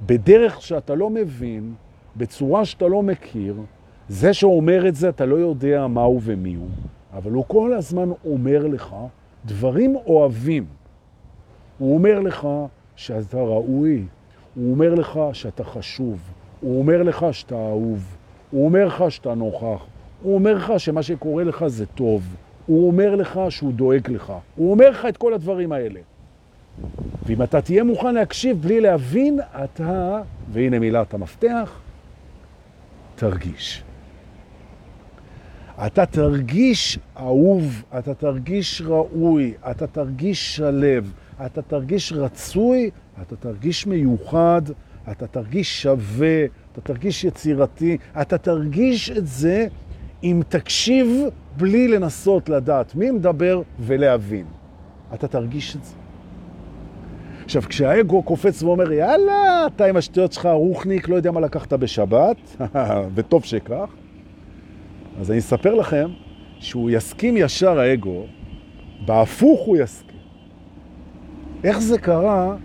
בדרך 0.05 0.61
שאתה 0.61 0.95
לא 0.95 1.09
מבין, 1.09 1.73
בצורה 2.17 2.65
שאתה 2.65 2.87
לא 2.87 3.03
מכיר, 3.03 3.55
זה 4.09 4.33
שאומר 4.33 4.87
את 4.87 4.95
זה 4.95 5.09
אתה 5.09 5.25
לא 5.25 5.35
יודע 5.35 5.87
מהו 5.87 6.19
ומי 6.23 6.53
הוא, 6.53 6.67
אבל 7.13 7.31
הוא 7.31 7.45
כל 7.47 7.73
הזמן 7.73 8.09
אומר 8.25 8.67
לך 8.67 8.95
דברים 9.45 9.95
אוהבים. 9.95 10.65
הוא 11.77 11.93
אומר 11.93 12.19
לך 12.19 12.47
שאתה 12.95 13.37
ראוי, 13.37 14.03
הוא 14.55 14.71
אומר 14.71 14.93
לך 14.93 15.19
שאתה 15.33 15.63
חשוב, 15.63 16.19
הוא 16.61 16.79
אומר 16.79 17.03
לך 17.03 17.25
שאתה 17.31 17.55
אהוב, 17.55 18.17
הוא 18.51 18.65
אומר 18.65 18.85
לך 18.85 19.03
שאתה 19.09 19.33
נוכח, 19.33 19.85
הוא 20.23 20.35
אומר 20.35 20.53
לך 20.53 20.73
שמה 20.77 21.03
שקורה 21.03 21.43
לך 21.43 21.67
זה 21.67 21.85
טוב, 21.85 22.35
הוא 22.65 22.87
אומר 22.87 23.15
לך 23.15 23.39
שהוא 23.49 23.73
דואג 23.73 24.11
לך, 24.11 24.33
הוא 24.55 24.71
אומר 24.71 24.89
לך 24.89 25.05
את 25.09 25.17
כל 25.17 25.33
הדברים 25.33 25.71
האלה. 25.71 25.99
ואם 27.25 27.41
אתה 27.43 27.61
תהיה 27.61 27.83
מוכן 27.83 28.13
להקשיב 28.13 28.61
בלי 28.61 28.81
להבין, 28.81 29.39
אתה, 29.63 30.21
והנה 30.51 30.79
מילת 30.79 31.13
המפתח, 31.13 31.79
תרגיש. 33.15 33.83
אתה 35.85 36.05
תרגיש 36.05 36.99
אהוב, 37.17 37.83
אתה 37.97 38.13
תרגיש 38.13 38.81
ראוי, 38.81 39.53
אתה 39.71 39.87
תרגיש 39.87 40.55
שלב, 40.55 41.13
אתה 41.45 41.61
תרגיש 41.61 42.13
רצוי, 42.13 42.89
אתה 43.21 43.35
תרגיש 43.35 43.87
מיוחד, 43.87 44.61
אתה 45.11 45.27
תרגיש 45.27 45.81
שווה, 45.81 46.45
אתה 46.71 46.81
תרגיש 46.81 47.23
יצירתי, 47.23 47.97
אתה 48.21 48.37
תרגיש 48.37 49.09
את 49.11 49.27
זה 49.27 49.67
אם 50.23 50.41
תקשיב 50.49 51.07
בלי 51.57 51.87
לנסות 51.87 52.49
לדעת 52.49 52.95
מי 52.95 53.11
מדבר 53.11 53.61
ולהבין. 53.79 54.45
אתה 55.13 55.27
תרגיש 55.27 55.75
את 55.75 55.83
זה. 55.83 56.04
עכשיו, 57.45 57.61
כשהאגו 57.61 58.23
קופץ 58.23 58.63
ואומר, 58.63 58.91
יאללה, 58.91 59.67
אתה 59.67 59.85
עם 59.85 59.97
השטויות 59.97 60.33
שלך 60.33 60.45
רוחניק, 60.45 61.09
לא 61.09 61.15
יודע 61.15 61.31
מה 61.31 61.39
לקחת 61.39 61.73
בשבת, 61.73 62.37
וטוב 63.15 63.43
שכך, 63.43 63.89
אז 65.19 65.31
אני 65.31 65.39
אספר 65.39 65.73
לכם 65.73 66.09
שהוא 66.59 66.89
יסכים 66.89 67.37
ישר 67.37 67.79
האגו, 67.79 68.25
בהפוך 69.05 69.61
הוא 69.65 69.77
יסכים. 69.77 70.19
איך 71.63 71.79
זה 71.79 71.97
קרה 71.97 72.55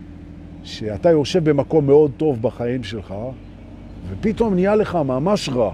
שאתה 0.63 1.11
יושב 1.11 1.51
במקום 1.51 1.87
מאוד 1.87 2.11
טוב 2.17 2.43
בחיים 2.43 2.83
שלך, 2.83 3.15
ופתאום 4.09 4.55
נהיה 4.55 4.75
לך 4.75 4.95
ממש 4.95 5.49
רע? 5.49 5.73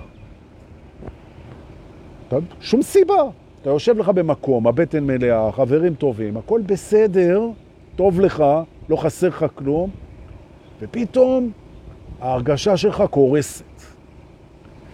שום 2.60 2.82
סיבה. 2.82 3.22
אתה 3.62 3.70
יושב 3.70 3.98
לך 3.98 4.08
במקום, 4.08 4.66
הבטן 4.66 5.04
מלאה, 5.04 5.52
חברים 5.52 5.94
טובים, 5.94 6.36
הכל 6.36 6.60
בסדר, 6.66 7.40
טוב 7.96 8.20
לך, 8.20 8.44
לא 8.88 8.96
חסר 8.96 9.28
לך 9.28 9.46
כלום, 9.54 9.90
ופתאום 10.80 11.50
ההרגשה 12.20 12.76
שלך 12.76 13.02
קורסת. 13.10 13.64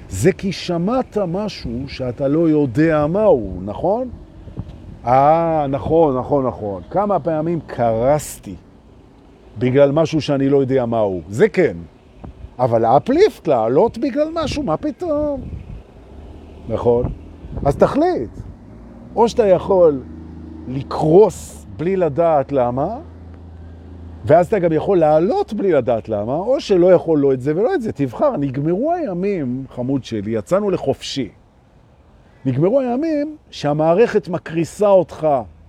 זה 0.09 0.33
כי 0.33 0.53
שמעת 0.53 1.19
משהו 1.19 1.89
שאתה 1.89 2.29
לא 2.29 2.49
יודע 2.49 3.07
מהו, 3.07 3.61
נכון? 3.65 4.11
אה, 5.07 5.67
נכון, 5.69 6.19
נכון, 6.19 6.47
נכון. 6.47 6.83
כמה 6.91 7.21
פעמים 7.21 7.61
קרסתי 7.67 8.55
בגלל 9.59 9.93
משהו 9.93 10.21
שאני 10.21 10.49
לא 10.49 10.59
יודע 10.59 10.87
מהו. 10.87 11.21
זה 11.29 11.49
כן. 11.49 11.77
אבל 12.59 12.85
אפליפט, 12.85 13.49
לעלות 13.49 13.99
בגלל 13.99 14.29
משהו, 14.33 14.63
מה 14.63 14.77
פתאום? 14.77 15.41
נכון? 16.69 17.13
אז 17.65 17.77
תחליט. 17.77 18.31
או 19.17 19.29
שאתה 19.29 19.47
יכול 19.47 20.03
לקרוס 20.69 21.62
בלי 21.83 21.97
לדעת 21.97 22.53
למה, 22.53 22.99
ואז 24.25 24.47
אתה 24.47 24.59
גם 24.59 24.73
יכול 24.73 24.99
לעלות 24.99 25.53
בלי 25.53 25.73
לדעת 25.73 26.09
למה, 26.09 26.35
או 26.35 26.61
שלא 26.61 26.93
יכול 26.93 27.19
לא 27.19 27.33
את 27.33 27.41
זה 27.41 27.57
ולא 27.57 27.75
את 27.75 27.83
זה. 27.83 27.93
תבחר, 27.93 28.37
נגמרו 28.37 28.93
הימים, 28.93 29.65
חמוד 29.69 30.05
שלי, 30.05 30.31
יצאנו 30.31 30.71
לחופשי. 30.71 31.29
נגמרו 32.45 32.81
הימים 32.81 33.37
שהמערכת 33.51 34.29
מקריסה 34.29 34.89
אותך 34.89 35.29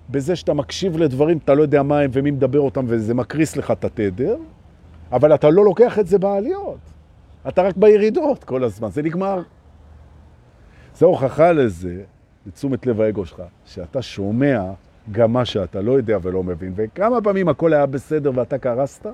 בזה 0.09 0.35
שאתה 0.35 0.53
מקשיב 0.53 0.97
לדברים, 0.97 1.37
אתה 1.37 1.53
לא 1.53 1.61
יודע 1.61 1.83
מה 1.83 1.99
הם 1.99 2.09
ומי 2.13 2.31
מדבר 2.31 2.59
אותם, 2.59 2.85
וזה 2.87 3.13
מקריס 3.13 3.57
לך 3.57 3.71
את 3.71 3.85
התדר, 3.85 4.37
אבל 5.11 5.35
אתה 5.35 5.49
לא 5.49 5.65
לוקח 5.65 5.99
את 5.99 6.07
זה 6.07 6.19
בעליות. 6.19 6.79
אתה 7.47 7.61
רק 7.61 7.77
בירידות 7.77 8.43
כל 8.43 8.63
הזמן, 8.63 8.89
זה 8.89 9.01
נגמר. 9.01 9.41
זה 10.95 11.05
הוכחה 11.05 11.51
לזה, 11.51 12.03
לתשומת 12.47 12.85
לב 12.85 13.01
האגו 13.01 13.25
שלך, 13.25 13.41
שאתה 13.65 14.01
שומע 14.01 14.71
גם 15.11 15.33
מה 15.33 15.45
שאתה 15.45 15.81
לא 15.81 15.91
יודע 15.91 16.17
ולא 16.21 16.43
מבין, 16.43 16.73
וכמה 16.75 17.21
פעמים 17.21 17.49
הכל 17.49 17.73
היה 17.73 17.85
בסדר 17.85 18.31
ואתה 18.35 18.57
קרסת, 18.57 19.05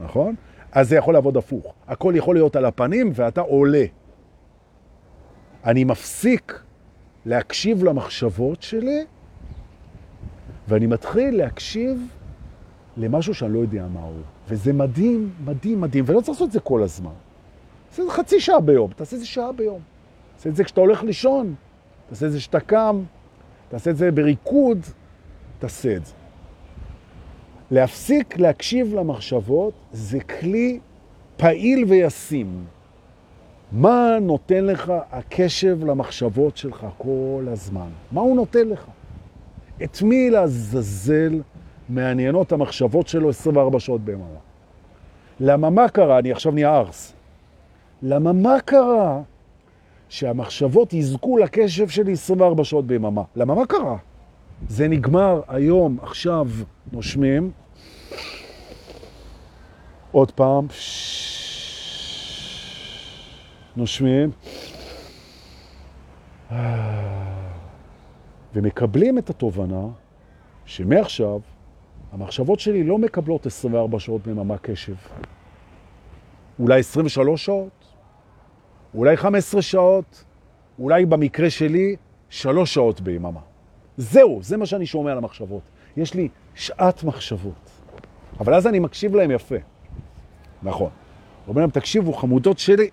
נכון? 0.00 0.34
אז 0.72 0.88
זה 0.88 0.96
יכול 0.96 1.14
לעבוד 1.14 1.36
הפוך. 1.36 1.74
הכל 1.88 2.12
יכול 2.16 2.34
להיות 2.34 2.56
על 2.56 2.64
הפנים 2.64 3.12
ואתה 3.14 3.40
עולה. 3.40 3.84
אני 5.64 5.84
מפסיק 5.84 6.62
להקשיב 7.26 7.84
למחשבות 7.84 8.62
שלי, 8.62 9.04
ואני 10.68 10.86
מתחיל 10.86 11.36
להקשיב 11.36 12.08
למשהו 12.96 13.34
שאני 13.34 13.52
לא 13.52 13.58
יודע 13.58 13.86
מהו. 13.86 14.12
וזה 14.48 14.72
מדהים, 14.72 15.30
מדהים, 15.44 15.80
מדהים, 15.80 16.04
ולא 16.06 16.20
צריך 16.20 16.28
לעשות 16.28 16.48
את 16.48 16.52
זה 16.52 16.60
כל 16.60 16.82
הזמן. 16.82 17.10
תעשה 17.88 18.02
את 18.02 18.06
זה 18.06 18.12
חצי 18.12 18.40
שעה 18.40 18.60
ביום, 18.60 18.90
תעשה 18.96 19.16
את 19.16 19.20
זה 19.20 19.26
שעה 19.26 19.52
ביום. 19.52 19.80
תעשה 20.36 20.50
את 20.50 20.56
זה 20.56 20.64
כשאתה 20.64 20.80
הולך 20.80 21.02
לישון, 21.02 21.54
תעשה 22.08 22.26
את 22.26 22.32
זה 22.32 22.38
כשאתה 22.38 22.60
קם, 22.60 23.02
תעשה 23.72 23.90
את 23.90 23.96
זה 23.96 24.10
בריקוד, 24.10 24.78
תעשה 25.58 25.96
את 25.96 26.06
זה. 26.06 26.12
להפסיק 27.70 28.38
להקשיב 28.38 28.94
למחשבות 28.94 29.72
זה 29.92 30.20
כלי 30.20 30.78
פעיל 31.36 31.84
וישים. 31.84 32.64
מה 33.72 34.18
נותן 34.20 34.64
לך 34.64 34.92
הקשב 35.12 35.84
למחשבות 35.84 36.56
שלך 36.56 36.86
כל 36.98 37.46
הזמן? 37.52 37.88
מה 38.12 38.20
הוא 38.20 38.36
נותן 38.36 38.68
לך? 38.68 38.86
את 39.84 40.02
מי 40.02 40.30
לעזאזל 40.30 41.40
מעניינות 41.88 42.52
המחשבות 42.52 43.08
שלו 43.08 43.28
24 43.28 43.80
שעות 43.80 44.00
ביממה? 44.00 44.24
למה 45.40 45.70
מה 45.70 45.88
קרה? 45.88 46.18
אני 46.18 46.32
עכשיו 46.32 46.52
נהיה 46.52 46.76
ארס. 46.76 47.12
למה 48.02 48.32
מה 48.32 48.60
קרה 48.60 49.22
שהמחשבות 50.12 50.92
יזכו 50.92 51.38
לקשב 51.38 51.88
שלי 51.88 52.12
24 52.12 52.64
שעות 52.64 52.86
ביממה. 52.86 53.22
למה? 53.36 53.54
מה 53.54 53.66
קרה? 53.66 53.96
זה 54.68 54.88
נגמר 54.88 55.40
היום, 55.48 55.98
עכשיו 56.02 56.48
נושמים. 56.92 57.50
עוד 60.12 60.30
פעם. 60.30 60.66
נושמים. 63.76 64.30
ומקבלים 68.54 69.18
את 69.18 69.30
התובנה 69.30 69.86
שמעכשיו 70.64 71.40
המחשבות 72.12 72.60
שלי 72.60 72.84
לא 72.84 72.98
מקבלות 72.98 73.46
24 73.46 73.98
שעות 73.98 74.22
ביממה 74.26 74.58
קשב. 74.58 74.94
אולי 76.58 76.80
23 76.80 77.44
שעות, 77.44 77.81
אולי 78.94 79.16
15 79.16 79.62
שעות, 79.62 80.24
אולי 80.78 81.06
במקרה 81.06 81.50
שלי, 81.50 81.96
שלוש 82.30 82.74
שעות 82.74 83.00
ביממה. 83.00 83.40
זהו, 83.96 84.38
זה 84.42 84.56
מה 84.56 84.66
שאני 84.66 84.86
שומע 84.86 85.12
על 85.12 85.18
המחשבות. 85.18 85.62
יש 85.96 86.14
לי 86.14 86.28
שעת 86.54 87.04
מחשבות. 87.04 87.70
אבל 88.40 88.54
אז 88.54 88.66
אני 88.66 88.78
מקשיב 88.78 89.14
להם 89.14 89.30
יפה. 89.30 89.56
נכון. 90.62 90.90
אומר 91.48 91.60
להם, 91.60 91.70
תקשיבו, 91.70 92.12
חמודות 92.12 92.58
שלי, 92.58 92.90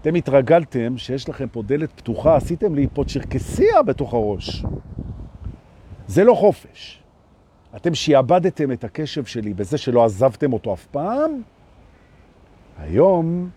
אתם 0.00 0.14
התרגלתם 0.14 0.98
שיש 0.98 1.28
לכם 1.28 1.48
פה 1.48 1.62
דלת 1.62 1.92
פתוחה, 1.92 2.36
עשיתם 2.36 2.74
לי 2.74 2.86
פה 2.92 3.04
צ'רקסיה 3.04 3.82
בתוך 3.82 4.14
הראש. 4.14 4.64
זה 6.06 6.24
לא 6.24 6.34
חופש. 6.34 7.02
אתם 7.76 7.94
שיעבדתם 7.94 8.72
את 8.72 8.84
הקשב 8.84 9.24
שלי 9.24 9.54
בזה 9.54 9.78
שלא 9.78 10.04
עזבתם 10.04 10.52
אותו 10.52 10.74
אף 10.74 10.86
פעם, 10.86 11.42
היום 12.78 13.50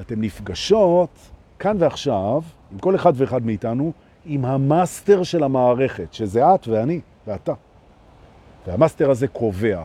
אתן 0.00 0.20
נפגשות 0.20 1.18
כאן 1.58 1.76
ועכשיו, 1.78 2.42
עם 2.72 2.78
כל 2.78 2.94
אחד 2.94 3.12
ואחד 3.16 3.46
מאיתנו, 3.46 3.92
עם 4.26 4.44
המאסטר 4.44 5.22
של 5.22 5.42
המערכת, 5.42 6.14
שזה 6.14 6.54
את 6.54 6.68
ואני 6.68 7.00
ואתה. 7.26 7.52
והמאסטר 8.66 9.10
הזה 9.10 9.28
קובע, 9.28 9.84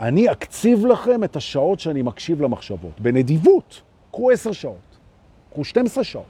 אני 0.00 0.30
אקציב 0.30 0.86
לכם 0.86 1.24
את 1.24 1.36
השעות 1.36 1.80
שאני 1.80 2.02
מקשיב 2.02 2.42
למחשבות. 2.42 3.00
בנדיבות, 3.00 3.82
קחו 4.10 4.30
עשר 4.30 4.52
שעות, 4.52 4.98
קחו 5.52 5.64
12 5.64 6.04
שעות, 6.04 6.24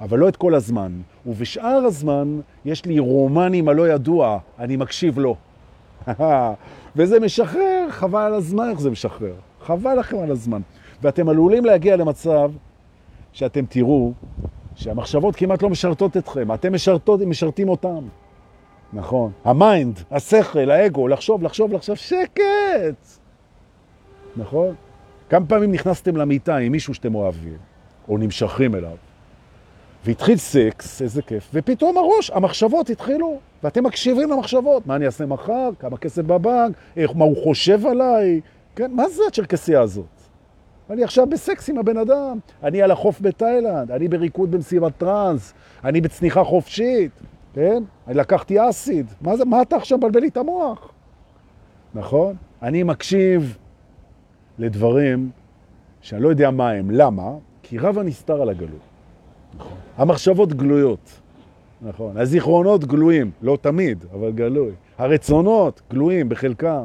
אבל 0.00 0.18
לא 0.18 0.28
את 0.28 0.36
כל 0.36 0.54
הזמן. 0.54 1.00
ובשאר 1.26 1.84
הזמן 1.86 2.40
יש 2.64 2.84
לי 2.84 2.98
רומנים 2.98 3.68
הלא 3.68 3.88
ידוע, 3.88 4.38
אני 4.58 4.76
מקשיב 4.76 5.18
לו. 5.18 5.36
וזה 6.96 7.20
משחרר, 7.20 7.86
חבל 7.90 8.22
על 8.22 8.34
הזמן 8.34 8.70
איך 8.70 8.80
זה 8.80 8.90
משחרר. 8.90 9.34
חבל 9.60 9.98
לכם 9.98 10.18
על 10.18 10.30
הזמן. 10.30 10.60
ואתם 11.02 11.28
עלולים 11.28 11.64
להגיע 11.64 11.96
למצב 11.96 12.50
שאתם 13.32 13.64
תראו 13.68 14.12
שהמחשבות 14.74 15.36
כמעט 15.36 15.62
לא 15.62 15.70
משרתות 15.70 16.16
אתכם, 16.16 16.54
אתם 16.54 16.72
משרתות, 16.72 17.20
משרתים 17.20 17.68
אותם. 17.68 18.04
נכון. 18.92 19.32
ה 19.44 19.53
mind, 19.53 20.00
השכל, 20.10 20.70
האגו, 20.70 21.08
לחשוב, 21.08 21.42
לחשוב, 21.42 21.72
לחשוב, 21.72 21.96
שקט! 21.96 23.18
נכון? 24.36 24.74
כמה 25.28 25.46
פעמים 25.46 25.72
נכנסתם 25.72 26.16
למיטה 26.16 26.56
עם 26.56 26.72
מישהו 26.72 26.94
שאתם 26.94 27.14
אוהבים, 27.14 27.58
או 28.08 28.18
נמשכים 28.18 28.74
אליו, 28.74 28.96
והתחיל 30.04 30.36
סקס, 30.36 31.02
איזה 31.02 31.22
כיף, 31.22 31.50
ופתאום 31.54 31.98
הראש, 31.98 32.30
המחשבות 32.30 32.90
התחילו, 32.90 33.38
ואתם 33.62 33.84
מקשיבים 33.84 34.30
למחשבות, 34.30 34.86
מה 34.86 34.96
אני 34.96 35.06
אעשה 35.06 35.26
מחר, 35.26 35.70
כמה 35.78 35.96
כסף 35.96 36.22
בבנק, 36.22 36.76
איך, 36.96 37.10
מה 37.14 37.24
הוא 37.24 37.36
חושב 37.44 37.86
עליי, 37.86 38.40
כן, 38.76 38.90
מה 38.94 39.08
זה 39.08 39.22
הצ'רקסיה 39.28 39.80
הזאת? 39.80 40.19
אני 40.90 41.04
עכשיו 41.04 41.26
בסקס 41.26 41.70
עם 41.70 41.78
הבן 41.78 41.96
אדם, 41.96 42.38
אני 42.62 42.82
על 42.82 42.90
החוף 42.90 43.20
בתאילנד, 43.20 43.90
אני 43.90 44.08
בריקוד 44.08 44.50
במסיבת 44.50 44.92
טראנס, 44.98 45.54
אני 45.84 46.00
בצניחה 46.00 46.44
חופשית, 46.44 47.10
כן? 47.54 47.82
אני 48.06 48.14
לקחתי 48.14 48.68
אסיד, 48.70 49.06
מה, 49.20 49.36
זה, 49.36 49.44
מה 49.44 49.62
אתה 49.62 49.76
עכשיו 49.76 49.98
מבלבל 49.98 50.20
לי 50.20 50.28
את 50.28 50.36
המוח? 50.36 50.92
נכון? 51.94 52.36
אני 52.62 52.82
מקשיב 52.82 53.58
לדברים 54.58 55.30
שאני 56.00 56.22
לא 56.22 56.28
יודע 56.28 56.50
מה 56.50 56.70
הם. 56.70 56.90
למה? 56.90 57.30
כי 57.62 57.78
רב 57.78 57.98
הנסתר 57.98 58.42
על 58.42 58.48
הגלוי. 58.48 58.78
נכון. 59.58 59.76
המחשבות 59.96 60.52
גלויות. 60.52 61.20
נכון. 61.82 62.16
הזיכרונות 62.16 62.84
גלויים, 62.84 63.30
לא 63.42 63.58
תמיד, 63.60 64.04
אבל 64.12 64.32
גלוי. 64.32 64.70
הרצונות 64.98 65.82
גלויים 65.90 66.28
בחלקם. 66.28 66.84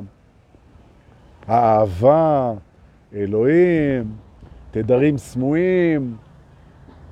האהבה, 1.47 2.53
אלוהים, 3.13 4.11
תדרים 4.71 5.17
סמויים, 5.17 6.15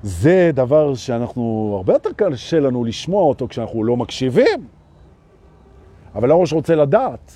זה 0.02 0.50
דבר 0.54 0.94
שאנחנו, 0.94 1.72
הרבה 1.76 1.92
יותר 1.92 2.10
קשה 2.16 2.60
לנו 2.60 2.84
לשמוע 2.84 3.22
אותו 3.22 3.48
כשאנחנו 3.48 3.84
לא 3.84 3.96
מקשיבים. 3.96 4.66
אבל 6.14 6.30
הראש 6.30 6.52
רוצה 6.52 6.74
לדעת. 6.74 7.32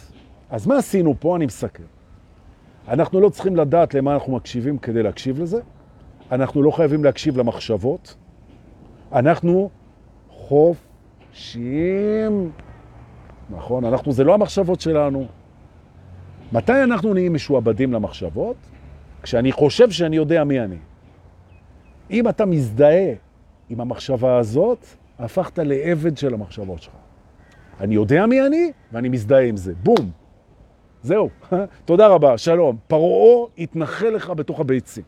אז 0.50 0.66
מה 0.66 0.76
עשינו 0.76 1.14
פה? 1.20 1.36
אני 1.36 1.46
מסכם. 1.46 1.82
אנחנו 2.88 3.20
לא 3.20 3.28
צריכים 3.28 3.56
לדעת 3.56 3.94
למה 3.94 4.14
אנחנו 4.14 4.36
מקשיבים 4.36 4.78
כדי 4.78 5.02
להקשיב 5.02 5.40
לזה. 5.40 5.60
אנחנו 6.32 6.62
לא 6.62 6.70
חייבים 6.70 7.04
להקשיב 7.04 7.38
למחשבות. 7.38 8.14
אנחנו 9.12 9.70
חופשיים. 10.30 11.70
נכון? 13.50 13.84
אנחנו, 13.84 14.12
זה 14.12 14.24
לא 14.24 14.34
המחשבות 14.34 14.80
שלנו. 14.80 15.26
מתי 16.52 16.82
אנחנו 16.82 17.14
נהיים 17.14 17.34
משועבדים 17.34 17.92
למחשבות? 17.92 18.56
כשאני 19.22 19.52
חושב 19.52 19.90
שאני 19.90 20.16
יודע 20.16 20.44
מי 20.44 20.60
אני. 20.60 20.76
אם 22.10 22.28
אתה 22.28 22.46
מזדהה 22.46 23.14
עם 23.68 23.80
המחשבה 23.80 24.38
הזאת, 24.38 24.86
הפכת 25.18 25.58
לעבד 25.58 26.18
של 26.18 26.34
המחשבות 26.34 26.82
שלך. 26.82 26.94
אני 27.80 27.94
יודע 27.94 28.26
מי 28.26 28.46
אני, 28.46 28.72
ואני 28.92 29.08
מזדהה 29.08 29.42
עם 29.42 29.56
זה. 29.56 29.72
בום. 29.82 30.10
זהו. 31.02 31.28
תודה 31.84 32.06
רבה, 32.06 32.38
שלום. 32.38 32.76
פרעו 32.86 33.48
יתנחל 33.56 34.08
לך 34.08 34.30
בתוך 34.30 34.60
הביצים. 34.60 35.04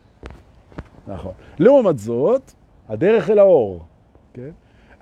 נכון. 1.06 1.32
לעומת 1.58 1.98
זאת, 1.98 2.52
הדרך 2.88 3.30
אל 3.30 3.38
האור. 3.38 3.84
כן? 4.34 4.50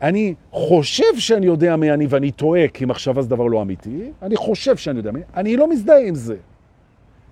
אני 0.02 0.34
חושב 0.50 1.18
שאני 1.18 1.46
יודע 1.46 1.76
מי 1.76 1.92
אני 1.92 2.06
ואני 2.06 2.30
טועה, 2.30 2.68
כי 2.68 2.84
מחשבה 2.84 3.22
זה 3.22 3.28
דבר 3.28 3.46
לא 3.46 3.62
אמיתי. 3.62 4.12
אני 4.22 4.36
חושב 4.36 4.76
שאני 4.76 4.98
יודע 4.98 5.10
מי, 5.10 5.20
אני 5.36 5.56
לא 5.56 5.70
מזדהה 5.70 6.06
עם 6.06 6.14
זה. 6.14 6.36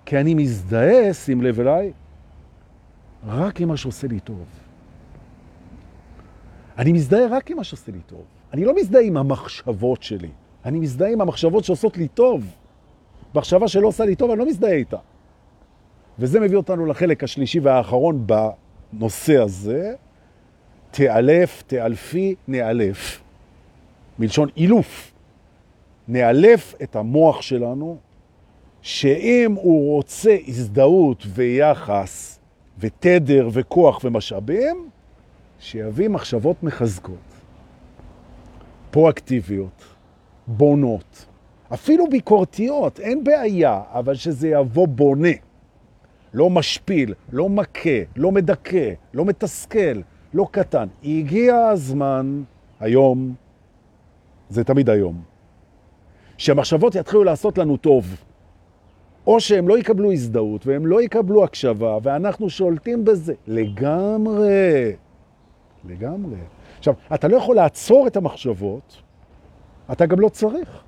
כי 0.05 0.17
אני 0.17 0.33
מזדהה, 0.33 1.13
שים 1.13 1.41
לב 1.41 1.59
אליי, 1.59 1.91
רק 3.27 3.61
עם 3.61 3.67
מה 3.67 3.77
שעושה 3.77 4.07
לי 4.07 4.19
טוב. 4.19 4.45
אני 6.77 6.93
מזדהה 6.93 7.27
רק 7.27 7.51
עם 7.51 7.57
מה 7.57 7.63
שעושה 7.63 7.91
לי 7.91 8.01
טוב. 8.07 8.23
אני 8.53 8.65
לא 8.65 8.75
מזדהה 8.75 9.01
עם 9.01 9.17
המחשבות 9.17 10.03
שלי. 10.03 10.29
אני 10.65 10.79
מזדהה 10.79 11.11
עם 11.11 11.21
המחשבות 11.21 11.63
שעושות 11.63 11.97
לי 11.97 12.07
טוב. 12.07 12.45
מחשבה 13.35 13.67
שלא 13.67 13.87
עושה 13.87 14.05
לי 14.05 14.15
טוב, 14.15 14.31
אני 14.31 14.39
לא 14.39 14.45
מזדהה 14.45 14.71
איתה. 14.71 14.97
וזה 16.19 16.39
מביא 16.39 16.57
אותנו 16.57 16.85
לחלק 16.85 17.23
השלישי 17.23 17.59
והאחרון 17.59 18.27
בנושא 18.93 19.37
הזה. 19.37 19.95
תאלף, 20.97 21.63
תאלפי, 21.67 22.35
נאלף. 22.47 23.21
מלשון 24.19 24.49
אילוף. 24.57 25.11
נאלף 26.07 26.75
את 26.83 26.95
המוח 26.95 27.41
שלנו, 27.41 27.97
שאם 28.81 29.53
הוא 29.53 29.95
רוצה 29.95 30.37
הזדהות 30.47 31.23
ויחס 31.27 32.39
ותדר 32.79 33.49
וכוח 33.51 33.99
ומשאבים, 34.03 34.89
שיביא 35.59 36.09
מחשבות 36.09 36.63
מחזקות, 36.63 37.33
פרואקטיביות, 38.91 39.83
בונות, 40.47 41.25
אפילו 41.73 42.09
ביקורתיות, 42.09 42.99
אין 42.99 43.23
בעיה, 43.23 43.81
אבל 43.93 44.15
שזה 44.15 44.47
יבוא 44.47 44.87
בונה. 44.87 45.37
לא 46.33 46.49
משפיל, 46.49 47.13
לא 47.31 47.49
מכה, 47.49 47.99
לא 48.15 48.31
מדכא, 48.31 48.93
לא 49.13 49.25
מתסכל, 49.25 50.01
לא 50.33 50.47
קטן. 50.51 50.87
הגיע 51.03 51.55
הזמן, 51.55 52.43
היום, 52.79 53.33
זה 54.49 54.63
תמיד 54.63 54.89
היום, 54.89 55.21
שהמחשבות 56.37 56.95
יתחילו 56.95 57.23
לעשות 57.23 57.57
לנו 57.57 57.77
טוב. 57.77 58.15
או 59.27 59.39
שהם 59.39 59.67
לא 59.67 59.77
יקבלו 59.77 60.11
הזדהות 60.11 60.67
והם 60.67 60.85
לא 60.85 61.01
יקבלו 61.01 61.43
הקשבה, 61.43 61.97
ואנחנו 62.03 62.49
שולטים 62.49 63.05
בזה 63.05 63.33
לגמרי. 63.47 64.91
לגמרי. 65.85 66.37
עכשיו, 66.77 66.93
אתה 67.13 67.27
לא 67.27 67.37
יכול 67.37 67.55
לעצור 67.55 68.07
את 68.07 68.17
המחשבות, 68.17 69.01
אתה 69.91 70.05
גם 70.05 70.19
לא 70.19 70.29
צריך. 70.29 70.83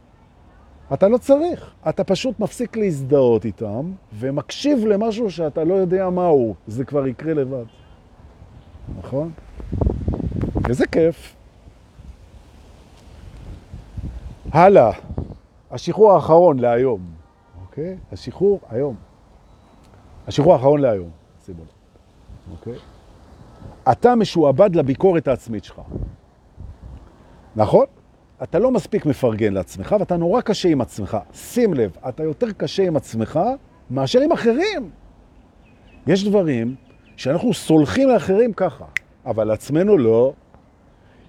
אתה 0.93 1.07
לא 1.07 1.17
צריך. 1.17 1.73
אתה 1.89 2.03
פשוט 2.03 2.39
מפסיק 2.39 2.77
להזדהות 2.77 3.45
איתם, 3.45 3.91
ומקשיב 4.13 4.85
למשהו 4.85 5.31
שאתה 5.31 5.63
לא 5.63 5.73
יודע 5.73 6.09
מהו. 6.09 6.55
זה 6.67 6.85
כבר 6.85 7.07
יקרה 7.07 7.33
לבד. 7.33 7.65
נכון? 8.97 9.31
איזה 10.69 10.87
כיף. 10.87 11.35
הלאה, 14.51 14.91
השחרור 15.71 16.11
האחרון 16.11 16.59
להיום, 16.59 17.01
אוקיי? 17.61 17.97
השחרור 18.11 18.59
היום. 18.69 18.95
השחרור 20.27 20.53
האחרון 20.53 20.81
להיום, 20.81 21.09
שימו 21.45 21.61
לב, 21.61 21.67
אוקיי? 22.51 22.73
אתה 23.91 24.15
משועבד 24.15 24.75
לביקורת 24.75 25.27
העצמית 25.27 25.63
שלך. 25.63 25.81
נכון? 27.55 27.85
אתה 28.43 28.59
לא 28.59 28.71
מספיק 28.71 29.05
מפרגן 29.05 29.53
לעצמך, 29.53 29.95
ואתה 29.99 30.17
נורא 30.17 30.41
קשה 30.41 30.69
עם 30.69 30.81
עצמך. 30.81 31.17
שים 31.33 31.73
לב, 31.73 31.97
אתה 32.09 32.23
יותר 32.23 32.51
קשה 32.51 32.87
עם 32.87 32.95
עצמך 32.95 33.39
מאשר 33.91 34.21
עם 34.21 34.31
אחרים. 34.31 34.89
יש 36.07 36.27
דברים 36.27 36.75
שאנחנו 37.19 37.53
סולחים 37.53 38.09
לאחרים 38.09 38.53
ככה, 38.53 38.85
אבל 39.25 39.43
לעצמנו 39.43 39.97
לא. 39.97 40.33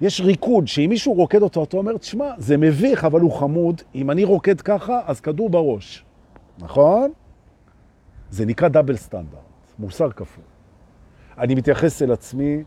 יש 0.01 0.21
ריקוד 0.21 0.69
שאם 0.69 0.87
מישהו 0.89 1.13
רוקד 1.13 1.43
אותו, 1.43 1.65
אתה 1.65 1.77
אומר, 1.77 1.97
תשמע, 1.97 2.31
זה 2.39 2.57
מביך, 2.57 3.05
אבל 3.05 3.21
הוא 3.21 3.33
חמוד. 3.33 3.83
אם 3.95 4.11
אני 4.11 4.25
רוקד 4.25 4.61
ככה, 4.61 5.01
אז 5.07 5.21
כדור 5.21 5.51
בראש. 5.51 6.05
נכון? 6.59 7.11
זה 8.31 8.47
נקרא 8.47 8.69
דאבל 8.69 8.97
סטנדרט, 8.97 9.41
מוסר 9.79 10.11
כפול. 10.11 10.45
אני 11.39 11.55
מתייחס 11.55 12.03
אל 12.03 12.13
עצמי 12.13 12.63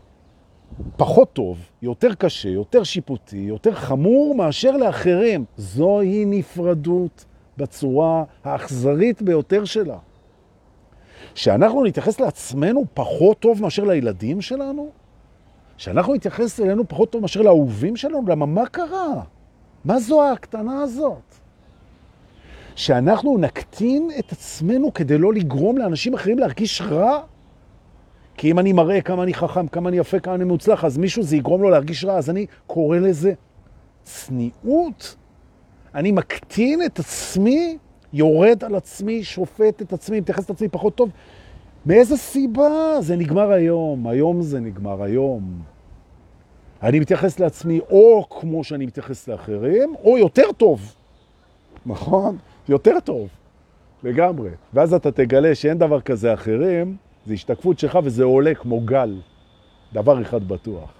פחות 0.96 1.32
טוב, 1.32 1.58
יותר 1.82 2.14
קשה, 2.14 2.48
יותר 2.48 2.82
שיפוטי, 2.82 3.36
יותר 3.36 3.74
חמור 3.74 4.34
מאשר 4.34 4.76
לאחרים. 4.76 5.44
זוהי 5.56 6.24
נפרדות 6.24 7.24
בצורה 7.56 8.24
האכזרית 8.44 9.22
ביותר 9.22 9.64
שלה. 9.64 9.98
שאנחנו 11.34 11.84
נתייחס 11.84 12.20
לעצמנו 12.20 12.84
פחות 12.94 13.38
טוב 13.38 13.62
מאשר 13.62 13.84
לילדים 13.84 14.40
שלנו? 14.40 14.90
שאנחנו 15.76 16.14
נתייחס 16.14 16.60
אלינו 16.60 16.88
פחות 16.88 17.10
טוב 17.10 17.22
מאשר 17.22 17.42
לאהובים 17.42 17.96
שלנו? 17.96 18.22
למה 18.28 18.46
מה 18.46 18.66
קרה? 18.66 19.22
מה 19.84 19.98
זו 19.98 20.32
הקטנה 20.32 20.82
הזאת? 20.82 21.34
שאנחנו 22.76 23.38
נקטין 23.38 24.10
את 24.18 24.32
עצמנו 24.32 24.94
כדי 24.94 25.18
לא 25.18 25.32
לגרום 25.32 25.78
לאנשים 25.78 26.14
אחרים 26.14 26.38
להרגיש 26.38 26.80
רע? 26.80 27.20
כי 28.36 28.50
אם 28.50 28.58
אני 28.58 28.72
מראה 28.72 29.00
כמה 29.00 29.22
אני 29.22 29.34
חכם, 29.34 29.66
כמה 29.68 29.88
אני 29.88 29.98
יפה, 29.98 30.20
כמה 30.20 30.34
אני 30.34 30.44
מוצלח, 30.44 30.84
אז 30.84 30.98
מישהו 30.98 31.22
זה 31.22 31.36
יגרום 31.36 31.62
לו 31.62 31.70
להרגיש 31.70 32.04
רע, 32.04 32.16
אז 32.16 32.30
אני 32.30 32.46
קורא 32.66 32.98
לזה 32.98 33.32
צניעות. 34.02 35.16
אני 35.94 36.12
מקטין 36.12 36.82
את 36.82 36.98
עצמי, 36.98 37.78
יורד 38.14 38.64
על 38.64 38.74
עצמי, 38.74 39.24
שופט 39.24 39.82
את 39.82 39.92
עצמי, 39.92 40.20
מתייחס 40.20 40.44
את 40.44 40.50
עצמי 40.50 40.68
פחות 40.68 40.94
טוב. 40.94 41.10
מאיזה 41.86 42.16
סיבה? 42.16 43.00
זה 43.00 43.16
נגמר 43.16 43.50
היום, 43.50 44.06
היום 44.06 44.42
זה 44.42 44.60
נגמר, 44.60 45.02
היום. 45.02 45.62
אני 46.82 47.00
מתייחס 47.00 47.40
לעצמי 47.40 47.80
או 47.90 48.24
כמו 48.30 48.64
שאני 48.64 48.86
מתייחס 48.86 49.28
לאחרים, 49.28 49.94
או 50.04 50.18
יותר 50.18 50.52
טוב. 50.56 50.94
נכון? 51.86 52.36
יותר 52.68 53.00
טוב. 53.04 53.28
לגמרי. 54.02 54.50
ואז 54.74 54.94
אתה 54.94 55.10
תגלה 55.10 55.54
שאין 55.54 55.78
דבר 55.78 56.00
כזה 56.00 56.34
אחרים, 56.34 56.96
זה 57.26 57.34
השתקפות 57.34 57.78
שלך 57.78 57.98
וזה 58.04 58.24
עולה 58.24 58.54
כמו 58.54 58.80
גל. 58.80 59.20
דבר 59.92 60.22
אחד 60.22 60.48
בטוח. 60.48 60.92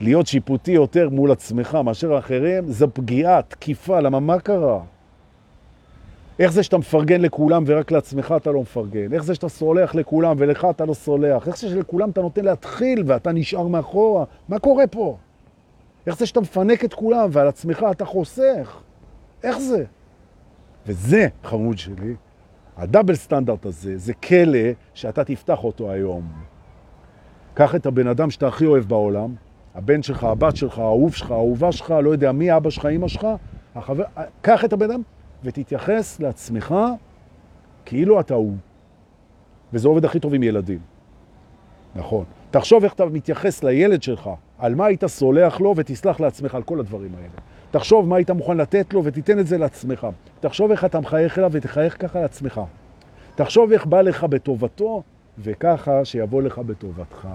להיות 0.00 0.26
שיפוטי 0.26 0.72
יותר 0.72 1.08
מול 1.08 1.32
עצמך 1.32 1.78
מאשר 1.84 2.18
אחרים, 2.18 2.68
זה 2.68 2.86
פגיעה, 2.86 3.42
תקיפה, 3.42 4.00
למה 4.00 4.20
מה 4.20 4.40
קרה? 4.40 4.80
איך 6.40 6.52
זה 6.52 6.62
שאתה 6.62 6.78
מפרגן 6.78 7.20
לכולם 7.20 7.64
ורק 7.66 7.90
לעצמך 7.90 8.34
אתה 8.36 8.50
לא 8.50 8.60
מפרגן? 8.60 9.12
איך 9.12 9.24
זה 9.24 9.34
שאתה 9.34 9.48
סולח 9.48 9.94
לכולם 9.94 10.36
ולך 10.38 10.66
אתה 10.70 10.84
לא 10.84 10.94
סולח? 10.94 11.48
איך 11.48 11.56
זה 11.56 11.68
שלכולם 11.68 12.10
אתה 12.10 12.20
נותן 12.20 12.44
להתחיל 12.44 13.02
ואתה 13.06 13.32
נשאר 13.32 13.66
מאחורה? 13.66 14.24
מה 14.48 14.58
קורה 14.58 14.86
פה? 14.86 15.16
איך 16.06 16.18
זה 16.18 16.26
שאתה 16.26 16.40
מפנק 16.40 16.84
את 16.84 16.94
כולם 16.94 17.28
ועל 17.32 17.48
עצמך 17.48 17.86
אתה 17.90 18.04
חוסך? 18.04 18.80
איך 19.42 19.58
זה? 19.58 19.84
וזה, 20.86 21.28
חמוד 21.44 21.78
שלי, 21.78 22.14
הדאבל 22.76 23.14
סטנדרט 23.14 23.66
הזה, 23.66 23.98
זה 23.98 24.14
כלא 24.14 24.68
שאתה 24.94 25.24
תפתח 25.24 25.64
אותו 25.64 25.90
היום. 25.90 26.32
קח 27.54 27.74
את 27.74 27.86
הבן 27.86 28.06
אדם 28.06 28.30
שאתה 28.30 28.48
הכי 28.48 28.66
אוהב 28.66 28.84
בעולם, 28.84 29.34
הבן 29.74 30.02
שלך, 30.02 30.24
הבת 30.24 30.56
שלך, 30.56 30.78
האהוב 30.78 31.14
שלך, 31.14 31.30
האהובה 31.30 31.72
שלך, 31.72 31.90
לא 31.90 32.10
יודע 32.10 32.32
מי, 32.32 32.56
אבא 32.56 32.70
שלך, 32.70 32.86
אמא 32.86 33.08
שלך, 33.08 33.26
החבר, 33.74 34.04
קח 34.42 34.64
את 34.64 34.72
הבן 34.72 34.90
אדם 34.90 35.02
ותתייחס 35.44 36.20
לעצמך 36.20 36.74
כאילו 37.84 38.20
אתה 38.20 38.34
הוא. 38.34 38.56
וזה 39.72 39.88
עובד 39.88 40.04
הכי 40.04 40.20
טוב 40.20 40.34
עם 40.34 40.42
ילדים. 40.42 40.78
נכון. 41.94 42.24
תחשוב 42.50 42.84
איך 42.84 42.92
אתה 42.92 43.06
מתייחס 43.06 43.64
לילד 43.64 44.02
שלך, 44.02 44.30
על 44.58 44.74
מה 44.74 44.86
היית 44.86 45.06
סולח 45.06 45.60
לו 45.60 45.74
ותסלח 45.76 46.20
לעצמך 46.20 46.54
על 46.54 46.62
כל 46.62 46.80
הדברים 46.80 47.14
האלה. 47.14 47.28
תחשוב 47.70 48.08
מה 48.08 48.16
היית 48.16 48.30
מוכן 48.30 48.56
לתת 48.56 48.94
לו 48.94 49.04
ותיתן 49.04 49.38
את 49.38 49.46
זה 49.46 49.58
לעצמך. 49.58 50.06
תחשוב 50.40 50.70
איך 50.70 50.84
אתה 50.84 51.00
מחייך 51.00 51.38
אליו 51.38 51.50
ותחייך 51.52 51.96
ככה 52.02 52.20
לעצמך. 52.20 52.60
תחשוב 53.34 53.72
איך 53.72 53.86
בא 53.86 54.02
לך 54.02 54.24
בטובתו 54.24 55.02
וככה 55.38 56.04
שיבוא 56.04 56.42
לך 56.42 56.58
בטובתך. 56.58 57.28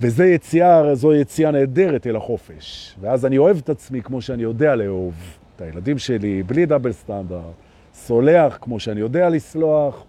וזו 0.00 0.24
יציאה, 0.24 0.94
זו 0.94 1.14
יציאה 1.14 1.50
נהדרת 1.50 2.06
אל 2.06 2.16
החופש. 2.16 2.96
ואז 3.00 3.26
אני 3.26 3.38
אוהב 3.38 3.56
את 3.56 3.68
עצמי 3.68 4.02
כמו 4.02 4.20
שאני 4.20 4.42
יודע 4.42 4.76
לאהוב 4.76 5.14
את 5.56 5.60
הילדים 5.60 5.98
שלי, 5.98 6.42
בלי 6.42 6.66
דאבל 6.66 6.92
סטנדרט, 6.92 7.54
סולח 7.94 8.58
כמו 8.60 8.80
שאני 8.80 9.00
יודע 9.00 9.28
לסלוח, 9.28 10.04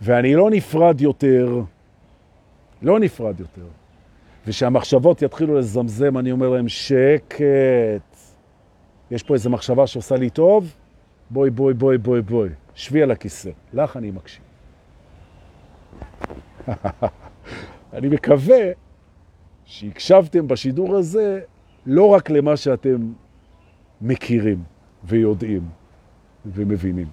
ואני 0.00 0.34
לא 0.34 0.50
נפרד 0.50 1.00
יותר, 1.00 1.60
לא 2.82 3.00
נפרד 3.00 3.40
יותר. 3.40 3.66
ושהמחשבות 4.46 5.22
יתחילו 5.22 5.58
לזמזם, 5.58 6.18
אני 6.18 6.32
אומר 6.32 6.48
להם, 6.48 6.68
שקט. 6.68 8.16
יש 9.10 9.22
פה 9.22 9.34
איזו 9.34 9.50
מחשבה 9.50 9.86
שעושה 9.86 10.16
לי 10.16 10.30
טוב, 10.30 10.74
בואי, 11.30 11.50
בואי, 11.50 11.74
בואי, 11.74 11.98
בואי, 11.98 12.22
בואי. 12.22 12.48
שבי 12.74 13.02
על 13.02 13.10
הכיסא. 13.10 13.50
לך 13.72 13.96
אני 13.96 14.10
מקשיב. 14.10 14.42
אני 17.96 18.08
מקווה 18.08 18.70
שהקשבתם 19.64 20.48
בשידור 20.48 20.96
הזה 20.96 21.40
לא 21.86 22.06
רק 22.06 22.30
למה 22.30 22.56
שאתם 22.56 23.12
מכירים 24.04 24.62
ויודעים 25.04 25.68
ומבינים. 26.46 27.06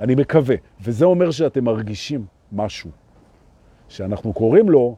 אני 0.00 0.14
מקווה, 0.14 0.56
וזה 0.80 1.04
אומר 1.04 1.30
שאתם 1.30 1.64
מרגישים 1.64 2.26
משהו, 2.52 2.90
שאנחנו 3.88 4.32
קוראים 4.32 4.70
לו 4.70 4.96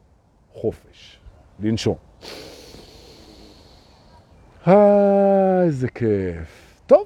חופש, 0.53 1.19
לנשום. 1.59 1.95
אה, 4.67 5.63
איזה 5.63 5.87
כיף. 5.89 6.81
טוב, 6.87 7.05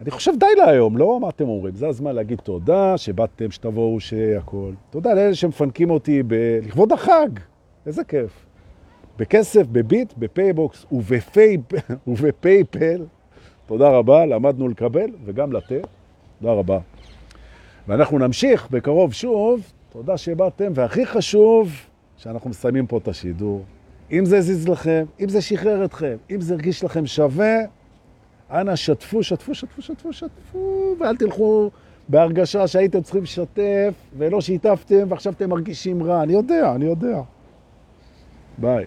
אני 0.00 0.10
חושב 0.10 0.32
די 0.40 0.46
להיום, 0.56 0.96
לא? 0.96 1.20
מה 1.20 1.28
אתם 1.28 1.48
אומרים? 1.48 1.74
זה 1.74 1.88
הזמן 1.88 2.14
להגיד 2.14 2.38
תודה, 2.38 2.96
שבאתם, 2.96 3.50
שתבואו, 3.50 4.00
שהכל. 4.00 4.72
תודה 4.90 5.14
לאלה 5.14 5.34
שמפנקים 5.34 5.90
אותי 5.90 6.22
ב... 6.22 6.34
לכבוד 6.62 6.92
החג. 6.92 7.28
איזה 7.86 8.04
כיף. 8.04 8.47
בכסף, 9.18 9.66
בביט, 9.66 10.12
בפייבוקס 10.18 10.86
ובפייפ... 10.92 11.62
וב 12.06 12.28
PayPal. 12.28 13.04
תודה 13.66 13.88
רבה, 13.88 14.26
למדנו 14.26 14.68
לקבל 14.68 15.10
וגם 15.24 15.52
לתת. 15.52 15.86
תודה 16.40 16.52
רבה. 16.52 16.78
ואנחנו 17.88 18.18
נמשיך 18.18 18.70
בקרוב 18.70 19.12
שוב. 19.12 19.60
תודה 19.92 20.16
שבאתם, 20.16 20.72
והכי 20.74 21.06
חשוב, 21.06 21.72
שאנחנו 22.16 22.50
מסיימים 22.50 22.86
פה 22.86 22.98
את 22.98 23.08
השידור. 23.08 23.64
אם 24.12 24.24
זה 24.24 24.40
זיז 24.40 24.68
לכם, 24.68 25.04
אם 25.20 25.28
זה 25.28 25.42
שחרר 25.42 25.84
אתכם, 25.84 26.16
אם 26.30 26.40
זה 26.40 26.54
הרגיש 26.54 26.84
לכם 26.84 27.06
שווה, 27.06 27.56
אנא 28.50 28.76
שתפו, 28.76 29.22
שתפו, 29.22 29.54
שתפו, 29.54 29.82
שתפו, 29.82 30.12
שתפו, 30.12 30.94
ואל 31.00 31.16
תלכו 31.16 31.70
בהרגשה 32.08 32.66
שהייתם 32.66 33.00
צריכים 33.02 33.22
לשתף, 33.22 33.94
ולא 34.18 34.40
שיתפתם, 34.40 35.06
ועכשיו 35.08 35.32
אתם 35.32 35.50
מרגישים 35.50 36.02
רע. 36.02 36.22
אני 36.22 36.32
יודע, 36.32 36.74
אני 36.74 36.84
יודע. 36.84 37.20
ביי. 38.58 38.86